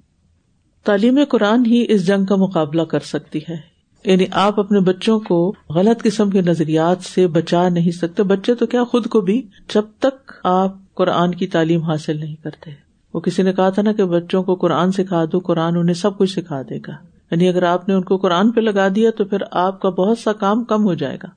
تعلیم 0.85 1.19
قرآن 1.29 1.67
ہی 1.67 1.85
اس 1.89 2.07
جنگ 2.07 2.25
کا 2.25 2.37
مقابلہ 2.37 2.83
کر 2.83 3.01
سکتی 3.01 3.39
ہے۔ 3.39 3.74
یعنی 4.05 4.25
آپ 4.33 4.61
اپنے 4.61 4.81
بچوں 4.81 5.21
کو 5.21 5.55
غلط 5.71 6.03
قسم 6.03 6.31
کے 6.31 6.43
نظریات 6.43 7.05
سے 7.05 7.27
بچا 7.27 7.69
نہیں 7.69 7.91
سکتے۔ 7.91 8.23
بچے 8.23 8.55
تو 8.55 8.67
کیا 8.67 8.85
خود 8.85 9.07
کو 9.07 9.21
بھی 9.21 9.47
جب 9.75 9.83
تک 9.99 10.33
آپ 10.45 10.95
قرآن 10.95 11.35
کی 11.35 11.47
تعلیم 11.47 11.83
حاصل 11.83 12.17
نہیں 12.17 12.37
کرتے۔ 12.43 12.71
وہ 13.15 13.21
کسی 13.21 13.43
نے 13.43 13.53
کہا 13.53 13.71
تھا 13.71 13.83
نا 13.83 13.93
کہ 13.93 14.05
بچوں 14.05 14.43
کو 14.43 14.55
قرآن 14.55 14.93
سکھا 14.93 15.25
دو، 15.33 15.39
قرآن 15.39 15.77
انہیں 15.77 15.95
سب 15.95 16.19
کچھ 16.19 16.31
سکھا 16.31 16.63
دے 16.63 16.77
گا۔ 16.77 16.93
یعنی 17.31 17.49
اگر 17.49 17.63
آپ 17.63 17.89
نے 17.89 17.95
ان 17.95 18.03
کو 18.03 18.17
قرآن 18.17 18.51
پہ 18.51 18.61
لگا 18.61 18.89
دیا 18.97 19.11
تو 19.11 19.25
پھر 19.25 19.39
آپ 19.51 19.81
کا 19.81 19.89
بہت 19.89 20.19
سا 20.19 20.33
کام 20.33 20.65
کم 20.65 20.85
ہو 20.85 20.95
جائے 20.95 21.17
گا۔ 21.23 21.29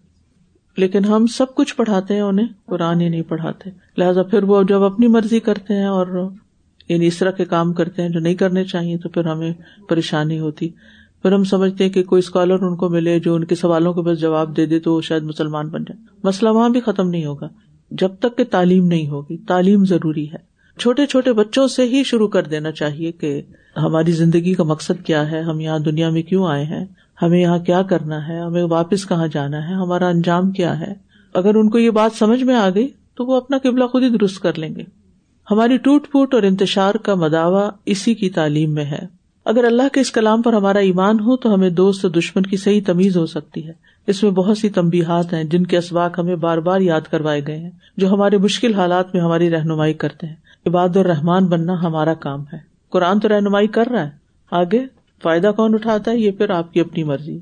لیکن 0.77 1.05
ہم 1.05 1.27
سب 1.27 1.55
کچھ 1.55 1.75
پڑھاتے 1.75 2.13
ہیں، 2.13 2.21
انہیں 2.21 2.47
قرآن 2.65 3.01
ہی 3.01 3.09
نہیں 3.09 3.21
پڑھاتے۔ 3.21 3.69
لہٰذا 3.97 4.23
پھر 4.23 4.43
وہ 4.43 4.63
جب 4.63 4.83
اپنی 4.83 5.07
مرضی 5.07 5.39
کرتے 5.39 5.73
ہیں 5.73 5.85
اور 5.85 6.29
یعنی 6.89 7.07
اس 7.07 7.17
طرح 7.17 7.31
کے 7.31 7.45
کام 7.45 7.73
کرتے 7.73 8.01
ہیں 8.01 8.09
جو 8.09 8.19
نہیں 8.19 8.35
کرنے 8.35 8.63
چاہیے 8.63 8.97
تو 8.97 9.09
پھر 9.09 9.25
ہمیں 9.25 9.53
پریشانی 9.89 10.39
ہوتی۔ 10.39 10.69
پھر 11.21 11.31
ہم 11.31 11.43
سمجھتے 11.43 11.83
ہیں 11.83 11.91
کہ 11.91 12.03
کوئی 12.03 12.19
اسکالر 12.19 12.61
ان 12.61 12.75
کو 12.75 12.89
ملے 12.89 13.19
جو 13.19 13.35
ان 13.35 13.43
کے 13.43 13.55
سوالوں 13.55 13.93
کو 13.93 14.01
بس 14.01 14.19
جواب 14.19 14.57
دے 14.57 14.65
دے 14.65 14.79
تو 14.79 14.93
وہ 14.93 15.01
شاید 15.01 15.23
مسلمان 15.23 15.67
بن 15.67 15.83
جائے۔ 15.83 16.17
مسئلہ 16.23 16.49
وہاں 16.49 16.69
بھی 16.69 16.79
ختم 16.79 17.09
نہیں 17.09 17.25
ہوگا۔ 17.25 17.47
جب 17.91 18.09
تک 18.19 18.37
کہ 18.37 18.43
تعلیم 18.43 18.87
نہیں 18.87 19.07
ہوگی، 19.07 19.37
تعلیم 19.37 19.85
ضروری 19.85 20.31
ہے۔ 20.31 20.57
چھوٹے 20.79 21.05
چھوٹے 21.05 21.33
بچوں 21.33 21.67
سے 21.67 21.83
ہی 21.83 22.03
شروع 22.03 22.27
کر 22.27 22.43
دینا 22.43 22.71
چاہیے 22.71 23.11
کہ 23.11 23.41
ہماری 23.77 24.11
زندگی 24.11 24.53
کا 24.53 24.63
مقصد 24.63 25.05
کیا 25.05 25.31
ہے، 25.31 25.41
ہم 25.41 25.59
یہاں 25.59 25.79
دنیا 25.79 26.09
میں 26.09 26.21
کیوں 26.21 26.47
آئے 26.47 26.63
ہیں؟ 26.63 26.85
ہمیں 27.21 27.41
یہاں 27.41 27.59
کیا 27.59 27.81
کرنا 27.81 28.27
ہے؟ 28.27 28.39
ہمیں 28.39 28.63
واپس 28.63 29.07
کہاں 29.07 29.27
جانا 29.27 29.69
ہے؟ 29.69 29.73
ہمارا 29.73 30.07
انجام 30.07 30.51
کیا 30.51 30.79
ہے؟ 30.79 30.93
اگر 31.33 31.55
ان 31.55 31.69
کو 31.69 31.79
یہ 31.79 31.89
بات 31.89 32.11
سمجھ 32.13 32.43
میں 32.43 32.55
آ 32.55 32.69
گئی 32.69 32.87
تو 33.15 33.25
وہ 33.25 33.35
اپنا 33.35 33.57
قبلہ 33.57 33.83
خود 33.87 34.03
ہی 34.03 34.09
درست 34.09 34.39
کر 34.39 34.57
لیں 34.57 34.75
گے۔ 34.75 34.83
ہماری 35.51 35.77
ٹوٹ 35.77 36.07
پھوٹ 36.11 36.33
اور 36.33 36.43
انتشار 36.43 36.95
کا 36.95 37.15
مداوع 37.15 37.69
اسی 37.85 38.13
کی 38.13 38.29
تعلیم 38.29 38.73
میں 38.73 38.85
ہے۔ 38.85 39.16
اگر 39.47 39.63
اللہ 39.63 39.81
کے 39.93 39.99
اس 39.99 40.11
کلام 40.11 40.41
پر 40.41 40.53
ہمارا 40.53 40.79
ایمان 40.79 41.19
ہو 41.19 41.37
تو 41.37 41.53
ہمیں 41.53 41.69
دوست 41.69 42.05
دشمن 42.17 42.43
کی 42.43 42.57
صحیح 42.57 42.81
تمیز 42.85 43.17
ہو 43.17 43.25
سکتی 43.25 43.67
ہے۔ 43.67 43.73
اس 44.07 44.23
میں 44.23 44.31
بہت 44.31 44.57
سی 44.57 44.69
تمبیحات 44.69 45.33
ہیں 45.33 45.43
جن 45.43 45.65
کے 45.65 45.77
اسباق 45.77 46.19
ہمیں 46.19 46.35
بار 46.35 46.57
بار 46.57 46.81
یاد 46.81 47.01
کروائے 47.01 47.41
گئے 47.47 47.57
ہیں، 47.57 47.69
جو 47.97 48.09
ہمارے 48.09 48.37
مشکل 48.37 48.73
حالات 48.73 49.15
میں 49.15 49.23
ہماری 49.23 49.49
رہنمائی 49.49 49.93
کرتے 49.93 50.27
ہیں۔ 50.27 50.35
عباد 50.65 50.97
الرحمان 50.97 51.45
بننا 51.45 51.73
ہمارا 51.83 52.13
کام 52.13 52.43
ہے۔ 52.53 52.57
قرآن 52.89 53.19
تو 53.19 53.27
رہنمائی 53.27 53.67
کر 53.67 53.87
رہا 53.87 54.03
ہے۔ 54.03 54.09
آگے، 54.51 54.85
فائدہ 55.23 55.51
کون 55.55 55.73
اٹھاتا 55.73 56.11
ہے؟ 56.11 56.17
یہ 56.17 56.31
پھر 56.31 56.49
آپ 56.49 56.73
کی 56.73 56.79
اپنی 56.79 57.03
مرضی۔ 57.03 57.39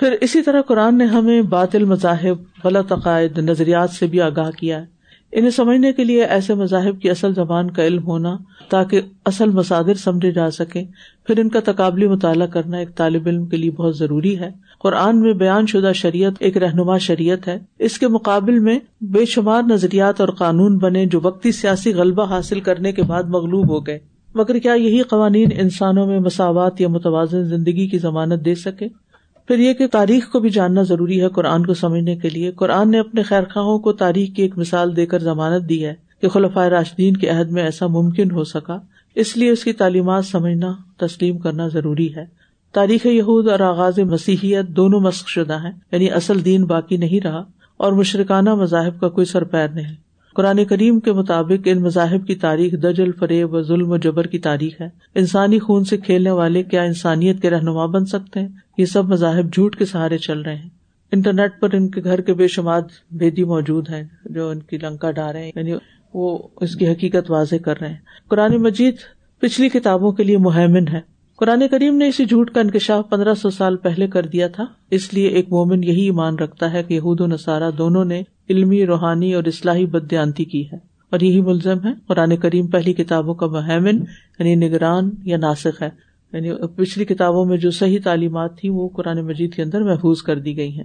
پھر 0.00 0.16
اسی 0.20 0.42
طرح 0.42 0.62
قرآن 0.62 0.98
نے 0.98 1.04
ہمیں 1.04 1.42
باطل 1.42 1.84
مذاہب، 1.84 2.66
غلط 2.66 2.92
عقائد، 2.92 3.38
نظریات 3.38 3.90
سے 3.90 4.06
بھی 4.06 4.20
آگاہ 4.20 4.50
کیا 4.50 4.80
ہے۔ 4.80 4.97
انہیں 5.32 5.50
سمجھنے 5.50 5.92
کے 5.92 6.04
لیے 6.04 6.24
ایسے 6.24 6.54
مذاہب 6.54 7.00
کی 7.00 7.10
اصل 7.10 7.34
زبان 7.34 7.70
کا 7.70 7.86
علم 7.86 8.02
ہونا 8.02 8.36
تاکہ 8.68 9.00
اصل 9.24 9.48
مسادر 9.48 9.94
سمجھے 9.94 10.32
جا 10.32 10.50
سکے 10.50 10.84
پھر 11.26 11.38
ان 11.38 11.48
کا 11.48 11.60
تقابلی 11.64 12.06
مطالعہ 12.06 12.46
کرنا 12.46 12.76
ایک 12.76 12.94
طالب 12.94 13.22
علم 13.26 13.46
کے 13.46 13.56
لیے 13.56 13.70
بہت 13.70 13.96
ضروری 13.96 14.38
ہے۔ 14.38 14.50
قرآن 14.80 15.20
میں 15.20 15.32
بیان 15.32 15.66
شدہ 15.66 15.92
شریعت 15.94 16.32
ایک 16.38 16.56
رہنما 16.56 16.98
شریعت 16.98 17.48
ہے۔ 17.48 17.58
اس 17.78 17.98
کے 17.98 18.08
مقابل 18.08 18.58
میں 18.58 18.78
بے 19.00 19.24
شمار 19.24 19.62
نظریات 19.62 20.20
اور 20.20 20.28
قانون 20.28 20.78
بنے 20.78 21.06
جو 21.06 21.20
وقتی 21.22 21.52
سیاسی 21.52 21.94
غلبہ 21.94 22.24
حاصل 22.24 22.60
کرنے 22.60 22.92
کے 22.92 23.02
بعد 23.02 23.22
مغلوب 23.22 23.70
ہو 23.70 23.86
گئے۔ 23.86 23.98
مگر 24.34 24.58
کیا 24.58 24.72
یہی 24.72 25.02
قوانین 25.02 25.48
انسانوں 25.52 26.06
میں 26.06 26.20
مساوات 26.20 26.80
یا 26.80 26.88
متوازن 26.88 27.44
زندگی 27.44 27.86
کی 27.86 27.98
ضمانت 27.98 28.44
دے 28.44 28.54
سکے؟ 28.54 29.07
پھر 29.48 29.58
یہ 29.58 29.72
کہ 29.72 29.86
تاریخ 29.86 30.30
کو 30.30 30.40
بھی 30.40 30.50
جاننا 30.50 30.82
ضروری 30.82 31.22
ہے 31.22 31.28
قرآن 31.28 31.66
کو 31.66 31.74
سمجھنے 31.74 32.16
کے 32.16 32.30
لیے۔ 32.30 32.50
قرآن 32.50 32.90
نے 32.90 32.98
اپنے 32.98 33.22
خیر 33.22 33.42
خواہوں 33.54 33.78
کو 33.78 33.92
تاریخ 33.92 34.36
کی 34.36 34.42
ایک 34.42 34.58
مثال 34.58 34.96
دے 34.96 35.06
کر 35.06 35.18
ضمانت 35.18 35.68
دی 35.68 35.86
ہے 35.86 35.94
کہ 36.22 36.28
خلفۂ 36.28 36.68
راشدین 36.68 37.16
کے 37.16 37.28
عہد 37.28 37.50
میں 37.50 37.62
ایسا 37.62 37.86
ممکن 37.86 38.30
ہو 38.30 38.44
سکا۔ 38.44 38.78
اس 39.14 39.36
لیے 39.36 39.50
اس 39.50 39.64
کی 39.64 39.72
تعلیمات 39.72 40.24
سمجھنا، 40.24 40.74
تسلیم 40.96 41.38
کرنا 41.38 41.68
ضروری 41.68 42.14
ہے۔ 42.16 42.24
تاریخ 42.72 43.06
یہود 43.06 43.48
اور 43.48 43.60
آغاز 43.60 43.98
مسیحیت 43.98 44.68
دونوں 44.68 45.00
مسق 45.00 45.28
شدہ 45.28 45.58
ہیں 45.64 45.72
یعنی 45.92 46.10
اصل 46.10 46.44
دین 46.44 46.64
باقی 46.64 46.96
نہیں 46.96 47.20
رہا 47.24 47.44
اور 47.76 47.92
مشرکانہ 47.92 48.54
مذاہب 48.54 49.00
کا 49.00 49.08
کوئی 49.08 49.24
سر 49.24 49.44
پیر 49.44 49.68
نہیں۔ 49.68 49.94
قرآن 50.34 50.64
کریم 50.64 51.00
کے 51.00 51.12
مطابق 51.12 51.68
ان 51.70 51.82
مذاہب 51.82 52.26
کی 52.26 52.34
تاریخ 52.34 52.72
دجل، 52.72 53.12
فریب 53.12 53.54
و 53.54 53.62
ظلم 53.62 53.90
و 53.90 53.96
جبر 53.96 54.24
کی 54.24 54.38
تاریخ 54.38 54.80
ہے۔ 54.80 54.88
انسانی 55.14 55.58
خون 55.58 55.84
سے 55.84 55.96
کھیلنے 55.96 56.30
والے 56.30 56.62
کیا 56.62 56.82
انسانیت 56.82 57.42
کے 57.42 57.50
رہنما 57.50 57.86
بن 57.86 58.06
سکتے 58.06 58.40
ہیں؟ 58.40 58.48
یہ 58.78 58.84
سب 58.84 59.04
مذاہب 59.04 59.54
جھوٹ 59.54 59.76
کے 59.76 59.84
سہارے 59.84 60.18
چل 60.18 60.40
رہے 60.40 60.54
ہیں۔ 60.54 60.68
انٹرنیٹ 61.12 61.60
پر 61.60 61.68
ان 61.72 61.88
کے 61.88 62.04
گھر 62.04 62.20
کے 62.20 62.34
بے 62.34 62.48
شمار 62.48 62.80
بےدی 63.10 63.44
موجود 63.44 63.90
ہیں 63.90 64.02
جو 64.24 64.48
ان 64.48 64.60
کی 64.60 64.78
لنکا 64.78 65.10
ڈال 65.10 65.32
رہے 65.32 65.44
ہیں۔ 65.44 65.52
یعنی 65.56 65.72
وہ 66.14 66.38
اس 66.60 66.76
کی 66.76 66.88
حقیقت 66.88 67.30
واضح 67.30 67.56
کر 67.56 67.80
رہے 67.80 67.88
ہیں۔ 67.88 67.96
قرآن 68.28 68.56
مجید 68.56 68.94
پچھلی 69.38 69.68
کتابوں 69.68 70.12
کے 70.12 70.24
لیے 70.24 70.38
مہمن 70.38 70.88
ہے۔ 70.88 71.00
قرآن 71.36 71.62
کریم 71.70 71.96
نے 71.96 72.08
اسی 72.08 72.24
جھوٹ 72.24 72.50
کا 72.50 72.60
انکشاف 72.60 73.10
پندرہ 73.10 73.34
سو 73.34 73.50
سال 73.50 73.76
پہلے 73.76 74.06
کر 74.06 74.22
دیا 74.22 74.48
تھا۔ 74.48 74.64
اس 74.90 75.14
لیے 75.14 75.28
ایک 75.28 75.48
مومن 75.48 75.84
یہی 75.84 76.04
ایمان 76.04 76.34
رکھتا 76.34 76.72
ہے 76.72 76.82
کہ 76.82 76.94
یہود 76.94 77.20
و 77.20 77.26
نصارہ 77.26 77.70
دونوں 77.70 78.04
نے 78.04 78.22
علمی، 78.50 78.86
روحانی 78.86 79.34
اور 79.34 79.44
اصلاحی 79.44 79.86
بدیانتی 79.86 80.44
کی 80.44 80.66
ہے۔ 80.72 80.76
اور 81.10 81.20
یہی 81.20 81.40
ملزم 81.40 81.86
ہے۔ 81.86 81.92
قرآن 82.06 82.36
کریم 82.36 82.66
پہلی 82.66 82.92
کتابوں 82.92 83.34
کا 83.34 83.46
مہمن 83.46 83.96
یعنی 84.38 84.54
نگران 84.54 85.10
یا 85.24 85.36
ناسک 85.36 85.82
ہے۔ 85.82 86.07
یعنی 86.32 86.50
پچھلی 86.76 87.04
کتابوں 87.04 87.44
میں 87.44 87.56
جو 87.56 87.70
صحیح 87.70 87.98
تعلیمات 88.04 88.56
تھی 88.58 88.68
وہ 88.68 88.88
قرآن 88.88 89.20
مجید 89.26 89.54
کے 89.54 89.62
اندر 89.62 89.82
محفوظ 89.82 90.22
کر 90.22 90.38
دی 90.38 90.56
گئی 90.56 90.76
ہیں۔ 90.78 90.84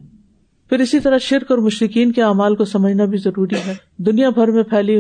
پھر 0.72 0.80
اسی 0.80 1.00
طرح 1.00 1.18
شرک 1.18 1.52
اور 1.52 1.60
مشرقین 1.60 2.12
کے 2.12 2.22
اعمال 2.24 2.56
کو 2.56 2.66
سمجھنا 2.66 3.06
بھی 3.06 3.18
ضروری 3.18 3.56
ہے۔ 3.66 3.74
دنیا 3.98 4.30
بھر 4.30 4.52
میں 4.52 4.64
پھیلی 4.64 5.00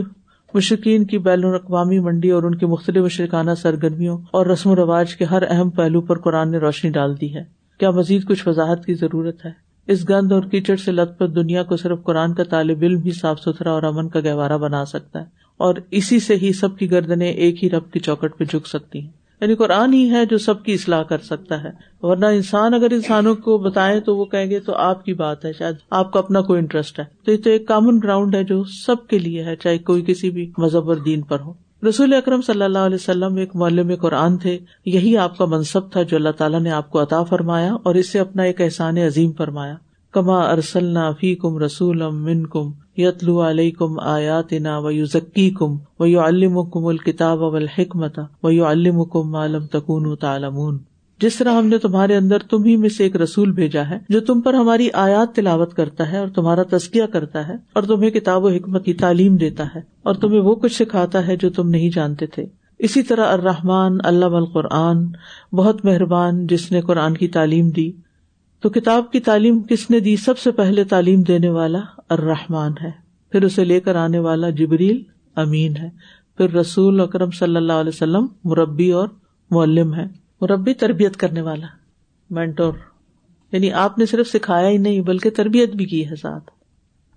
مشرقین 0.54 1.06
کی 1.06 1.18
بین 1.18 1.46
الاقوامی 1.46 2.00
منڈی 2.00 2.30
اور 2.30 2.44
ان 2.44 2.56
کی 2.56 2.66
مختلف 2.66 3.04
مشرکانہ 3.04 3.52
سرگرمیوں 3.58 4.18
اور 4.32 4.46
رسم 4.46 4.70
و 4.70 4.76
رواج 4.76 5.16
کے 5.16 5.26
ہر 5.26 5.44
اہم 5.50 5.70
پہلو 5.70 6.02
پر 6.02 6.20
قرآن 6.20 6.52
نے 6.52 6.58
روشنی 6.58 6.92
ڈال 6.92 7.20
دی 7.22 7.34
ہے۔ 7.36 7.44
کیا 7.80 7.92
مزید 7.92 8.28
کچھ 8.28 8.48
وضاحت 8.48 8.86
کی 8.86 8.94
ضرورت 8.94 9.46
ہے؟ 9.46 9.52
اس 9.88 10.10
گند 10.10 10.32
اور 10.32 10.44
کیچڑ 10.44 10.76
سے 10.76 10.92
لت 10.92 11.18
پت 11.18 11.36
دنیا 11.36 11.64
کو 11.64 11.78
صرف 11.78 12.04
قرآن 12.04 12.34
کا 12.34 12.44
طالب 12.44 12.82
علم 12.82 13.02
ہی 13.02 13.12
صاف 13.12 13.40
ستھرا 13.40 13.72
اور 13.72 13.84
امن 13.84 14.10
کا 14.10 14.20
گہوارہ 14.20 14.58
بنا 14.58 14.86
سکتا 14.86 15.20
ہے، 15.20 15.26
اور 15.60 15.76
اسی 15.92 16.20
سے 16.20 16.36
ہی 16.36 16.54
سب 16.54 16.78
کی 16.78 16.92
گردنیں 16.92 17.28
ایک 17.28 17.64
ہی 17.64 17.70
رب 17.70 17.92
کی 17.92 18.00
چوکٹ 18.00 18.38
پہ 18.38 18.44
جھک 18.44 18.68
سکتی 18.68 19.02
ہیں۔ 19.02 19.12
یعنی 19.44 19.56
قرآن 19.56 19.94
ہی 19.94 20.10
ہے 20.10 20.26
جو 20.26 20.38
سب 20.38 20.64
کی 20.64 20.74
اصلاح 20.74 21.04
کر 21.04 21.18
سکتا 21.18 21.64
ہے۔ 21.64 21.70
ورنہ 22.02 22.26
انسان 22.26 22.74
اگر 22.74 22.92
انسانوں 22.92 23.36
کو 23.36 23.58
بتائیں 23.58 24.00
تو 24.00 24.18
وہ 24.18 24.26
کہیں 24.26 24.50
گے 24.50 24.60
تو 24.60 24.76
آپ 24.76 25.06
کی 25.06 25.14
بات 25.14 25.46
ہے، 25.46 25.54
شاید 25.54 25.76
آپ 25.90 26.14
کا 26.14 26.20
اپنا 26.20 26.42
کوئی 26.42 26.60
انٹرسٹ 26.60 27.00
ہے۔ 27.00 27.06
تو 27.26 27.32
یہ 27.32 27.38
تو 27.44 27.50
ایک 27.50 27.68
کامن 27.68 28.00
گراؤنڈ 28.04 28.36
ہے 28.36 28.44
جو 28.44 28.64
سب 28.64 29.08
کے 29.08 29.20
لیے 29.20 29.44
ہے، 29.44 29.56
چاہے 29.56 29.78
کوئی 29.78 30.04
کسی 30.08 30.30
بھی 30.30 30.52
مذہب 30.58 30.90
اور 30.90 30.96
دین 30.96 31.22
پر 31.22 31.40
ہو۔ 31.40 31.54
رسول 31.90 32.14
اکرم 32.14 32.42
صلی 32.42 32.64
اللہ 32.64 32.80
علیہ 32.80 32.96
وسلم 32.96 33.36
ایک 33.36 33.56
معلم 33.56 33.96
قرآن 33.96 34.38
تھے۔ 34.38 34.60
یہی 34.86 35.18
آپ 35.18 35.38
کا 35.38 35.46
منصب 35.46 35.92
تھا 35.92 36.02
جو 36.02 36.18
اللہ 36.18 36.30
تعالیٰ 36.30 36.60
نے 36.60 36.72
آپ 36.72 36.90
کو 36.90 37.02
عطا 37.02 37.24
فرمایا 37.24 37.74
اور 37.74 37.96
اسے 37.96 38.20
اپنا 38.20 38.44
ایک 38.44 38.62
احسان 38.62 38.98
عظیم 38.98 39.32
فرمایا۔ 39.32 39.76
کما 40.14 40.40
ارسل 40.42 40.98
فی 41.20 41.36
کم 41.36 41.58
رسول 41.58 42.04
من 42.12 42.46
کم 42.46 42.72
یتلو 42.98 43.42
علیہ 43.50 43.72
کم 43.72 44.00
آیات 44.00 44.54
نا 44.54 44.80
ذکی 45.14 45.50
کم 45.50 46.04
علم 46.04 46.64
کم 46.64 46.86
الکتاب 46.86 47.42
و 47.42 47.56
الحکمت 47.56 48.20
و 48.44 48.48
علم 48.48 49.04
کم 49.04 49.36
عالم 49.36 49.66
تکون 49.66 50.16
تعلمون۔ 50.16 50.78
جس 51.22 51.36
طرح 51.36 51.54
ہم 51.54 51.66
نے 51.66 51.78
تمہارے 51.78 52.16
اندر 52.16 52.40
تم 52.40 52.64
ہی 52.64 52.76
میں 52.78 52.90
سے 52.90 53.04
ایک 53.04 53.16
رسول 53.16 53.52
بھیجا 53.52 53.90
ہے 53.90 53.98
جو 54.10 54.20
تم 54.20 54.42
پر 54.42 54.54
ہماری 54.54 54.90
آیات 54.94 55.36
تلاوت 55.36 55.74
کرتا 55.74 56.12
ہے 56.12 56.18
اور 56.18 56.28
تمہارا 56.28 56.64
تسکیہ 56.70 57.04
کرتا 57.04 57.48
ہے 57.48 57.54
اور 57.74 57.84
تمہیں 57.84 58.10
کتاب 58.10 58.44
و 58.44 58.50
حکمت 58.50 58.86
کی 58.86 58.94
تعلیم 58.94 59.36
دیتا 59.36 59.64
ہے 59.76 59.82
اور 60.04 60.16
تمہیں 60.16 60.40
وہ 60.40 60.56
کچھ 60.56 60.74
سکھاتا 60.74 61.28
ہے 61.28 61.36
جو 61.36 61.50
تم 61.50 61.70
نہیں 61.70 61.90
جانتے 61.96 62.26
تھے۔ 62.26 62.46
اسی 62.80 63.04
طرح 63.04 63.26
الرحمان 63.26 63.98
اللہ 64.04 64.26
القرآن، 64.26 65.06
بہت 65.54 65.86
مہربان 65.86 66.48
جس 66.48 66.72
نے 66.72 66.82
قرآن 66.82 67.14
کی 67.14 67.28
تعلیم 67.28 67.70
دی۔ 67.70 67.92
تو 68.64 68.70
کتاب 68.70 69.12
کی 69.12 69.20
تعلیم 69.20 69.62
کس 69.64 69.90
نے 69.90 70.00
دی؟ 70.00 70.16
سب 70.16 70.38
سے 70.38 70.52
پہلے 70.52 70.84
تعلیم 70.84 71.22
دینے 71.22 71.50
والا 71.50 71.80
الرحمان 72.10 72.74
ہے، 72.82 72.92
پھر 73.32 73.44
اسے 73.44 73.64
لے 73.66 73.80
کر 73.80 73.96
آنے 73.96 74.20
والا 74.20 74.50
جبریل 74.50 75.04
امین 75.36 75.78
ہے، 75.78 75.90
پھر 76.38 76.52
رسول 76.52 77.02
اکرم 77.02 77.32
صلی 77.32 77.56
اللہ 77.56 77.74
علیہ 77.74 77.92
وسلم 77.94 78.28
مربی 78.44 78.92
اور 78.92 79.08
معلم 79.52 79.94
ہے، 79.94 80.06
مربی 80.42 80.74
تربیت 80.74 81.18
کرنے 81.18 81.42
والا 81.42 81.68
مینٹور 82.30 82.74
یعنی 83.52 83.72
آپ 83.72 83.98
نے 83.98 84.06
صرف 84.06 84.28
سکھایا 84.28 84.70
ہی 84.70 84.78
نہیں، 84.78 85.02
بلکہ 85.02 85.30
تربیت 85.30 85.76
بھی 85.76 85.86
کی 85.86 86.10
ہے 86.10 86.16
ساتھ۔ 86.16 86.52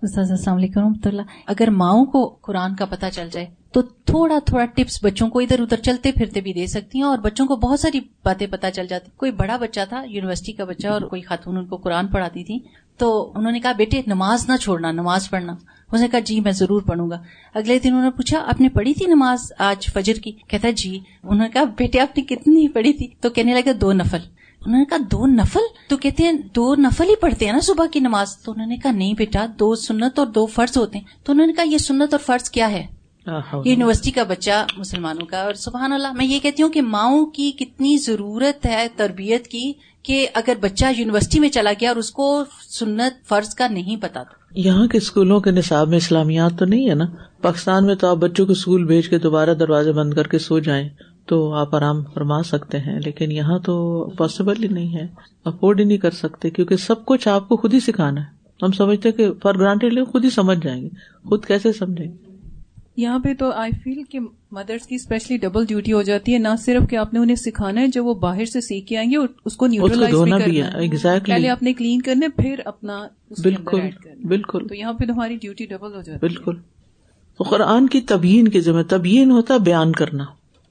السلام 0.01 0.57
علیکم 0.57 0.81
رحمۃ 0.81 1.05
اللہ۔ 1.05 1.21
اگر 1.45 1.67
ماؤں 1.71 2.05
کو 2.05 2.37
قرآن 2.41 2.75
کا 2.75 2.85
پتہ 2.85 3.05
چل 3.13 3.27
جائے 3.31 3.45
تو 3.71 3.81
تھوڑا 3.81 4.39
تھوڑا 4.45 4.65
ٹپس 4.65 5.03
بچوں 5.03 5.29
کو 5.29 5.39
ادھر 5.39 5.59
ادھر 5.59 5.77
چلتے 5.77 6.11
پھرتے 6.11 6.41
بھی 6.41 6.53
دے 6.53 6.67
سکتی 6.67 6.97
ہیں 6.97 7.05
اور 7.05 7.17
بچوں 7.17 7.45
کو 7.45 7.55
بہت 7.55 7.79
ساری 7.79 7.99
باتیں 7.99 8.47
پتہ 8.47 8.67
چل 8.75 8.87
جاتی 8.87 9.11
کوئی 9.17 9.31
بڑا 9.31 9.57
بچہ 9.57 9.79
تھا، 9.89 10.03
یونیورسٹی 10.07 10.51
کا 10.51 10.63
بچہ 10.63 10.87
اور 10.87 11.01
کوئی 11.01 11.21
خاتون 11.21 11.57
ان 11.57 11.65
کو 11.65 11.77
قرآن 11.77 12.07
پڑھاتی 12.07 12.43
تھی 12.43 12.59
تو 12.97 13.31
انہوں 13.35 13.51
نے 13.51 13.59
کہا، 13.59 13.71
بیٹے، 13.71 14.01
نماز 14.07 14.49
نہ 14.49 14.57
چھوڑنا، 14.57 14.91
نماز 14.91 15.29
پڑھنا۔ 15.29 15.55
اس 15.91 16.01
نے 16.01 16.07
کہا 16.07 16.19
جی 16.19 16.39
میں 16.39 16.51
ضرور 16.51 16.81
پڑھوں 16.81 17.09
گا۔ 17.09 17.21
اگلے 17.53 17.79
دن 17.79 17.89
انہوں 17.89 18.03
نے 18.03 18.11
پوچھا، 18.11 18.43
آپ 18.47 18.61
نے 18.61 18.69
پڑھی 18.69 18.93
تھی 18.93 19.05
نماز 19.05 19.53
آج 19.57 19.93
فجر 19.93 20.13
کی؟ 20.13 20.31
کہتا 20.31 20.69
جی۔ 20.69 20.99
انہوں 21.23 21.47
نے 21.47 21.49
کہا، 21.49 21.63
بیٹے، 21.63 21.99
آپ 21.99 22.17
نے 22.17 22.23
کتنی 22.23 22.67
پڑھی 22.67 22.93
تھی؟ 22.93 23.07
تو 23.21 23.29
کہنے 23.29 23.53
لگا، 23.53 23.71
دو 23.81 23.93
نفل۔ 23.93 24.17
انہوں 24.65 24.79
نے 24.79 24.85
کہا، 24.85 24.97
دو 25.11 25.25
نفل؟ 25.25 25.59
تو 25.87 25.97
کہتے 25.97 26.23
ہیں، 26.23 26.31
دو 26.31 26.75
نفل 26.75 27.09
ہی 27.09 27.15
پڑھتے 27.15 27.45
ہیں 27.45 27.53
نا 27.53 27.59
صبح 27.59 27.85
کی 27.85 27.99
نماز۔ 27.99 28.37
تو 28.37 28.51
انہوں 28.51 28.67
نے 28.67 28.77
کہا، 28.77 28.91
نہیں 28.91 29.13
بیٹا، 29.13 29.45
دو 29.59 29.75
سنت 29.75 30.19
اور 30.19 30.27
دو 30.27 30.45
فرض 30.45 30.77
ہوتے 30.77 30.97
ہیں۔ 30.97 31.05
تو 31.23 31.33
انہوں 31.33 31.47
نے 31.47 31.53
کہا، 31.53 31.63
یہ 31.63 31.77
سنت 31.77 32.13
اور 32.13 32.19
فرض 32.19 32.49
کیا 32.49 32.71
ہے؟ 32.71 32.96
یونیورسٹی 33.65 34.11
کا 34.11 34.23
بچہ 34.23 34.65
مسلمانوں 34.77 35.25
کا 35.25 35.43
اور 35.43 35.53
سبحان 35.53 35.93
اللہ 35.93 36.13
میں 36.13 36.25
یہ 36.25 36.39
کہتی 36.39 36.63
ہوں 36.63 36.69
کہ 36.69 36.81
ماؤں 36.81 37.25
کی 37.25 37.51
کتنی 37.51 37.97
ضرورت 37.97 38.65
ہے 38.65 38.87
تربیت 38.95 39.47
کی 39.47 39.73
کہ 40.03 40.27
اگر 40.33 40.53
بچہ 40.61 40.85
یونیورسٹی 40.97 41.39
میں 41.39 41.49
چلا 41.49 41.71
گیا 41.81 41.89
اور 41.89 41.95
اس 41.95 42.11
کو 42.11 42.43
سنت 42.69 43.27
فرض 43.27 43.55
کا 43.55 43.67
نہیں 43.67 43.97
پتا 44.01 44.23
تو 44.23 44.35
یہاں 44.55 44.87
کے 44.87 44.97
اسکولوں 44.97 45.39
کے 45.39 45.51
نصاب 45.51 45.87
میں 45.87 45.97
اسلامیات 45.97 46.59
تو 46.59 46.65
نہیں 46.65 46.89
ہے 46.89 46.95
نا؟ 46.95 47.05
پاکستان 47.41 47.85
میں 47.85 47.95
تو 47.95 48.07
آپ 48.07 48.17
بچوں 48.17 48.45
کو 48.45 48.51
اسکول 48.51 48.85
بھیج 48.85 49.09
کے 49.09 49.19
دوبارہ 49.19 49.53
دروازے 49.53 49.91
بند 49.91 50.13
کر 50.13 50.27
کے 50.27 50.39
سو 50.39 50.59
جائیں 50.59 50.89
تو 51.25 51.53
آپ 51.53 51.75
آرام 51.75 52.03
فرما 52.13 52.43
سکتے 52.43 52.77
ہیں 52.77 52.99
لیکن 52.99 53.31
یہاں 53.31 53.59
تو 53.59 54.05
پاسبل 54.17 54.63
ہی 54.63 54.67
نہیں 54.67 54.95
ہے۔ 54.95 55.07
افورڈ 55.45 55.79
ہی 55.79 55.85
نہیں 55.85 55.97
کر 55.97 56.11
سکتے 56.11 56.49
کیونکہ 56.49 56.75
سب 56.75 57.05
کچھ 57.05 57.27
آپ 57.27 57.49
کو 57.49 57.57
خود 57.57 57.73
ہی 57.73 57.79
سکھانا 57.79 58.21
ہے۔ 58.21 58.25
ہم 58.63 58.71
سمجھتے 58.71 59.11
کہ 59.11 59.27
فار 59.43 59.55
گرانٹیڈ 59.55 59.93
خود 60.11 60.25
ہی 60.25 60.29
سمجھ 60.29 60.59
جائیں 60.63 60.81
گے۔ 60.81 60.89
خود 61.29 61.45
کیسے 61.45 61.73
سمجھیں؟ 61.73 62.05
گے 62.05 62.26
یہاں 62.97 63.19
پہ 63.19 63.33
تو 63.39 63.51
آئی 63.51 63.71
فیل 63.83 64.03
کہ 64.09 64.19
مدرس 64.51 64.87
کی 64.87 64.95
اسپیشلی 64.95 65.37
ڈبل 65.37 65.65
ڈیوٹی 65.65 65.93
ہو 65.93 66.01
جاتی 66.01 66.33
ہے 66.33 66.39
نہ 66.39 66.47
صرف 66.59 66.89
کہ 66.89 66.95
آپ 66.95 67.13
نے 67.13 67.19
انہیں 67.19 67.35
سکھانا 67.35 67.81
ہے 67.81 67.87
جب 67.87 68.05
وہ 68.05 68.13
باہر 68.13 68.45
سے 68.45 68.61
سیکھ 68.61 68.87
کے 68.87 68.97
آئیں 68.97 69.11
گے 69.11 69.17
اور 69.17 69.27
اس 69.45 69.55
کو 69.55 69.67
نیوٹرلائز 69.67 70.15
پہلے 71.25 71.49
آپ 71.49 71.63
نے 71.63 71.73
کلین 71.73 72.01
کرنے 72.01 72.27
پھر 72.27 72.55
اپنا 72.65 73.07
بالکل 73.43 73.81
بالکل۔ 74.23 74.67
تو 74.67 74.75
یہاں 74.75 74.93
پہ 74.93 75.05
تمہاری 75.05 75.35
ڈیوٹی 75.35 75.65
ڈبل 75.65 75.95
ہو 75.95 76.01
جاتی 76.01 76.19
بالکل۔ 76.19 76.55
تو 77.37 77.43
قرآن 77.43 77.87
کی 77.87 78.01
تبیین 78.01 78.47
کی 78.47 78.61
ذمہ 78.61 78.81
تبیین 78.89 79.31
ہوتا 79.31 79.57
بیان 79.57 79.91
کرنا۔ 79.91 80.25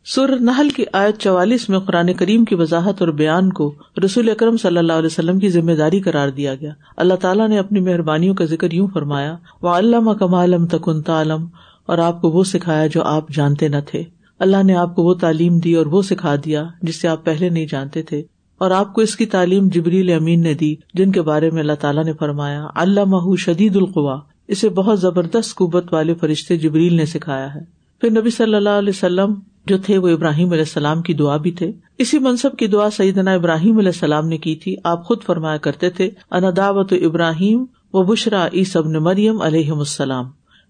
سر 0.05 0.41
نحل 0.41 0.69
کی 0.71 0.85
آیت 0.93 1.19
چوالیس 1.19 1.69
میں 1.69 1.79
قرآن 1.79 2.15
کریم 2.15 2.45
کی 2.45 2.55
وضاحت 2.55 2.95
اور 3.01 3.09
بیان 3.09 3.53
کو 3.53 3.75
رسول 4.05 4.31
اکرم 4.31 4.57
صلی 4.57 4.79
اللہ 4.79 4.93
علیہ 4.93 5.07
وسلم 5.07 5.39
کی 5.39 5.49
ذمہ 5.49 5.73
داری 5.73 6.01
قرار 6.01 6.29
دیا 6.29 6.55
گیا۔ 6.55 6.73
اللہ 6.97 7.15
تعالیٰ 7.15 7.49
نے 7.49 7.59
اپنی 7.59 7.81
مہربانیوں 7.81 8.35
کا 8.35 8.45
ذکر 8.45 8.73
یوں 8.73 8.89
فرمایا 8.95 9.37
وہ 9.63 9.69
علامہ 9.69 10.13
کمالم 10.13 10.67
تکن 10.67 11.03
تعلم 11.03 11.47
اور 11.87 11.99
آپ 11.99 12.21
کو 12.21 12.31
وہ 12.31 12.45
سکھایا 12.45 12.87
جو 12.87 13.03
آپ 13.03 13.29
جانتے 13.29 13.69
نہ 13.69 13.77
تھے۔ 13.91 14.03
اللہ 14.39 14.63
نے 14.63 14.75
آپ 14.75 14.97
کو 14.97 15.03
وہ 15.03 15.15
تعلیم 15.15 15.59
دی 15.59 15.75
اور 15.75 15.87
وہ 15.87 16.03
سکھا 16.03 16.37
دیا 16.45 16.65
جس 16.83 17.01
سے 17.01 17.09
آپ 17.09 17.25
پہلے 17.25 17.49
نہیں 17.49 17.67
جانتے 17.71 18.03
تھے۔ 18.03 18.23
اور 18.59 18.71
آپ 18.71 18.95
کو 18.95 19.01
اس 19.01 19.17
کی 19.17 19.27
تعلیم 19.27 19.69
جبریل 19.69 20.13
امین 20.13 20.43
نے 20.43 20.55
دی، 20.55 20.75
جن 20.95 21.13
کے 21.13 21.23
بارے 21.23 21.51
میں 21.51 21.61
اللہ 21.61 21.73
تعالیٰ 21.81 22.05
نے 22.05 22.13
فرمایا 22.13 22.67
اللہ 22.75 23.05
مح 23.07 23.35
شدید 23.39 23.77
القوا 23.77 24.21
اسے 24.49 24.69
بہت 24.69 25.01
زبردست 25.01 25.55
قوت 25.55 25.93
والے 25.93 26.15
فرشتے 26.15 26.57
جبریل 26.57 26.95
نے 26.95 27.07
سکھایا 27.07 27.55
ہے۔ 27.55 27.61
پھر 28.01 28.11
نبی 28.11 28.31
صلی 28.31 28.55
اللہ 28.55 28.69
علیہ 28.69 28.93
وسلم 28.97 29.35
جو 29.67 29.79
تھے، 29.79 29.99
وہ 29.99 30.09
ابراہیم 30.09 30.49
علیہ 30.49 30.63
السلام 30.63 31.03
کی 31.03 31.15
دعا 31.15 31.37
بھی 31.37 31.51
تھے۔ 31.51 31.73
اسی 31.99 32.19
منصب 32.19 32.57
کی 32.57 32.67
دعا 32.67 32.91
سیدنا 32.91 33.33
ابراہیم 33.33 33.79
علیہ 33.79 33.89
السلام 33.89 34.29
نے 34.29 34.39
کی 34.39 34.55
تھی۔ 34.55 34.77
آپ 34.85 35.05
خود 35.05 35.23
فرمایا 35.23 35.57
کرتے 35.57 35.91
تھے 35.91 36.11
انداوت 36.31 36.93
ابراہیم 36.93 37.65
و 37.93 38.03
بشرا 38.03 38.49
عیسب 38.53 38.89
نے 38.89 38.99
مریم 38.99 39.43
علیہ 39.43 39.71
السلام 39.71 40.25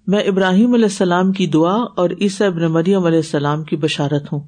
میں 0.07 0.21
ابراہیم 0.21 0.75
علیہ 0.75 0.85
السلام 0.85 1.33
کی 1.33 1.47
دعا 1.47 1.75
اور 1.75 2.11
عیسیٰ 2.21 2.47
ابن 2.47 2.65
مریم 2.65 3.04
علیہ 3.04 3.17
السلام 3.17 3.65
کی 3.65 3.77
بشارت 3.77 4.33
ہوں۔ 4.33 4.40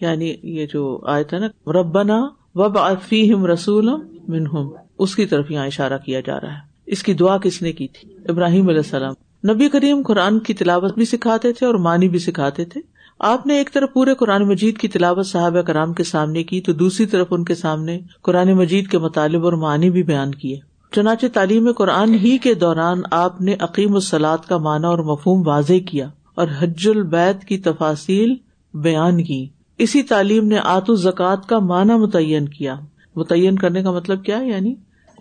یعنی 0.00 0.34
یہ 0.42 0.66
جو 0.66 1.00
آئے 1.06 1.24
تھا 1.24 1.38
نا، 1.38 1.72
ربنا 1.72 2.28
وب 2.54 2.78
فیم 3.08 3.46
رسول 3.46 3.90
منہم۔ 4.28 4.70
اس 4.98 5.16
کی 5.16 5.26
طرف 5.26 5.50
یہاں 5.50 5.66
اشارہ 5.66 5.98
کیا 6.06 6.20
جا 6.20 6.40
رہا 6.40 6.48
ہے۔ 6.48 6.58
اس 6.86 7.02
کی 7.02 7.14
دعا 7.14 7.38
کس 7.38 7.62
نے 7.62 7.72
کی 7.72 7.88
تھی؟ 7.88 8.14
ابراہیم 8.28 8.68
علیہ 8.68 8.78
السلام۔ 8.78 9.14
نبی 9.52 9.68
کریم 9.68 10.02
قرآن 10.06 10.38
کی 10.38 10.54
تلاوت 10.54 10.94
بھی 10.94 11.04
سکھاتے 11.04 11.52
تھے 11.52 11.66
اور 11.66 11.74
مانی 11.74 12.08
بھی 12.08 12.18
سکھاتے 12.18 12.64
تھے۔ 12.64 12.80
آپ 13.18 13.46
نے 13.46 13.54
ایک 13.54 13.72
طرف 13.72 13.88
پورے 13.92 14.14
قرآن 14.14 14.42
مجید 14.42 14.78
کی 14.78 14.88
تلاوت 14.88 15.26
صاحب 15.26 15.56
کرام 15.66 15.92
کے 15.92 16.04
سامنے 16.04 16.44
کی، 16.44 16.60
تو 16.60 16.72
دوسری 16.72 17.06
طرف 17.06 17.26
ان 17.30 17.44
کے 17.44 17.54
سامنے 17.54 18.00
قرآن 18.22 18.52
مجید 18.52 18.88
کے 18.88 18.98
مطالب 18.98 19.44
اور 19.44 19.52
معنی 19.52 19.90
بھی 19.90 20.02
بیان 20.02 20.34
کیے۔ 20.34 20.71
چنانچہ 20.92 21.26
تعلیم 21.32 21.72
قرآن 21.72 22.14
ہی 22.14 22.38
کے 22.38 22.54
دوران 22.54 23.00
آپ 23.10 23.40
نے 23.40 23.56
عقیم 23.60 23.94
السلاد 23.94 24.38
کا 24.38 24.56
معنی 24.56 24.86
اور 24.86 24.98
مفہوم 24.98 25.48
واضح 25.48 25.72
کیا 25.86 26.08
اور 26.34 26.48
حج 26.58 26.88
البید 26.88 27.44
کی 27.44 27.58
تفاصیل 27.58 28.34
بیان 28.74 29.24
کی۔ 29.24 29.48
اسی 29.78 30.02
تعلیم 30.02 30.46
نے 30.46 30.58
آت 30.64 30.98
زکوٰۃ 30.98 31.46
کا 31.46 31.58
معنی 31.58 31.92
متعین 31.92 32.48
کیا۔ 32.48 32.76
متعین 33.16 33.56
کرنے 33.56 33.82
کا 33.82 33.90
مطلب 33.90 34.24
کیا 34.24 34.36
یعنی 34.36 34.74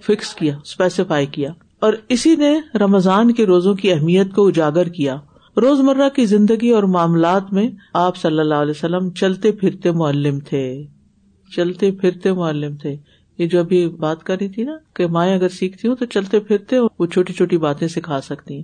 فکس 0.07 0.35
کیا 0.35 0.57
اسپیسیفائی 0.63 1.25
کیا۔ 1.25 1.51
اور 1.79 1.93
اسی 2.09 2.35
نے 2.35 2.59
رمضان 2.75 3.33
کے 3.33 3.45
روزوں 3.45 3.73
کی 3.73 3.91
اہمیت 3.91 4.33
کو 4.35 4.47
اجاگر 4.47 4.87
کیا۔ 4.87 5.17
روز 5.57 5.79
مرہ 5.79 6.09
کی 6.09 6.25
زندگی 6.25 6.69
اور 6.69 6.83
معاملات 6.83 7.53
میں 7.53 7.69
آپ 7.93 8.17
صلی 8.17 8.39
اللہ 8.39 8.55
علیہ 8.55 8.73
وسلم 8.77 9.09
چلتے 9.09 9.51
پھرتے 9.51 9.91
معلم 9.91 10.39
تھے۔ 10.39 10.83
چلتے 11.55 11.91
پھرتے 11.91 12.33
معلم 12.33 12.75
تھے۔ 12.75 12.97
یہ 13.37 13.47
جو 13.47 13.59
ابھی 13.59 13.87
بات 13.87 14.23
کر 14.23 14.37
رہی 14.41 14.47
تھی 14.47 14.63
نا، 14.63 14.77
کہ 14.93 15.07
مائیں 15.07 15.35
اگر 15.35 15.49
سیکھتی 15.49 15.87
ہوں 15.87 15.95
تو 15.95 16.05
چلتے 16.05 16.39
پھرتے 16.39 16.75
وہ 16.79 17.05
چھوٹی 17.05 17.33
چھوٹی 17.33 17.57
باتیں 17.57 17.87
سکھا 17.87 18.21
سکتی 18.21 18.55
ہیں۔ 18.55 18.63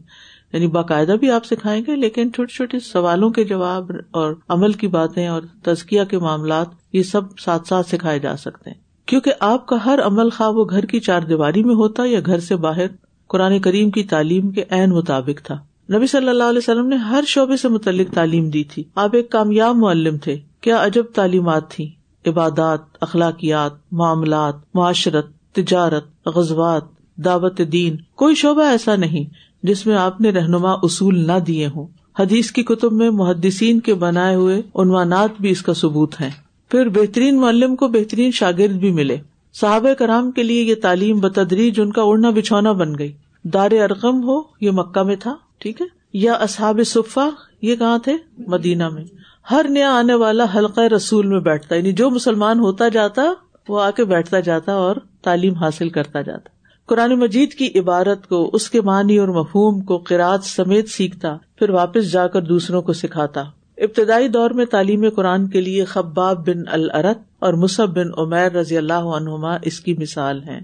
یعنی 0.54 0.68
باقاعدہ 0.68 1.12
بھی 1.12 1.32
آپ 1.32 1.46
سکھائیں 1.46 1.84
گے، 1.88 1.96
لیکن 1.96 2.32
چھوٹے 2.34 2.54
چھوٹے 2.54 2.80
سوالوں 2.80 3.30
کے 3.30 3.44
جواب 3.44 3.92
اور 4.12 4.34
عمل 4.50 4.72
کی 4.72 4.88
باتیں 4.88 5.28
اور 5.28 5.42
تزکیا 5.64 6.04
کے 6.04 6.18
معاملات، 6.18 6.68
یہ 6.94 7.04
سب 7.04 7.40
ساتھ 7.40 7.68
ساتھ 7.68 7.90
سکھائے 7.90 8.20
جا 8.20 8.38
سکتے 8.38 8.70
ہیں۔ 8.70 8.78
کیونکہ 9.06 9.32
آپ 9.40 9.68
کا 9.68 9.86
ہر 9.86 10.00
عمل 10.02 10.30
خواہ 10.30 10.50
وہ 10.50 10.66
گھر 10.70 10.86
کی 10.86 11.00
چار 11.00 11.22
دیواری 11.22 11.64
میں 11.64 11.76
ہوتا 11.76 12.04
یا 12.06 12.20
گھر 12.26 12.40
سے 12.40 12.56
باہر، 12.56 12.86
قرآن 13.28 13.60
کریم 13.60 13.92
کی 13.92 14.04
تعلیم 14.04 14.52
کے 14.52 14.64
عین 14.70 14.90
مطابق 14.90 15.46
تھا۔ 15.46 15.60
نبی 15.94 16.08
صلی 16.08 16.30
اللہ 16.30 16.44
علیہ 16.44 16.58
وسلم 16.58 16.88
نے 16.88 16.96
ہر 16.96 17.24
شعبے 17.28 17.58
سے 17.58 17.68
متعلق 17.68 18.14
تعلیم 18.14 18.50
دی 18.50 18.64
تھی۔ 18.64 18.84
آپ 18.96 19.10
ایک 19.14 19.32
کامیاب 19.32 19.76
معلم 19.76 20.18
تھے۔ 20.18 20.38
کیا 20.62 20.86
عجب 20.86 21.04
تعلیمات 21.16 21.72
تھی 21.72 21.92
عبادات، 22.28 22.80
اخلاقیات، 23.02 23.72
معاملات، 23.92 24.56
معاشرت، 24.74 25.28
تجارت 25.54 26.28
غزبات 26.28 26.82
دعوت 27.16 27.62
دین، 27.72 27.96
کوئی 28.16 28.36
شعبہ 28.36 28.64
ایسا 28.64 28.96
نہیں 28.96 29.26
جس 29.64 29.86
میں 29.86 29.96
آپ 29.96 30.22
نے 30.22 30.30
رہنما 30.30 30.72
اصول 30.72 31.28
نہ 31.28 31.40
دیے 31.40 31.68
ہوں۔ 31.68 31.88
حدیث 32.20 32.52
کی 32.52 32.64
کتب 32.64 32.94
میں 32.94 33.10
محدثین 33.10 33.80
کے 33.80 33.94
بنائے 33.94 34.36
ہوئے 34.36 34.62
عنوانات 34.76 35.30
بھی 35.40 35.50
اس 35.50 35.62
کا 35.62 35.74
ثبوت 35.74 36.22
ہے 36.22 36.30
پھر 36.70 36.90
بہترین 36.90 37.42
معلم 37.42 37.76
کو 37.76 37.88
بہترین 37.88 38.32
شاگرد 38.32 38.72
بھی 38.72 38.92
ملے۔ 38.92 39.18
صحابہ 39.54 39.94
کرام 39.94 40.32
کے 40.32 40.44
لیے 40.44 40.64
یہ 40.64 40.76
تعلیم 40.82 41.20
بتدریج 41.20 41.80
ان 41.80 41.92
کا 41.92 42.02
اڑنا 42.06 42.30
بچھونا 42.30 42.72
بن 42.72 42.98
گئی۔ 42.98 43.12
دار 43.44 43.72
ارقم 43.72 44.24
ہو، 44.24 44.42
یہ 44.62 44.72
مکہ 44.72 45.04
میں 45.04 45.16
تھا، 45.16 45.36
ٹھیک 45.58 45.82
ہے؟ 45.82 45.86
یا 46.14 46.34
اصحاب 46.34 46.80
صفا 46.86 47.30
یہ 47.62 47.76
کہاں 47.76 47.98
تھے؟ 47.98 48.14
مدینہ 48.48 48.90
میں۔ 48.90 49.04
ہر 49.52 49.66
نیا 49.70 49.92
آنے 49.92 50.14
والا 50.14 50.46
حلقہ 50.56 50.82
رسول 50.82 51.28
میں 51.28 51.40
بیٹھتا 51.40 51.76
یعنی 51.76 51.92
جو 51.92 52.10
مسلمان 52.10 52.60
ہوتا 52.60 52.88
جاتا، 52.88 53.24
وہ 53.70 53.82
آ 53.82 53.92
کے 53.92 54.06
بیٹھتا 54.06 54.40
جاتا 54.40 54.74
اور 54.74 54.96
تعلیم 55.22 55.54
حاصل 55.54 55.90
کرتا 55.90 56.22
جاتا۔ 56.22 56.50
قرآن 56.86 57.20
مجید 57.20 57.54
کی 57.54 57.80
عبارت 57.80 58.28
کو، 58.28 58.50
اس 58.54 58.70
کے 58.70 58.82
معنی 58.82 59.18
اور 59.18 59.28
مفہوم 59.28 59.82
کو 59.82 59.98
قرآد 59.98 60.38
سمیت 60.44 60.90
سیکھتا، 60.90 61.38
پھر 61.56 61.70
واپس 61.70 62.12
جا 62.12 62.28
کر 62.28 62.42
دوسروں 62.42 62.82
کو 62.82 62.94
سکھاتا۔ 62.94 63.44
ابتدائی 63.78 64.28
دور 64.28 64.50
میں 64.50 64.66
تعلیم 64.66 65.10
قرآن 65.10 65.48
کے 65.48 65.62
لیے 65.62 65.86
خباب 65.86 66.48
بن 66.48 66.68
العرت 66.68 67.18
اور 67.40 67.54
مصب 67.54 67.90
بن 67.90 68.08
عمیر 68.18 68.52
رضی 68.52 68.78
اللہ 68.78 68.94
عنہما 68.94 69.58
اس 69.62 69.80
کی 69.80 69.94
مثال 69.94 70.44
ہیں۔ 70.44 70.60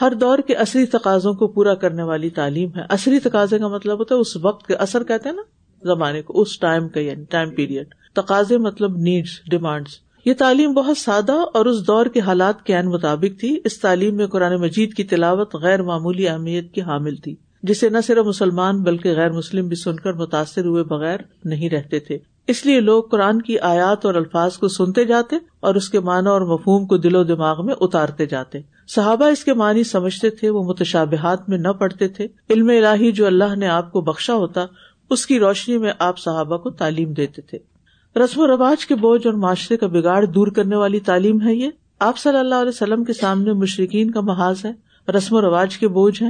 ہر 0.00 0.14
دور 0.14 0.38
کے 0.38 0.54
عصری 0.54 0.86
تقاضوں 0.86 1.34
کو 1.34 1.46
پورا 1.46 1.74
کرنے 1.74 2.02
والی 2.02 2.30
تعلیم 2.30 2.70
ہے۔ 2.76 2.82
عصری 2.88 3.20
تقاضے 3.20 3.58
کا 3.58 3.68
مطلب 3.68 3.98
ہوتا 3.98 4.14
ہے 4.14 4.20
اس 4.20 4.36
وقت 4.36 4.66
کے 4.66 4.74
اثر 4.74 5.04
کہتے 5.04 5.28
ہیں 5.28 5.36
نا، 5.36 5.42
زمانے 5.82 6.22
کو، 6.22 6.40
اس 6.40 6.58
ٹائم 6.58 6.88
کا 6.88 7.00
یعنی 7.00 7.24
ٹائم 7.24 7.50
پیریڈ۔ 7.50 7.86
تقاضے 8.14 8.58
مطلب 8.58 8.96
نیڈس 8.96 9.30
ڈیمانڈس 9.50 9.90
یہ 10.24 10.34
تعلیم 10.38 10.72
بہت 10.72 10.98
سادہ 10.98 11.32
اور 11.54 11.66
اس 11.66 11.86
دور 11.86 12.06
کے 12.06 12.20
حالات 12.20 12.62
کے 12.62 12.76
عین 12.76 12.86
مطابق 12.86 13.40
تھی۔ 13.40 13.60
اس 13.64 13.80
تعلیم 13.80 14.16
میں 14.16 14.26
قرآن 14.26 14.56
مجید 14.56 14.94
کی 14.94 15.04
تلاوت 15.04 15.54
غیر 15.54 15.82
معمولی 15.82 16.28
اہمیت 16.28 16.72
کی 16.72 16.80
حامل 16.80 17.16
تھی، 17.16 17.34
جسے 17.62 17.88
نہ 17.88 17.98
صرف 18.06 18.26
مسلمان 18.26 18.82
بلکہ 18.82 19.12
غیر 19.12 19.32
مسلم 19.32 19.68
بھی 19.68 19.76
سن 19.76 19.96
کر 19.96 20.12
متاثر 20.12 20.64
ہوئے 20.64 20.82
بغیر 20.82 21.20
نہیں 21.44 21.70
رہتے 21.70 21.98
تھے۔ 21.98 22.18
اس 22.48 22.66
لیے 22.66 22.80
لوگ 22.80 23.02
قرآن 23.02 23.42
کی 23.42 23.58
آیات 23.58 24.06
اور 24.06 24.14
الفاظ 24.14 24.56
کو 24.56 24.68
سنتے 24.68 25.04
جاتے 25.04 25.36
اور 25.60 25.74
اس 25.74 25.88
کے 25.88 26.00
معنی 26.00 26.28
اور 26.28 26.40
مفہوم 26.40 26.86
کو 26.86 26.96
دل 26.96 27.16
و 27.16 27.24
دماغ 27.24 27.66
میں 27.66 27.74
اتارتے 27.80 28.26
جاتے۔ 28.26 28.58
صحابہ 28.88 29.24
اس 29.24 29.44
کے 29.44 29.54
معنی 29.54 29.84
سمجھتے 29.84 30.30
تھے، 30.30 30.50
وہ 30.50 30.64
متشابہات 30.64 31.48
میں 31.48 31.58
نہ 31.58 31.68
پڑھتے 31.68 32.08
تھے۔ 32.08 32.26
علم 32.50 32.68
الہی 32.68 33.12
جو 33.12 33.26
اللہ 33.26 33.54
نے 33.56 33.68
آپ 33.68 33.92
کو 33.92 34.00
بخشا 34.00 34.34
ہوتا، 34.34 34.66
اس 35.10 35.26
کی 35.26 35.38
روشنی 35.38 35.78
میں 35.78 35.92
آپ 35.98 36.18
صحابہ 36.18 36.56
کو 36.56 36.70
تعلیم 36.70 37.12
دیتے 37.12 37.42
تھے۔ 37.42 37.73
رسم 38.16 38.40
و 38.40 38.46
رواج 38.46 38.86
کے 38.86 38.94
بوجھ 38.94 39.26
اور 39.26 39.34
معاشرے 39.34 39.76
کا 39.76 39.86
بگاڑ 39.86 40.24
دور 40.24 40.46
کرنے 40.46 40.76
والی 40.76 41.00
تعلیم 41.00 41.42
ہے 41.42 41.54
یہ۔ 41.54 41.70
آپ 41.98 42.18
صلی 42.18 42.36
اللہ 42.36 42.54
علیہ 42.54 42.68
وسلم 42.68 43.04
کے 43.04 43.12
سامنے 43.12 43.52
مشرقین 43.52 44.10
کا 44.10 44.20
محاذ 44.20 44.64
ہے، 44.64 44.72
رسم 45.12 45.34
و 45.34 45.40
رواج 45.40 45.78
کے 45.78 45.88
بوجھ 45.88 46.22
ہے 46.22 46.28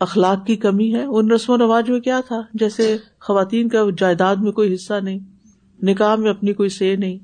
اخلاق 0.00 0.46
کی 0.46 0.56
کمی 0.56 0.94
ہے۔ 0.94 1.04
ان 1.04 1.30
رسم 1.30 1.52
و 1.52 1.58
رواج 1.58 1.90
میں 1.90 2.00
کیا 2.00 2.20
تھا؟ 2.28 2.40
جیسے 2.54 2.96
خواتین 3.20 3.68
کا 3.68 3.78
جائیداد 3.98 4.36
میں 4.36 4.52
کوئی 4.52 4.74
حصہ 4.74 4.94
نہیں، 5.02 5.18
نکاح 5.82 6.14
میں 6.14 6.30
اپنی 6.30 6.52
کوئی 6.52 6.68
سے 6.68 6.96
نہیں، 6.96 7.18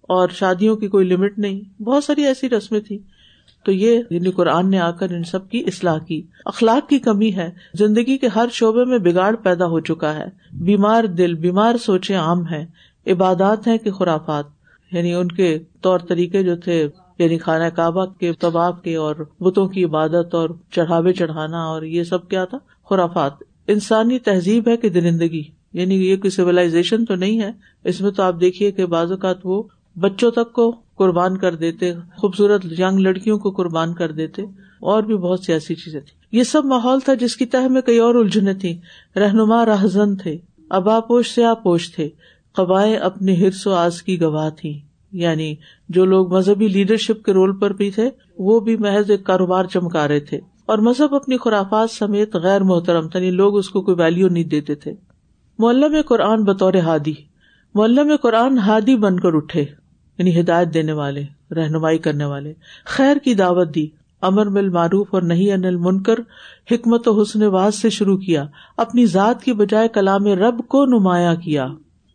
اور 0.00 0.28
شادیوں 0.28 0.76
کی 0.76 0.88
کوئی 0.88 1.06
لمٹ 1.06 1.38
نہیں۔ 1.38 1.82
بہت 1.82 2.04
ساری 2.04 2.24
ایسی 2.24 2.48
رسمیں 2.48 2.80
تھی 2.80 2.98
تو 3.64 3.72
یہ 3.72 4.02
یعنی 4.10 4.30
قرآن 4.30 4.70
نے 4.70 4.78
آ 4.78 4.90
کر 4.90 5.10
ان 5.10 5.24
سب 5.24 5.48
کی 5.50 5.58
اصلاح 5.66 5.98
کی۔ 5.98 6.22
اخلاق 6.44 6.88
کی 6.88 6.98
کمی 6.98 7.34
ہے۔ 7.34 7.50
زندگی 7.74 8.18
کے 8.18 8.28
ہر 8.28 8.46
شعبے 8.52 8.84
میں 8.84 8.98
بگاڑ 8.98 9.36
پیدا 9.36 9.66
ہو 9.66 9.80
چکا 9.80 10.14
ہے۔ 10.14 10.26
بیمار 10.52 11.04
دل، 11.04 11.34
بیمار 11.34 11.74
سوچے 11.76 12.14
عام 12.14 12.46
ہے 12.46 12.66
عبادات 13.08 13.66
ہیں 13.66 13.78
کہ 13.78 13.90
خرافات 13.90 14.44
یعنی 14.92 15.14
ان 15.14 15.28
کے 15.28 15.58
طور 15.80 15.98
طریقے 15.98 16.42
جو 16.42 16.56
تھے 16.56 16.88
یعنی 17.18 17.38
خانہ 17.38 17.68
کعبہ 17.76 18.04
کے 18.06 18.32
طباف 18.32 18.82
کے 18.82 18.96
اور 18.96 19.16
بتوں 19.40 19.68
کی 19.68 19.84
عبادت 19.84 20.34
اور 20.34 20.50
چڑھاوے 20.70 21.12
چڑھانا 21.12 21.64
اور 21.64 21.82
یہ 21.82 22.02
سب 22.02 22.28
کیا 22.28 22.44
تھا؟ 22.44 22.58
خرافات۔ 22.88 23.32
انسانی 23.66 24.18
تہذیب 24.18 24.68
ہے 24.68 24.76
کہ 24.76 24.88
درندگی 24.88 25.42
یعنی 25.72 25.94
یہ 26.08 26.16
کوئی 26.16 26.30
سیولاشن 26.30 27.04
تو 27.04 27.14
نہیں 27.14 27.40
ہے، 27.40 27.50
اس 27.84 28.00
میں 28.00 28.10
تو 28.10 28.22
آپ 28.22 28.40
دیکھیے 28.40 28.70
کہ 28.70 28.86
بعض 28.86 29.10
اوقات 29.10 29.38
وہ 29.44 29.62
بچوں 29.96 30.30
تک 30.30 30.52
کو 30.52 30.70
قربان 30.96 31.36
کر 31.36 31.54
دیتے، 31.54 31.92
خوبصورت 32.16 32.64
ینگ 32.78 32.98
لڑکیوں 32.98 33.38
کو 33.38 33.50
قربان 33.50 33.94
کر 33.94 34.12
دیتے، 34.12 34.42
اور 34.80 35.02
بھی 35.02 35.16
بہت 35.16 35.40
سی 35.40 35.52
ایسی 35.52 35.74
چیزیں 35.74 36.00
تھی 36.00 36.38
یہ 36.38 36.42
سب 36.42 36.64
ماحول 36.64 37.00
تھا 37.00 37.14
جس 37.14 37.36
کی 37.36 37.46
تہ 37.46 37.68
میں 37.68 37.82
کئی 37.82 37.98
اور 37.98 38.14
الجھنے 38.14 38.54
تھی 38.54 38.78
رہنما 39.16 39.64
رہزن 39.66 40.16
تھے 40.16 40.36
ابا 40.70 41.00
پوش 41.00 41.34
سے 41.34 41.44
آپوش 41.44 41.92
تھے۔ 41.92 42.08
قبائیں 42.54 42.96
اپنے 42.96 43.34
ہرس 43.34 43.66
و 43.66 43.72
آس 43.72 44.02
کی 44.02 44.20
گواہ 44.20 44.50
تھی 44.50 44.80
یعنی 45.12 45.54
جو 45.88 46.04
لوگ 46.04 46.34
مذہبی 46.34 46.68
لیڈرشپ 46.68 47.24
کے 47.24 47.32
رول 47.32 47.58
پر 47.58 47.72
بھی 47.72 47.90
تھے، 47.90 48.10
وہ 48.38 48.60
بھی 48.60 48.76
محض 48.76 49.10
ایک 49.10 49.24
کاروبار 49.24 49.64
چمکا 49.64 50.08
رہے 50.08 50.20
تھے۔ 50.20 50.40
اور 50.66 50.78
مذہب 50.78 51.14
اپنی 51.14 51.36
خرافات 51.36 51.90
سمیت 51.90 52.36
غیر 52.36 52.60
محترم 52.60 53.08
تھا 53.08 53.18
یعنی 53.18 53.30
لوگ 53.30 53.58
اس 53.58 53.70
کو 53.70 53.82
کوئی 53.82 53.96
ویلو 54.00 54.28
نہیں 54.28 54.44
دیتے 54.44 54.74
تھے۔ 54.74 54.92
معلم 55.58 55.96
قرآن 56.06 56.44
بطور 56.44 56.74
ہادی۔ 56.74 57.14
معلم 57.74 58.12
قرآن 58.22 58.58
ہادی 58.58 58.96
بن 58.96 59.20
کر 59.20 59.34
اٹھے 59.34 59.60
یعنی 60.18 60.40
ہدایت 60.40 60.74
دینے 60.74 60.92
والے، 60.92 61.24
رہنمائی 61.54 61.98
کرنے 61.98 62.24
والے۔ 62.24 62.52
خیر 62.84 63.16
کی 63.16 63.34
دعوت 63.34 63.74
دی، 63.74 63.86
امر 64.22 64.46
مل 64.46 64.68
معروف 64.68 65.06
اور 65.10 65.22
نہیں 65.22 65.52
انل 65.52 65.76
منکر 65.76 66.14
حکمت 66.70 67.08
و 67.08 67.22
حسن 67.22 67.42
واز 67.42 67.74
سے 67.74 67.90
شروع 67.90 68.16
کیا۔ 68.16 68.46
اپنی 68.76 69.06
ذات 69.06 69.42
کی 69.42 69.52
بجائے 69.52 69.88
کلام 69.88 70.26
رب 70.26 70.60
کو 70.68 70.84
نمایاں 70.84 71.34
کیا۔ 71.34 71.68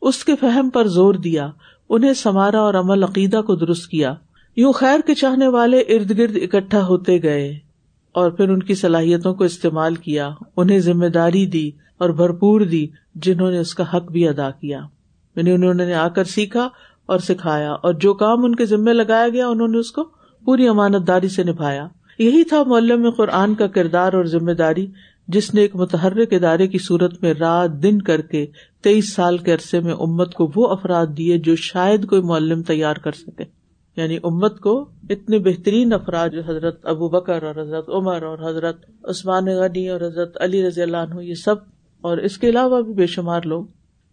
اس 0.03 0.25
کے 0.25 0.35
فہم 0.35 0.69
پر 0.69 0.87
زور 0.87 1.13
دیا، 1.13 1.51
انہیں 1.89 2.13
سمارا 2.13 2.59
اور 2.59 2.73
عمل 2.73 3.03
عقیدہ 3.03 3.41
کو 3.41 3.55
درست 3.55 3.87
کیا۔ 3.87 4.13
یوں 4.55 4.73
خیر 4.73 4.99
کے 5.07 5.15
چاہنے 5.15 5.47
والے 5.47 5.79
ارد 5.79 6.17
گرد 6.17 6.37
اکٹھا 6.41 6.85
ہوتے 6.85 7.23
گئے 7.23 7.57
اور 8.11 8.31
پھر 8.31 8.49
ان 8.49 8.63
کی 8.63 8.75
صلاحیتوں 8.75 9.33
کو 9.33 9.43
استعمال 9.43 9.95
کیا، 9.95 10.29
انہیں 10.57 10.79
ذمہ 10.79 11.05
داری 11.05 11.45
دی 11.45 11.71
اور 11.97 12.09
بھرپور 12.09 12.61
دی 12.61 12.87
جنہوں 13.15 13.51
نے 13.51 13.59
اس 13.59 13.75
کا 13.75 13.83
حق 13.93 14.11
بھی 14.11 14.27
ادا 14.27 14.49
کیا۔ 14.49 14.81
یعنی 15.35 15.51
انہوں 15.51 15.73
نے 15.73 15.93
آ 15.93 16.07
کر 16.07 16.23
سیکھا 16.23 16.69
اور 17.05 17.19
سکھایا 17.19 17.71
اور 17.71 17.93
جو 17.93 18.13
کام 18.13 18.45
ان 18.45 18.55
کے 18.55 18.65
ذمے 18.65 18.93
لگایا 18.93 19.29
گیا، 19.29 19.47
انہوں 19.47 19.67
نے 19.67 19.77
اس 19.77 19.91
کو 19.91 20.03
پوری 20.45 20.67
امانت 20.67 21.07
داری 21.07 21.27
سے 21.27 21.43
نبھایا۔ 21.43 21.87
یہی 22.19 22.43
تھا 22.43 22.63
مولم 22.63 23.09
قرآن 23.09 23.55
کا 23.55 23.67
کردار 23.67 24.13
اور 24.13 24.25
ذمہ 24.25 24.51
داری 24.51 24.87
جس 25.27 25.53
نے 25.53 25.61
ایک 25.61 25.75
متحرک 25.75 26.33
ادارے 26.33 26.67
کی 26.67 26.77
صورت 26.77 27.23
میں 27.23 27.33
رات 27.33 27.83
دن 27.83 28.01
کر 28.01 28.21
کے 28.21 28.47
تیئیس 28.81 29.13
سال 29.13 29.37
کے 29.37 29.53
عرصے 29.53 29.79
میں 29.79 29.93
امت 29.93 30.33
کو 30.33 30.51
وہ 30.55 30.67
افراد 30.67 31.07
دیے 31.17 31.37
جو 31.37 31.55
شاید 31.55 32.05
کوئی 32.05 32.21
معلم 32.21 32.61
تیار 32.61 32.95
کر 32.95 33.11
سکے۔ 33.11 33.63
یعنی 33.95 34.17
امت 34.23 34.59
کو 34.59 34.89
اتنے 35.09 35.39
بہترین 35.39 35.93
افراد 35.93 36.29
جو 36.29 36.41
حضرت 36.41 36.79
ابو 36.83 37.09
بکر 37.09 37.43
اور 37.43 37.61
حضرت 37.61 37.89
عمر 37.89 38.23
اور 38.23 38.49
حضرت 38.49 38.85
عثمان 39.03 39.45
غنی 39.45 39.89
اور 39.89 40.01
حضرت 40.01 40.37
علی 40.41 40.67
رضی 40.67 40.81
اللہ 40.81 40.97
عنہ، 40.97 41.21
یہ 41.21 41.33
سب 41.33 41.55
اور 42.01 42.17
اس 42.17 42.37
کے 42.37 42.49
علاوہ 42.49 42.81
بھی 42.81 42.93
بے 42.93 43.07
شمار 43.07 43.41
لوگ۔ 43.45 43.65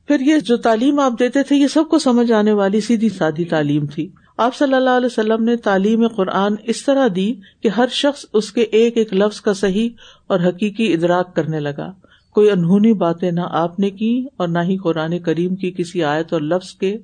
پھر 0.06 0.20
یہ 0.20 0.38
جو 0.38 0.56
تعلیم 0.56 1.00
آپ 1.00 1.12
دیتے 1.18 1.42
تھے، 1.42 1.56
یہ 1.56 1.66
سب 1.66 1.84
کو 1.90 1.98
سمجھ 1.98 2.32
آنے 2.32 2.52
والی 2.52 2.80
سیدھی 2.80 3.08
سادی 3.08 3.44
تعلیم 3.44 3.86
تھی۔ 3.86 4.11
آپ 4.41 4.57
صلی 4.57 4.74
اللہ 4.74 4.91
علیہ 4.91 5.07
وسلم 5.07 5.45
نے 5.45 5.57
تعلیم 5.57 6.09
قرآن 6.09 6.55
اس 6.64 6.84
طرح 6.84 7.09
دی 7.16 7.34
کہ 7.62 7.68
ہر 7.68 7.86
شخص 7.91 8.24
اس 8.32 8.53
کے 8.53 8.61
ایک 8.61 8.97
ایک 8.97 9.14
لفظ 9.14 9.41
کا 9.41 9.55
صحیح 9.55 9.88
اور 10.26 10.41
حقیقی 10.41 10.93
ادراک 10.93 11.36
کرنے 11.36 11.61
لگا۔ 11.61 11.93
کوئی 12.30 12.51
انہونی 12.51 12.93
باتیں 12.93 13.30
نہ 13.30 13.41
آپ 13.51 13.80
نے 13.80 13.91
کی 13.91 14.26
اور 14.36 14.49
نہ 14.49 14.59
ہی 14.59 14.76
قرآن 14.76 15.18
کریم 15.18 15.55
کی 15.55 15.70
کسی 15.70 16.05
آیت 16.05 16.32
اور 16.32 16.41
لفظ 16.41 16.72
کے 16.72 16.99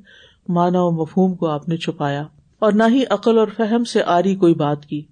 معنی 0.49 0.78
و 0.78 1.03
مفہوم 1.03 1.34
کو 1.34 1.47
آپ 1.47 1.68
نے 1.68 1.76
چھپایا 1.76 2.22
اور 2.59 2.72
نہ 2.72 2.82
ہی 2.89 3.05
عقل 3.11 3.39
اور 3.39 3.49
فہم 3.57 3.84
سے 3.84 4.03
آری 4.03 4.34
کوئی 4.34 4.55
بات 4.55 4.87
کی۔ 4.87 5.03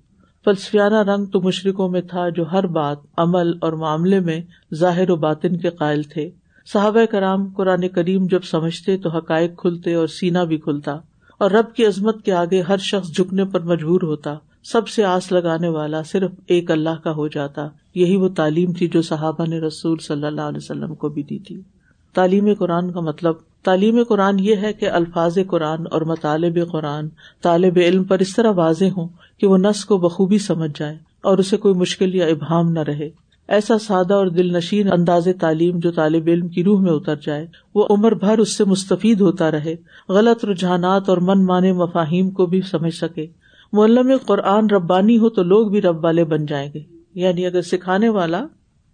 فلسفیانہ 0.44 1.10
رنگ 1.10 1.26
تو 1.26 1.40
مشرقوں 1.40 1.88
میں 1.88 2.00
تھا 2.00 2.28
جو 2.28 2.44
ہر 2.52 2.66
بات، 2.66 2.98
عمل 3.16 3.52
اور 3.60 3.72
معاملے 3.72 4.20
میں 4.20 4.40
ظاہر 4.74 5.10
و 5.10 5.16
باطن 5.16 5.56
کے 5.56 5.70
قائل 5.70 6.02
تھے۔ 6.02 6.30
صحابہ 6.72 7.04
کرام 7.04 7.52
قرآن 7.56 7.88
کریم 7.88 8.26
جب 8.26 8.44
سمجھتے 8.44 8.96
تو 8.96 9.08
حقائق 9.08 9.56
کھلتے 9.56 9.94
اور 9.94 10.06
سینا 10.06 10.44
بھی 10.44 10.58
کھلتا۔ 10.58 10.96
اور 11.38 11.50
رب 11.50 11.74
کی 11.74 11.86
عظمت 11.86 12.22
کے 12.22 12.32
آگے 12.32 12.60
ہر 12.60 12.76
شخص 12.76 13.08
جھکنے 13.08 13.44
پر 13.44 13.60
مجبور 13.60 14.00
ہوتا، 14.02 14.34
سب 14.64 14.88
سے 14.88 15.04
آس 15.04 15.32
لگانے 15.32 15.68
والا 15.68 16.02
صرف 16.02 16.30
ایک 16.46 16.70
اللہ 16.70 17.02
کا 17.04 17.12
ہو 17.12 17.28
جاتا۔ 17.28 17.68
یہی 17.94 18.16
وہ 18.16 18.28
تعلیم 18.28 18.72
تھی 18.72 18.88
جو 18.88 19.02
صحابہ 19.02 19.46
نے 19.46 19.60
رسول 19.60 19.98
صلی 19.98 20.26
اللہ 20.26 20.40
علیہ 20.40 20.60
وسلم 20.62 20.94
کو 20.94 21.08
بھی 21.08 21.22
دی 21.22 21.38
تھی۔ 21.38 21.60
تعلیم 22.14 22.48
قرآن 22.58 22.92
کا 22.92 23.00
مطلب 23.00 23.34
تعلیم 23.62 24.02
قرآن 24.08 24.38
یہ 24.38 24.56
ہے 24.56 24.72
کہ 24.72 24.90
الفاظ 24.90 25.38
قرآن 25.48 25.84
اور 25.90 26.02
مطالب 26.02 26.70
قرآن، 26.72 27.08
طالب 27.42 27.72
علم 27.76 28.04
پر 28.04 28.18
اس 28.18 28.36
طرح 28.36 28.50
واضح 28.50 28.84
ہوں 28.96 29.08
کہ 29.38 29.46
وہ 29.46 29.58
نس 29.58 29.84
کو 29.84 29.98
بخوبی 29.98 30.38
سمجھ 30.38 30.78
جائے 30.78 30.98
اور 31.22 31.38
اسے 31.38 31.56
کوئی 31.56 31.74
مشکل 31.74 32.14
یا 32.14 32.26
ابہام 32.26 32.72
نہ 32.72 32.80
رہے۔ 32.80 33.23
ایسا 33.48 33.78
سادہ 33.78 34.14
اور 34.14 34.26
دل 34.26 34.56
نشین 34.56 34.92
انداز 34.92 35.28
تعلیم 35.40 35.78
جو 35.78 35.92
طالب 35.92 36.22
علم 36.26 36.48
کی 36.48 36.64
روح 36.64 36.80
میں 36.80 36.92
اتر 36.92 37.16
جائے۔ 37.16 37.46
وہ 37.74 37.86
عمر 37.90 38.14
بھر 38.14 38.38
اس 38.38 38.56
سے 38.56 38.64
مستفید 38.64 39.20
ہوتا 39.20 39.50
رہے، 39.50 39.76
غلط 40.08 40.44
رجحانات 40.44 41.08
اور 41.08 41.16
من 41.16 41.46
مانے 41.46 41.72
مفاہیم 41.72 42.30
کو 42.30 42.46
بھی 42.46 42.60
سمجھ 42.60 42.94
سکے۔ 42.94 43.26
معلم 43.72 44.12
قرآن 44.26 44.70
ربانی 44.70 45.18
ہو 45.18 45.28
تو 45.28 45.42
لوگ 45.42 45.68
بھی 45.68 45.82
رب 45.82 46.04
والے 46.04 46.24
بن 46.24 46.46
جائیں 46.46 46.70
گے۔ 46.74 46.80
یعنی 47.14 47.46
اگر 47.46 47.62
سکھانے 47.62 48.08
والا 48.08 48.46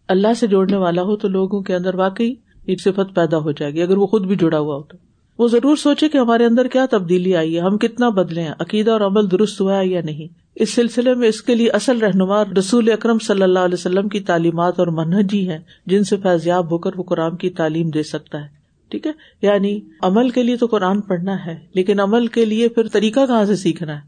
اللہ 0.08 0.34
سے 0.36 0.46
جوڑنے 0.46 0.76
والا 0.76 1.02
ہو 1.02 1.16
تو 1.16 1.28
لوگوں 1.28 1.62
کے 1.62 1.74
اندر 1.74 1.94
واقعی 1.94 2.34
ایک 2.64 2.80
صفت 2.80 3.14
پیدا 3.14 3.38
ہو 3.38 3.50
جائے 3.50 3.72
گی، 3.72 3.82
اگر 3.82 3.96
وہ 3.96 4.06
خود 4.06 4.26
بھی 4.26 4.36
جڑا 4.36 4.58
ہوا 4.58 4.76
ہو 4.76 4.82
تو۔ 4.82 5.09
وہ 5.40 5.48
ضرور 5.48 5.76
سوچے 5.76 6.08
کہ 6.08 6.18
ہمارے 6.18 6.44
اندر 6.44 6.66
کیا 6.66 6.86
تبدیلی 6.90 7.36
آئی 7.36 7.56
ہے، 7.56 7.60
ہم 7.60 7.78
کتنا 7.78 8.08
بدلے 8.08 8.42
ہیں، 8.42 8.52
عقیدہ 8.58 8.90
اور 8.90 9.00
عمل 9.00 9.30
درست 9.30 9.60
ہوا 9.60 9.78
ہے 9.78 9.86
یا 9.86 10.00
نہیں؟ 10.04 10.34
اس 10.54 10.74
سلسلے 10.74 11.14
میں 11.14 11.28
اس 11.28 11.42
کے 11.42 11.54
لیے 11.54 11.68
اصل 11.68 11.98
رہنما 11.98 12.44
رسول 12.44 12.92
اکرم 12.92 13.18
صلی 13.18 13.42
اللہ 13.42 13.58
علیہ 13.58 13.74
وسلم 13.74 14.08
کی 14.08 14.20
تعلیمات 14.20 14.78
اور 14.78 14.86
منہج 14.86 15.34
ہی 15.34 15.48
ہے 15.48 15.58
جن 15.86 16.04
سے 16.04 16.16
فیضیاب 16.16 16.70
ہو 16.70 16.78
کر 16.78 16.90
وہ 16.96 17.02
قرآن 17.02 17.36
کی 17.36 17.50
تعلیم 17.50 17.90
دے 17.90 18.02
سکتا 18.02 18.40
ہے۔ 18.40 18.48
ٹھیک 18.88 19.06
ہے؟ 19.06 19.12
یعنی 19.42 19.80
عمل 20.02 20.30
کے 20.30 20.42
لیے 20.42 20.56
تو 20.56 20.66
قرآن 20.66 21.00
پڑھنا 21.00 21.46
ہے، 21.46 21.58
لیکن 21.74 22.00
عمل 22.00 22.26
کے 22.26 22.44
لیے 22.44 22.68
پھر 22.68 22.88
طریقہ 22.88 23.26
کہاں 23.26 23.44
سے 23.44 23.56
سیکھنا 23.56 23.96
ہے؟ 23.96 24.00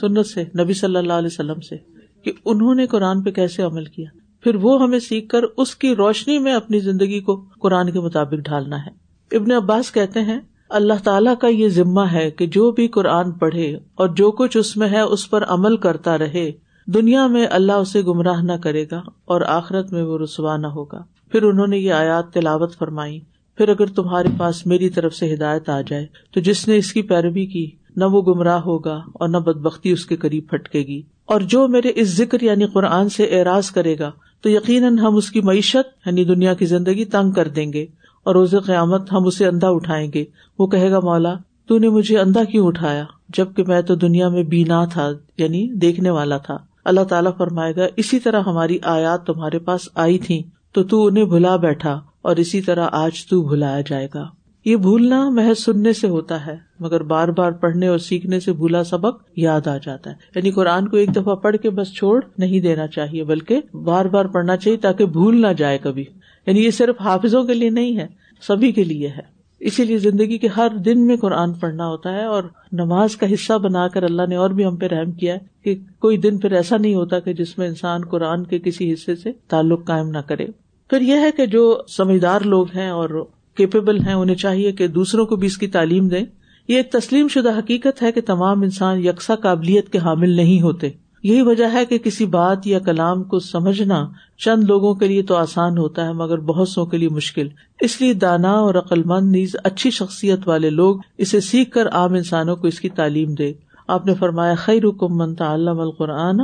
سنت 0.00 0.26
سے، 0.26 0.44
نبی 0.62 0.72
صلی 0.72 0.96
اللہ 0.96 1.12
علیہ 1.12 1.28
وسلم 1.32 1.60
سے، 1.60 1.76
کہ 2.24 2.32
انہوں 2.44 2.74
نے 2.74 2.86
قرآن 2.86 3.22
پہ 3.22 3.30
کیسے 3.30 3.62
عمل 3.62 3.84
کیا۔ 3.84 4.10
پھر 4.42 4.54
وہ 4.54 4.82
ہمیں 4.82 4.98
سیکھ 4.98 5.28
کر 5.28 5.42
اس 5.56 5.76
کی 5.76 5.96
روشنی 5.96 6.38
میں 6.38 6.52
اپنی 6.52 6.78
زندگی 6.78 7.20
کو 7.20 7.44
قرآن 7.60 7.92
کے 7.92 8.00
مطابق 8.00 8.34
ڈھالنا 8.34 8.86
ہے۔ 8.86 9.01
ابن 9.32 9.52
عباس 9.52 9.92
کہتے 9.92 10.20
ہیں، 10.20 10.40
اللہ 10.68 10.92
تعالیٰ 11.04 11.34
کا 11.40 11.48
یہ 11.48 11.68
ذمہ 11.68 12.00
ہے 12.12 12.30
کہ 12.30 12.46
جو 12.46 12.70
بھی 12.70 12.88
قرآن 12.88 13.32
پڑھے 13.32 13.76
اور 13.94 14.08
جو 14.08 14.30
کچھ 14.30 14.56
اس 14.56 14.76
میں 14.76 14.88
ہے 14.88 15.00
اس 15.00 15.30
پر 15.30 15.44
عمل 15.44 15.76
کرتا 15.76 16.18
رہے۔ 16.18 16.52
دنیا 16.86 17.26
میں 17.26 17.46
اللہ 17.50 17.72
اسے 17.72 18.02
گمراہ 18.02 18.42
نہ 18.42 18.52
کرے 18.52 18.84
گا 18.90 19.02
اور 19.24 19.40
آخرت 19.40 19.92
میں 19.92 20.02
وہ 20.02 20.18
رسوا 20.18 20.56
نہ 20.56 20.66
ہوگا۔ 20.66 21.02
پھر 21.32 21.42
انہوں 21.42 21.66
نے 21.66 21.78
یہ 21.78 21.92
آیات 21.92 22.32
تلاوت 22.32 22.78
فرمائی 22.78 23.20
پھر 23.56 23.68
اگر 23.68 23.86
تمہارے 23.86 24.28
پاس 24.38 24.66
میری 24.66 24.88
طرف 24.88 25.14
سے 25.14 25.34
ہدایت 25.34 25.68
آ 25.68 25.80
جائے، 25.80 26.06
تو 26.34 26.40
جس 26.40 26.68
نے 26.68 26.76
اس 26.76 26.92
کی 26.92 27.02
پیروی 27.02 27.46
کی، 27.46 27.70
نہ 27.96 28.04
وہ 28.04 28.22
گمراہ 28.22 28.60
ہوگا 28.60 29.00
اور 29.12 29.28
نہ 29.28 29.36
بد 29.36 29.60
بختی 29.60 29.90
اس 29.90 30.06
کے 30.06 30.16
قریب 30.16 30.44
پھٹکے 30.50 30.78
گی۔ 30.78 31.02
اور 31.26 31.40
جو 31.40 31.68
میرے 31.68 31.92
اس 31.94 32.16
ذکر 32.16 32.40
یعنی 32.40 32.66
قرآن 32.66 33.08
سے 33.08 33.24
اعراض 33.24 33.70
کرے 33.70 33.98
گا، 33.98 34.10
تو 34.40 34.50
یقیناً 34.50 34.98
ہم 34.98 35.16
اس 35.16 35.30
کی 35.30 35.40
معیشت 35.40 36.06
یعنی 36.06 36.24
دنیا 36.24 36.54
کی 36.54 36.66
زندگی 36.66 37.04
تنگ 37.04 37.30
کر 37.30 37.48
دیں 37.48 37.72
گے۔ 37.72 37.86
اور 38.24 38.34
روز 38.34 38.54
قیامت 38.66 39.12
ہم 39.12 39.26
اسے 39.26 39.46
اندھا 39.46 39.68
اٹھائیں 39.68 40.10
گے۔ 40.14 40.24
وہ 40.58 40.66
کہے 40.66 40.90
گا، 40.90 41.00
مولا، 41.00 41.34
تو 41.66 41.78
نے 41.78 41.88
مجھے 41.88 42.18
اندھا 42.18 42.44
کیوں 42.44 42.66
اٹھایا؟ 42.66 43.04
جبکہ 43.28 43.62
میں 43.68 43.82
تو 43.82 43.94
دنیا 43.94 44.28
میں 44.28 44.42
بینا 44.42 44.84
تھا 44.84 45.10
یعنی 45.38 45.68
دیکھنے 45.74 46.10
والا 46.10 46.36
تھا۔ 46.36 46.56
اللہ 46.84 47.00
تعالیٰ 47.00 47.32
فرمائے 47.38 47.76
گا، 47.76 47.86
اسی 47.96 48.18
طرح 48.18 48.40
ہماری 48.40 48.78
آیات 48.82 49.26
تمہارے 49.26 49.58
پاس 49.58 49.88
آئی 49.94 50.18
تھی 50.18 50.42
تو 50.72 50.82
تو 50.82 51.06
انہیں 51.06 51.24
بھلا 51.24 51.56
بیٹھا، 51.56 52.00
اور 52.22 52.36
اسی 52.36 52.60
طرح 52.60 52.88
آج 52.92 53.26
تو 53.26 53.42
بھلایا 53.42 53.80
جائے 53.80 54.08
گا۔ 54.14 54.26
یہ 54.64 54.76
بھولنا 54.76 55.28
محض 55.28 55.64
سننے 55.64 55.92
سے 55.92 56.08
ہوتا 56.08 56.46
ہے، 56.46 56.56
مگر 56.80 57.02
بار 57.02 57.28
بار 57.28 57.52
پڑھنے 57.52 57.86
اور 57.86 57.98
سیکھنے 57.98 58.40
سے 58.40 58.52
بھولا 58.52 58.84
سبق 58.84 59.22
یاد 59.36 59.66
آ 59.66 59.76
جاتا 59.76 60.10
ہے۔ 60.10 60.14
یعنی 60.34 60.50
قرآن 60.50 60.88
کو 60.88 60.96
ایک 60.96 61.16
دفعہ 61.16 61.34
پڑھ 61.34 61.56
کے 61.56 61.70
بس 61.70 61.92
چھوڑ 61.92 62.24
نہیں 62.38 62.60
دینا 62.60 62.86
چاہیے، 62.86 63.24
بلکہ 63.24 63.60
بار 63.76 64.04
بار 64.04 64.24
پڑھنا 64.24 64.56
چاہیے 64.56 64.78
تاکہ 64.78 65.06
بھول 65.06 65.40
نہ 65.40 65.46
جائے 65.46 65.78
کبھی۔ 65.78 66.04
یعنی 66.46 66.64
یہ 66.64 66.70
صرف 66.70 67.00
حافظوں 67.00 67.44
کے 67.44 67.54
لیے 67.54 67.70
نہیں 67.70 67.96
ہے، 67.96 68.06
سبھی 68.40 68.72
کے 68.72 68.84
لیے 68.84 69.08
ہے۔ 69.08 69.42
اسی 69.60 69.84
لیے 69.84 69.98
زندگی 69.98 70.38
کے 70.38 70.48
ہر 70.48 70.68
دن 70.84 71.06
میں 71.06 71.16
قرآن 71.16 71.52
پڑھنا 71.52 71.86
ہوتا 71.86 72.12
ہے 72.12 72.24
اور 72.24 72.42
نماز 72.72 73.16
کا 73.16 73.32
حصہ 73.34 73.58
بنا 73.58 73.88
کر 73.88 74.02
اللہ 74.02 74.22
نے 74.28 74.36
اور 74.36 74.50
بھی 74.50 74.64
ہم 74.64 74.76
پہ 74.76 74.86
رحم 74.86 75.12
کیا 75.12 75.34
ہے 75.34 75.38
کہ 75.64 75.78
کوئی 75.98 76.16
دن 76.16 76.38
پھر 76.38 76.52
ایسا 76.52 76.76
نہیں 76.76 76.94
ہوتا 76.94 77.18
کہ 77.18 77.32
جس 77.32 77.58
میں 77.58 77.68
انسان 77.68 78.00
قرآن 78.00 78.44
کے 78.44 78.58
کسی 78.58 78.92
حصے 78.92 79.16
سے 79.16 79.32
تعلق 79.48 79.84
قائم 79.84 80.08
نہ 80.08 80.18
کرے۔ 80.18 80.46
پھر 80.90 81.00
یہ 81.00 81.14
ہے 81.14 81.30
کہ 81.36 81.46
جو 81.46 81.80
سمجھدار 81.88 82.40
لوگ 82.40 82.66
ہیں 82.74 82.88
اور 82.88 83.26
کیپیبل 83.56 83.98
ہیں، 83.98 84.14
انہیں 84.14 84.36
چاہیے 84.36 84.72
کہ 84.72 84.86
دوسروں 84.86 85.26
کو 85.26 85.36
بھی 85.36 85.46
اس 85.46 85.58
کی 85.58 85.66
تعلیم 85.66 86.08
دیں۔ 86.08 86.24
یہ 86.68 86.76
ایک 86.76 86.92
تسلیم 86.92 87.28
شدہ 87.28 87.58
حقیقت 87.58 88.02
ہے 88.02 88.12
کہ 88.12 88.20
تمام 88.20 88.62
انسان 88.62 88.98
یکساں 88.98 89.36
قابلیت 89.36 89.88
کے 89.88 89.98
حامل 89.98 90.30
نہیں 90.30 90.62
ہوتے۔ 90.62 90.90
یہی 91.22 91.42
وجہ 91.42 91.64
ہے 91.72 91.86
کہ 91.86 91.98
کسی 91.98 92.26
بات 92.26 92.66
یا 92.66 92.78
کلام 92.78 93.24
کو 93.24 93.38
سمجھنا 93.38 94.08
چند 94.38 94.64
لوگوں 94.64 94.94
کے 94.94 95.08
لیے 95.08 95.22
تو 95.22 95.34
آسان 95.34 95.78
ہوتا 95.78 96.06
ہے، 96.06 96.12
مگر 96.12 96.38
بہت 96.38 96.68
سو 96.68 96.86
کے 96.86 96.98
لیے 96.98 97.08
مشکل۔ 97.08 97.48
اس 97.80 98.00
لیے 98.00 98.14
دانا 98.14 98.52
اور 98.52 98.74
عقل 98.74 99.02
مند 99.04 99.32
نیز 99.32 99.56
اچھی 99.64 99.90
شخصیت 99.90 100.48
والے 100.48 100.70
لوگ 100.70 100.96
اسے 101.18 101.40
سیکھ 101.40 101.70
کر 101.70 101.88
عام 101.88 102.12
انسانوں 102.12 102.56
کو 102.56 102.66
اس 102.66 102.80
کی 102.80 102.88
تعلیم 102.88 103.34
دے۔ 103.34 103.52
آپ 103.88 104.06
نے 104.06 104.14
فرمایا 104.14 104.54
خیر 104.54 104.84
حکم 104.84 105.16
منتا 105.16 105.54
علام 105.54 105.80
القرآن 105.80 106.40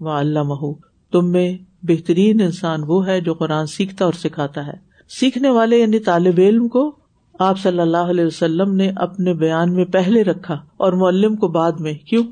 و 0.00 0.08
علامہ 0.08 0.72
تم 1.12 1.30
میں 1.30 1.58
بہترین 1.82 2.40
انسان 2.40 2.80
وہ 2.86 3.06
ہے 3.06 3.20
جو 3.20 3.34
قرآن 3.34 3.66
سیکھتا 3.66 4.04
اور 4.04 4.12
سکھاتا 4.12 4.66
ہے۔ 4.66 4.86
سیکھنے 5.08 5.50
والے 5.50 5.76
یعنی 5.76 5.98
طالب 5.98 6.34
علم 6.38 6.68
کو 6.68 6.96
آپ 7.38 7.58
صلی 7.58 7.80
اللہ 7.80 7.96
علیہ 7.96 8.24
وسلم 8.24 8.74
نے 8.74 8.90
اپنے 8.96 9.34
بیان 9.34 9.74
میں 9.74 9.84
پہلے 9.84 10.22
رکھا 10.22 10.54
اور 10.76 10.92
معلم 10.92 11.36
کو 11.36 11.48
بعد 11.48 11.72
میں۔ 11.72 11.94
کیوں؟ 11.94 12.24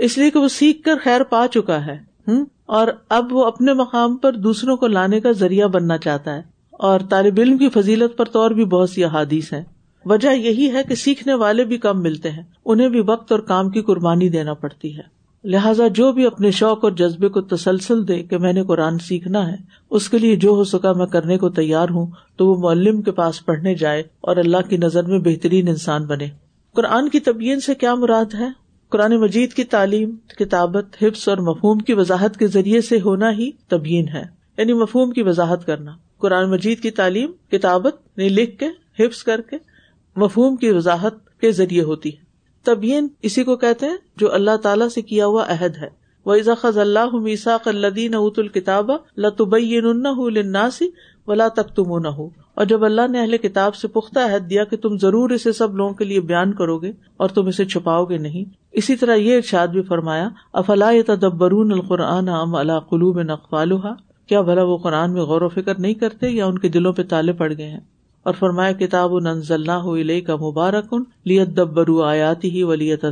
اس 0.00 0.18
لیے 0.18 0.30
کہ 0.30 0.38
وہ 0.38 0.48
سیکھ 0.48 0.82
کر 0.82 0.94
خیر 1.04 1.22
پا 1.22 1.46
چکا 1.54 1.86
ہے 1.86 2.10
اور 2.66 2.88
اب 3.08 3.32
وہ 3.32 3.44
اپنے 3.44 3.72
مقام 3.72 4.16
پر 4.16 4.32
دوسروں 4.32 4.76
کو 4.76 4.86
لانے 4.86 5.20
کا 5.20 5.32
ذریعہ 5.32 5.68
بننا 5.68 5.98
چاہتا 5.98 6.36
ہے۔ 6.36 6.42
اور 6.70 7.00
طالب 7.10 7.34
علم 7.38 7.58
کی 7.58 7.68
فضیلت 7.68 8.16
پر 8.16 8.24
تو 8.24 8.40
اور 8.40 8.50
بھی 8.50 8.64
بہت 8.64 8.90
سی 8.90 9.04
احادیث 9.04 9.52
ہیں۔ 9.52 9.62
وجہ 10.04 10.34
یہی 10.34 10.72
ہے 10.72 10.82
کہ 10.88 10.94
سیکھنے 10.94 11.34
والے 11.34 11.64
بھی 11.64 11.78
کم 11.78 12.02
ملتے 12.02 12.30
ہیں۔ 12.30 12.42
انہیں 12.64 12.88
بھی 12.88 13.00
وقت 13.00 13.32
اور 13.32 13.40
کام 13.40 13.70
کی 13.70 13.82
قربانی 13.82 14.28
دینا 14.28 14.54
پڑتی 14.54 14.96
ہے۔ 14.96 15.02
لہٰذا 15.44 15.88
جو 15.88 16.12
بھی 16.12 16.26
اپنے 16.26 16.50
شوق 16.50 16.84
اور 16.84 16.92
جذبے 16.92 17.28
کو 17.28 17.40
تسلسل 17.40 18.08
دے 18.08 18.22
کہ 18.22 18.38
میں 18.38 18.52
نے 18.52 18.62
قرآن 18.62 18.98
سیکھنا 18.98 19.52
ہے، 19.52 19.56
اس 19.90 20.08
کے 20.08 20.18
لیے 20.18 20.36
جو 20.36 20.50
ہو 20.50 20.64
سکا 20.64 20.92
میں 20.92 21.06
کرنے 21.06 21.38
کو 21.38 21.50
تیار 21.50 21.88
ہوں 21.90 22.06
تو 22.36 22.46
وہ 22.46 22.56
معلم 22.58 23.02
کے 23.02 23.10
پاس 23.10 23.46
پڑھنے 23.46 23.74
جائے 23.74 24.02
اور 24.20 24.36
اللہ 24.36 24.68
کی 24.68 24.76
نظر 24.76 25.04
میں 25.04 25.18
بہترین 25.18 25.68
انسان 25.68 26.06
بنے۔ 26.06 26.26
قرآن 26.74 27.08
کی 27.08 27.20
طبیعت 27.20 27.62
سے 27.62 27.74
کیا 27.74 27.94
مراد 27.94 28.34
ہے؟ 28.34 28.69
قرآن 28.90 29.20
مجید 29.20 29.52
کی 29.52 29.64
تعلیم، 29.64 30.16
کتابت، 30.38 30.84
حفظ 31.02 31.28
اور 31.28 31.38
مفہوم 31.38 31.78
کی 31.78 31.94
وضاحت 31.94 32.36
کے 32.36 32.46
ذریعے 32.46 32.80
سے 32.80 33.00
ہونا 33.00 33.32
ہی 33.32 33.50
تبیین 33.68 34.08
ہے۔ 34.08 34.22
یعنی 34.58 34.72
مفہوم 34.72 35.10
کی 35.10 35.22
وضاحت 35.22 35.66
کرنا۔ 35.66 35.96
قرآن 36.18 36.50
مجید 36.50 36.80
کی 36.80 36.90
تعلیم، 36.90 37.32
کتابت 37.50 37.96
یعنی 38.16 38.28
لکھ 38.28 38.58
کے، 38.58 38.66
حفظ 39.04 39.22
کر 39.22 39.40
کے 39.40 39.56
مفہوم 40.16 40.56
کی 40.56 40.70
وضاحت 40.70 41.40
کے 41.40 41.52
ذریعے 41.52 41.82
ہوتی 41.82 42.08
ہے۔ 42.08 42.24
تبیین 42.64 43.08
اسی 43.22 43.44
کو 43.44 43.56
کہتے 43.56 43.86
ہیں 43.86 43.96
جو 44.16 44.32
اللہ 44.32 44.56
تعالیٰ 44.56 44.88
سے 44.88 45.02
کیا 45.02 45.26
ہوا 45.26 45.44
عہد 45.48 45.76
ہے۔ 45.76 46.00
وہ 46.24 46.36
خز 46.58 46.78
اللہ 46.78 47.10
میساق 47.12 47.68
الدین 47.68 48.14
ات 48.14 48.38
الکتاب 48.38 48.90
لتبین 49.16 50.02
لناسی 50.34 50.90
ولا 51.26 51.48
تک 51.48 51.76
تم 51.76 51.98
نہ 51.98 52.08
ہو 52.08 52.28
اور 52.60 52.66
جب 52.66 52.84
اللہ 52.84 53.00
نے 53.10 53.20
اہل 53.20 53.36
کتاب 53.36 53.74
سے 53.74 53.88
پختہ 53.88 54.18
عہد 54.18 54.50
دیا 54.50 54.64
کہ 54.64 54.76
تم 54.76 54.96
ضرور 54.96 55.30
اسے 55.30 55.52
سب 55.52 55.76
لوگوں 55.76 55.94
کے 55.94 56.04
لیے 56.04 56.20
بیان 56.20 56.52
کرو 56.52 56.78
گے 56.78 56.92
اور 57.16 57.28
تم 57.28 57.46
اسے 57.46 57.64
چھپاؤ 57.64 58.04
گے 58.04 58.18
نہیں۔ 58.18 58.44
اسی 58.72 58.96
طرح 58.96 59.14
یہ 59.14 59.36
ارشاد 59.36 59.68
بھی 59.68 59.82
فرمایا، 59.82 60.28
افلا 60.52 60.90
تدبرون 61.06 61.72
القرآن 61.72 62.28
ام 62.28 62.54
اللہ 62.54 62.80
قلوب 62.80 63.22
نقوال 63.22 63.72
کیا 64.26 64.40
بھلا 64.40 64.62
وہ 64.62 64.76
قرآن 64.76 65.12
میں 65.12 65.22
غور 65.22 65.42
و 65.42 65.48
فکر 65.48 65.78
نہیں 65.78 65.94
کرتے 65.94 66.28
یا 66.28 66.46
ان 66.46 66.58
کے 66.58 66.68
دلوں 66.68 66.92
پہ 66.92 67.02
تالے 67.02 67.32
پڑ 67.32 67.52
گئے 67.58 67.68
ہیں؟ 67.68 67.80
اور 68.22 68.34
فرمایا، 68.38 68.72
کتاب 68.72 69.18
ننز 69.18 69.52
علیہ 69.52 70.20
کا 70.20 70.36
مبارک 70.36 70.94
لیت 71.24 71.48
دبرو 71.48 72.02
آیاتی 72.02 72.50
ہی 72.50 72.62
ولیت 72.62 73.04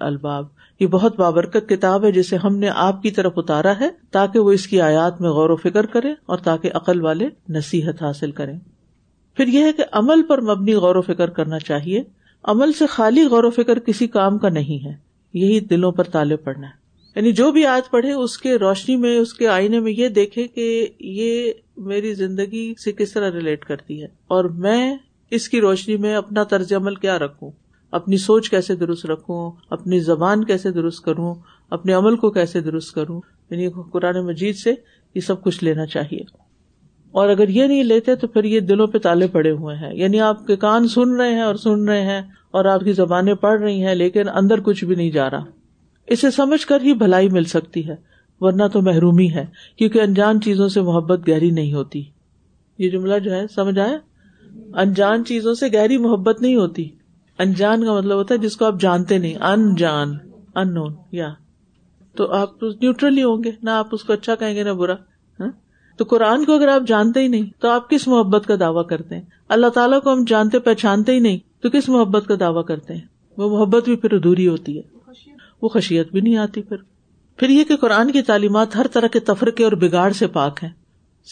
الباب 0.00 0.46
یہ 0.80 0.86
بہت 0.86 1.16
بابرکت 1.16 1.68
کتاب 1.68 2.04
ہے 2.04 2.12
جسے 2.12 2.36
ہم 2.36 2.56
نے 2.56 2.68
آپ 2.74 3.02
کی 3.02 3.10
طرف 3.10 3.32
اتارا 3.36 3.72
ہے 3.80 3.88
تاکہ 4.10 4.38
وہ 4.38 4.52
اس 4.52 4.66
کی 4.66 4.80
آیات 4.80 5.20
میں 5.20 5.30
غور 5.30 5.50
و 5.50 5.56
فکر 5.56 5.86
کرے 5.86 6.12
اور 6.26 6.38
تاکہ 6.38 6.70
عقل 6.74 7.00
والے 7.00 7.28
نصیحت 7.48 8.02
حاصل 8.02 8.30
کریں۔ 8.30 8.58
پھر 9.36 9.46
یہ 9.46 9.64
ہے 9.64 9.72
کہ 9.72 9.84
عمل 9.92 10.22
پر 10.22 10.40
مبنی 10.40 10.74
غور 10.74 10.96
و 10.96 11.02
فکر 11.02 11.30
کرنا 11.30 11.58
چاہیے۔ 11.58 12.02
عمل 12.44 12.72
سے 12.72 12.86
خالی 12.86 13.24
غور 13.24 13.44
و 13.44 13.50
فکر 13.50 13.78
کسی 13.78 14.06
کام 14.06 14.38
کا 14.38 14.48
نہیں 14.48 14.84
ہے۔ 14.84 14.92
یہی 15.34 15.60
دلوں 15.60 15.92
پر 15.92 16.04
تالے 16.04 16.36
پڑنا 16.36 16.66
ہے۔ 16.66 16.84
یعنی 17.16 17.32
جو 17.32 17.52
بھی 17.52 17.66
آج 17.66 17.90
پڑھے، 17.90 18.12
اس 18.12 18.38
کے 18.38 18.56
روشنی 18.56 18.96
میں، 18.96 19.18
اس 19.18 19.34
کے 19.34 19.48
آئینے 19.48 19.80
میں 19.80 19.92
یہ 19.92 20.08
دیکھے 20.08 20.48
کہ 20.48 20.86
یہ 21.00 21.52
میری 21.76 22.14
زندگی 22.14 22.74
سے 22.84 22.92
کس 22.92 23.12
طرح 23.12 23.30
ریلیٹ 23.30 23.64
کرتی 23.64 24.02
ہے؟ 24.02 24.06
اور 24.26 24.44
میں 24.44 24.96
اس 25.30 25.48
کی 25.48 25.60
روشنی 25.60 25.96
میں 25.96 26.14
اپنا 26.14 26.44
طرز 26.44 26.72
عمل 26.72 26.94
کیا 26.94 27.18
رکھوں؟ 27.18 27.50
اپنی 27.90 28.16
سوچ 28.16 28.50
کیسے 28.50 28.76
درست 28.76 29.06
رکھوں؟ 29.06 29.50
اپنی 29.70 29.98
زبان 29.98 30.44
کیسے 30.44 30.70
درست 30.70 31.04
کروں؟ 31.04 31.34
اپنے 31.70 31.92
عمل 31.92 32.16
کو 32.16 32.30
کیسے 32.30 32.60
درست 32.60 32.94
کروں؟ 32.94 33.20
یعنی 33.50 33.68
قرآن 33.92 34.26
مجید 34.26 34.56
سے 34.56 34.74
یہ 35.14 35.20
سب 35.20 35.42
کچھ 35.42 35.64
لینا 35.64 35.86
چاہیے۔ 35.86 36.20
اور 37.10 37.28
اگر 37.28 37.48
یہ 37.48 37.64
نہیں 37.64 37.84
لیتے 37.84 38.14
تو 38.14 38.26
پھر 38.26 38.44
یہ 38.44 38.60
دلوں 38.60 38.86
پہ 38.86 38.98
تالے 38.98 39.26
پڑے 39.26 39.50
ہوئے 39.50 39.76
ہیں۔ 39.76 39.94
یعنی 39.94 40.20
آپ 40.20 40.46
کے 40.46 40.56
کان 40.56 40.88
سن 40.88 41.16
رہے 41.16 41.32
ہیں 41.32 41.40
اور 41.40 41.54
سن 41.54 41.88
رہے 41.88 42.00
ہیں 42.00 42.22
اور 42.50 42.64
آپ 42.64 42.80
کی 42.80 42.92
زبانیں 42.92 43.34
پڑھ 43.34 43.60
رہی 43.60 43.86
ہیں 43.86 43.94
لیکن 43.94 44.28
اندر 44.28 44.60
کچھ 44.60 44.84
بھی 44.84 44.94
نہیں 44.94 45.10
جا 45.10 45.30
رہا۔ 45.30 45.44
اسے 46.06 46.30
سمجھ 46.30 46.66
کر 46.66 46.80
ہی 46.80 46.94
بھلائی 46.94 47.28
مل 47.28 47.44
سکتی 47.44 47.88
ہے۔ 47.88 48.13
ورنہ 48.44 48.62
تو 48.72 48.82
محرومی 48.82 49.32
ہے، 49.32 49.46
کیونکہ 49.76 50.00
انجان 50.00 50.40
چیزوں 50.40 50.68
سے 50.68 50.80
محبت 50.80 51.28
گہری 51.28 51.50
نہیں 51.50 51.72
ہوتی۔ 51.72 52.04
یہ 52.78 52.90
جملہ 52.90 53.18
جو 53.18 53.32
ہے، 53.32 53.46
سمجھ 53.54 53.78
آئے 53.78 54.14
انجان 54.74 55.24
چیزوں 55.24 55.54
سے 55.54 55.66
گہری 55.74 55.98
محبت 55.98 56.42
نہیں 56.42 56.54
ہوتی۔ 56.54 56.88
انجان 57.38 57.84
کا 57.84 57.92
مطلب 57.92 58.16
ہوتا 58.16 58.34
ہے 58.34 58.38
جس 58.38 58.56
کو 58.56 58.64
آپ 58.64 58.80
جانتے 58.80 59.18
نہیں۔ 59.18 59.34
انجان 59.34 60.08
ان 60.54 60.74
نون 60.74 60.94
یا۔ 61.12 61.28
تو 62.16 62.32
آپ 62.32 62.62
نیوٹرل 62.62 63.18
ہی 63.18 63.22
ہوں 63.22 63.44
گے، 63.44 63.50
نہ 63.62 63.70
آپ 63.70 63.86
اس 63.92 64.04
کو 64.04 64.12
اچھا 64.12 64.34
کہیں 64.34 64.54
گے، 64.54 64.62
نہ 64.62 64.70
برا۔ 64.70 64.94
ہاں؟ 65.40 65.50
تو 65.96 66.04
قرآن 66.04 66.44
کو 66.44 66.52
اگر 66.52 66.68
آپ 66.68 66.82
جانتے 66.86 67.20
ہی 67.20 67.28
نہیں، 67.28 67.50
تو 67.58 67.68
آپ 67.68 67.90
کس 67.90 68.08
محبت 68.08 68.46
کا 68.46 68.54
دعویٰ 68.60 68.86
کرتے 68.86 69.14
ہیں؟ 69.14 69.22
اللہ 69.48 69.66
تعالیٰ 69.66 70.00
کو 70.00 70.12
ہم 70.12 70.24
جانتے 70.26 70.58
پہچانتے 70.58 71.12
ہی 71.12 71.18
نہیں، 71.18 71.38
تو 71.62 71.70
کس 71.70 71.88
محبت 71.88 72.26
کا 72.26 72.34
دعویٰ 72.40 72.64
کرتے 72.64 72.94
ہیں؟ 72.94 73.00
وہ 73.36 73.58
محبت 73.58 73.84
بھی 73.84 73.96
پھر 73.96 74.12
ادھوری 74.12 74.48
ہوتی 74.48 74.78
ہے۔ 74.78 74.82
وہ 75.62 75.68
خشیت 75.68 76.12
بھی 76.12 76.20
نہیں 76.20 76.36
آتی 76.36 76.62
پھر۔ 76.62 76.76
پھر 77.36 77.48
یہ 77.48 77.64
کہ 77.64 77.76
قرآن 77.76 78.10
کی 78.10 78.22
تعلیمات 78.22 78.76
ہر 78.76 78.86
طرح 78.86 79.06
کے 79.06 79.20
تفرقے 79.20 79.64
اور 79.64 79.72
بگاڑ 79.72 80.12
سے 80.12 80.26
پاک 80.26 80.60
ہیں۔ 80.62 80.70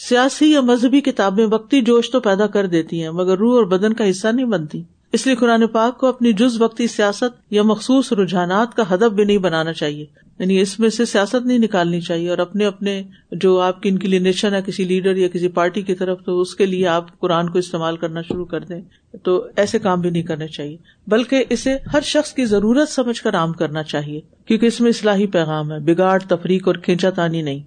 سیاسی 0.09 0.51
یا 0.51 0.61
مذہبی 0.61 1.01
کتابیں 1.01 1.45
وقتی 1.51 1.81
جوش 1.81 2.11
تو 2.11 2.19
پیدا 2.19 2.47
کر 2.47 2.65
دیتی 2.65 3.01
ہیں، 3.01 3.09
مگر 3.09 3.37
روح 3.37 3.55
اور 3.55 3.63
بدن 3.63 3.93
کا 3.93 4.09
حصہ 4.09 4.27
نہیں 4.27 4.45
بنتی۔ 4.45 4.83
اس 5.11 5.25
لیے 5.25 5.35
قرآن 5.35 5.67
پاک 5.67 5.97
کو 5.97 6.07
اپنی 6.07 6.33
جز 6.33 6.61
وقتی 6.61 6.87
سیاست 6.87 7.51
یا 7.51 7.63
مخصوص 7.63 8.13
رجحانات 8.13 8.75
کا 8.75 8.93
ہدف 8.93 9.11
بھی 9.11 9.23
نہیں 9.23 9.37
بنانا 9.37 9.73
چاہیے۔ 9.73 10.05
یعنی 10.39 10.61
اس 10.61 10.79
میں 10.79 10.89
سے 10.89 11.05
سیاست 11.05 11.45
نہیں 11.45 11.57
نکالنی 11.57 12.01
چاہیے 12.01 12.29
اور 12.29 12.37
اپنے 12.37 12.65
اپنے 12.65 13.03
جو 13.31 13.59
آپ 13.59 13.81
کی 13.81 13.89
انکلینیشن 13.89 14.53
ہے 14.53 14.59
کسی 14.65 14.83
لیڈر 14.83 15.15
یا 15.15 15.27
کسی 15.27 15.47
پارٹی 15.47 15.81
کی 15.81 15.95
طرف، 15.95 16.19
تو 16.25 16.41
اس 16.41 16.55
کے 16.55 16.65
لیے 16.65 16.87
آپ 16.87 17.19
قرآن 17.19 17.49
کو 17.49 17.59
استعمال 17.59 17.97
کرنا 17.97 18.21
شروع 18.21 18.45
کر 18.45 18.59
دیں۔ 18.59 18.81
تو 19.23 19.47
ایسے 19.55 19.79
کام 19.79 20.01
بھی 20.01 20.09
نہیں 20.09 20.23
کرنے 20.23 20.47
چاہیے۔ 20.47 20.77
بلکہ 21.07 21.43
اسے 21.49 21.77
ہر 21.93 22.01
شخص 22.01 22.33
کی 22.33 22.45
ضرورت 22.45 22.89
سمجھ 22.89 23.21
کر 23.21 23.35
عام 23.35 23.53
کرنا 23.53 23.83
چاہیے۔ 23.83 24.21
کیونکہ 24.45 24.65
اس 24.65 24.81
میں 24.81 24.89
اصلاحی 24.89 25.27
پیغام 25.27 25.71
ہے، 25.71 25.79
بگاڑ، 25.79 26.19
تفریق 26.19 26.67
اور 26.67 26.75
کھینچا 26.75 27.09
تانی 27.09 27.41
نہیں۔ 27.41 27.59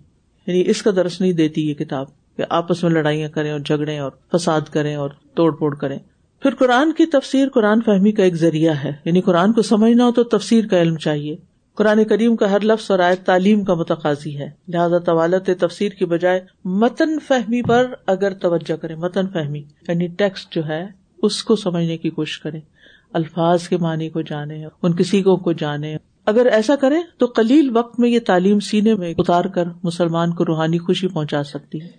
یعنی 0.47 0.65
اس 0.67 0.83
کا 0.83 0.91
درس 0.91 1.21
نہیں 1.21 1.33
دیتی 1.33 1.69
یہ 1.69 1.75
کتاب 1.75 2.07
کہ 2.37 2.45
آپس 2.51 2.83
میں 2.83 2.91
لڑائیاں 2.91 3.29
کریں 3.29 3.53
اور 3.53 3.61
جھگڑے 3.61 3.99
اور 3.99 4.11
فساد 4.33 4.61
کریں 4.61 4.95
اور 4.95 5.11
توڑ 5.35 5.57
پھوڑ 5.57 5.75
کریں۔ 5.75 5.99
پھر 6.43 6.55
قرآن 6.55 6.93
کی 6.93 7.07
تفسیر 7.07 7.49
قرآن 7.49 7.81
فہمی 7.87 8.13
کا 8.13 8.23
ایک 8.23 8.35
ذریعہ 8.35 8.75
ہے۔ 8.85 8.93
یعنی 9.05 9.21
قرآن 9.21 9.53
کو 9.53 9.63
سمجھنا 9.63 10.05
ہو 10.05 10.13
تو 10.13 10.25
تفسیر 10.25 10.67
کا 10.67 10.83
علم 10.83 10.97
چاہیے۔ 10.97 11.37
قرآن 11.77 12.03
کریم 12.05 12.37
کا 12.37 12.51
ہر 12.51 12.61
لفظ 12.61 12.91
اور 12.91 12.99
آیت 12.99 13.25
تعلیم 13.27 13.65
کا 13.65 13.75
متقاضی 13.75 14.39
ہے۔ 14.39 14.49
لہٰذا 14.69 14.99
طوالت 14.99 15.51
تفسیر 15.61 15.93
کی 15.93 16.05
بجائے 16.05 16.41
متن 16.65 17.19
فہمی 17.29 17.63
پر 17.63 17.93
اگر 18.07 18.35
توجہ 18.35 18.77
کرے 18.77 18.95
متن 18.95 19.27
فہمی 19.27 19.59
یعنی 19.89 20.07
ٹیکسٹ 20.09 20.55
جو 20.55 20.67
ہے، 20.67 20.87
اس 21.23 21.43
کو 21.45 21.57
سمجھنے 21.57 21.97
کی 21.97 22.11
کوشش 22.11 22.39
کرے 22.41 22.61
الفاظ 23.13 23.69
کے 23.69 23.77
معنی 23.77 24.09
کو 24.11 24.21
جانے 24.21 24.65
ان 24.65 24.97
کسی 24.97 25.23
کو 25.23 25.53
جانے 25.53 25.97
اگر 26.27 26.47
ایسا 26.47 26.77
کرے 26.77 26.97
تو 27.19 27.27
کلیل 27.27 27.77
وقت 27.77 28.01
میں 28.01 28.09
یہ 28.09 28.21
تعلیم 28.27 28.61
سینے 28.61 28.95
میں 28.95 29.13
اتار 29.19 29.45
کر 29.45 29.65
مسلمان 29.83 30.33
کو 30.35 30.45
روحانی 30.45 30.79
خوشی 30.79 31.09
پہنچا 31.09 31.43
سکتی 31.43 31.81
ہے۔ 31.81 31.91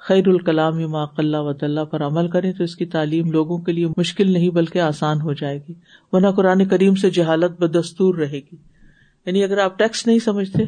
خیر 0.00 0.28
الکلام 0.28 0.94
اللہ 1.16 1.36
و 1.36 1.48
اللہ 1.60 1.84
پر 1.84 2.02
عمل 2.02 2.28
کریں 2.28 2.52
تو 2.52 2.64
اس 2.64 2.76
کی 2.76 2.86
تعلیم 2.86 3.30
لوگوں 3.30 3.58
کے 3.58 3.72
لیے 3.72 3.86
مشکل 3.96 4.32
نہیں 4.32 4.50
بلکہ 4.50 4.78
آسان 4.78 5.20
ہو 5.20 5.32
جائے 5.32 5.58
گی، 5.68 5.74
ورنہ 6.12 6.30
قرآن 6.30 6.64
کریم 6.64 6.94
سے 6.94 7.10
جہالت 7.10 7.60
بدستور 7.60 8.14
رہے 8.14 8.40
گی۔ 8.40 8.56
یعنی 9.26 9.42
اگر 9.44 9.58
آپ 9.58 9.78
ٹیکسٹ 9.78 10.06
نہیں 10.06 10.18
سمجھتے، 10.18 10.64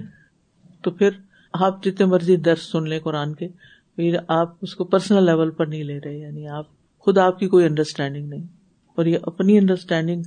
تو 0.84 0.90
پھر 0.90 1.10
آپ 1.54 1.82
جتنے 1.84 2.06
مرضی 2.06 2.36
درس 2.36 2.70
سن 2.72 2.88
لیں 2.88 2.98
قرآن 3.00 3.34
کے، 3.34 3.48
پھر 3.96 4.16
آپ 4.28 4.54
اس 4.62 4.74
کو 4.74 4.84
پرسنل 4.84 5.24
لیول 5.24 5.50
پر 5.50 5.66
نہیں 5.66 5.84
لے 5.84 5.98
رہے 6.00 6.18
یعنی 6.18 6.46
آپ 6.48 6.66
خود 7.06 7.18
آپ 7.18 7.38
کی 7.38 7.48
کوئی 7.48 7.64
انڈرسٹینڈنگ 7.66 8.28
نہیں۔ 8.28 8.46
اور 8.98 9.06
یہ 9.06 9.18
اپنی 9.22 9.58
انڈرسٹینڈنگ 9.58 10.22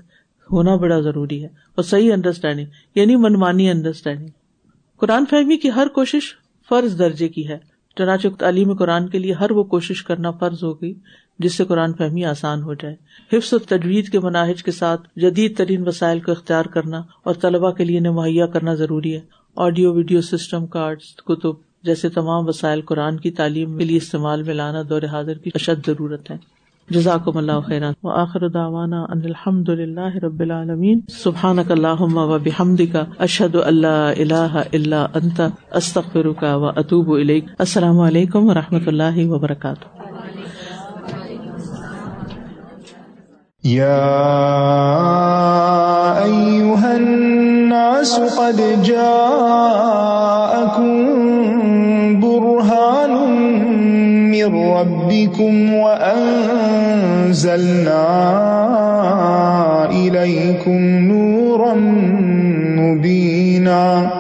ہونا 0.50 0.76
بڑا 0.76 1.00
ضروری 1.00 1.42
ہے، 1.44 1.48
اور 1.48 1.84
صحیح 1.84 2.14
انڈرسٹینڈنگ 2.14 2.68
یعنی 2.96 3.16
منمانی 3.16 3.70
انڈرسٹینڈنگ 3.70 4.30
قرآن 5.02 5.26
فہمی 5.26 5.58
کی 5.58 5.70
ہر 5.76 5.88
کوشش 5.88 6.34
فرض 6.70 6.98
درجے 7.00 7.28
کی 7.28 7.48
ہے۔ 7.50 7.58
چنانچہ 7.98 8.28
تعلیم 8.40 8.74
قرآن 8.74 9.08
کے 9.08 9.20
لیے 9.20 9.34
ہر 9.34 9.52
وہ 9.52 9.64
کوشش 9.64 10.04
کرنا 10.04 10.32
فرض 10.32 10.64
ہوگی 10.64 10.94
جس 11.40 11.56
سے 11.56 11.66
قرآن 11.66 11.94
فہمی 11.94 12.26
آسان 12.26 12.64
ہو 12.64 12.74
جائے۔ 12.74 12.96
حفظ 13.34 13.54
و 13.54 13.58
تجوید 13.58 14.10
کے 14.10 14.20
مناہج 14.20 14.64
کے 14.64 14.72
ساتھ 14.72 15.08
جدید 15.16 15.58
ترین 15.58 15.88
وسائل 15.88 16.20
کو 16.20 16.32
اختیار 16.32 16.66
کرنا 16.66 17.02
اور 17.24 17.36
طلبا 17.42 17.72
کے 17.72 17.86
لیے 17.86 18.00
مہیا 18.00 18.46
کرنا 18.46 18.74
ضروری 18.74 19.16
ہے۔ 19.16 19.20
آڈیو، 19.56 19.94
ویڈیو 19.94 20.22
سسٹم 20.22 20.68
کارڈ 20.68 21.00
کتب 21.26 21.52
جیسے 21.84 22.10
تمام 22.10 22.48
وسائل 22.48 22.82
قرآن 22.82 23.18
کی 23.18 23.32
تعلیم 23.32 23.78
کے 23.78 23.86
لیے 23.86 23.98
استعمال 23.98 24.44
میں 24.44 24.54
لانا 24.54 24.82
دور 24.90 25.02
حاضر 25.02 25.34
کی 25.34 25.50
اشد 25.56 25.88
ضرورت 25.88 26.32
ہے۔ 26.32 26.55
جزاکم 26.90 27.38
اللہ 27.38 27.52
خیران 27.68 27.94
و 28.04 28.48
دعوانا 28.48 29.02
ان 29.02 29.22
الحمد 29.24 29.70
للہ 29.70 30.24
رب 30.24 30.40
العالمین. 30.40 31.00
سبحانک 31.10 31.72
اللہم 31.72 32.18
و 32.18 32.40
بحمدک. 32.40 32.98
اشہد 33.20 33.56
اللہ 33.56 33.88
الہ 33.88 34.62
الا 34.74 35.08
انت. 35.14 35.42
استغفرک 35.72 36.42
و 36.42 36.66
اتوب 36.66 37.14
الیک. 37.14 37.46
السلام 37.60 38.00
علیکم 38.00 38.50
و 38.50 38.54
رحمۃ 38.54 38.88
اللہ 38.88 39.18
وبرکاتہ. 39.18 39.86
یا 43.64 43.98
ایوہ 46.24 46.78
الناس 46.78 48.20
قد 48.38 48.84
جاءکم 48.84 50.95
من 54.36 54.56
ربكم 54.56 55.74
وأنزلنا 55.74 56.26
إليكم 59.92 60.80
نورا 61.08 61.74
مبينا 62.80 64.12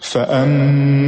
فأما 0.00 1.07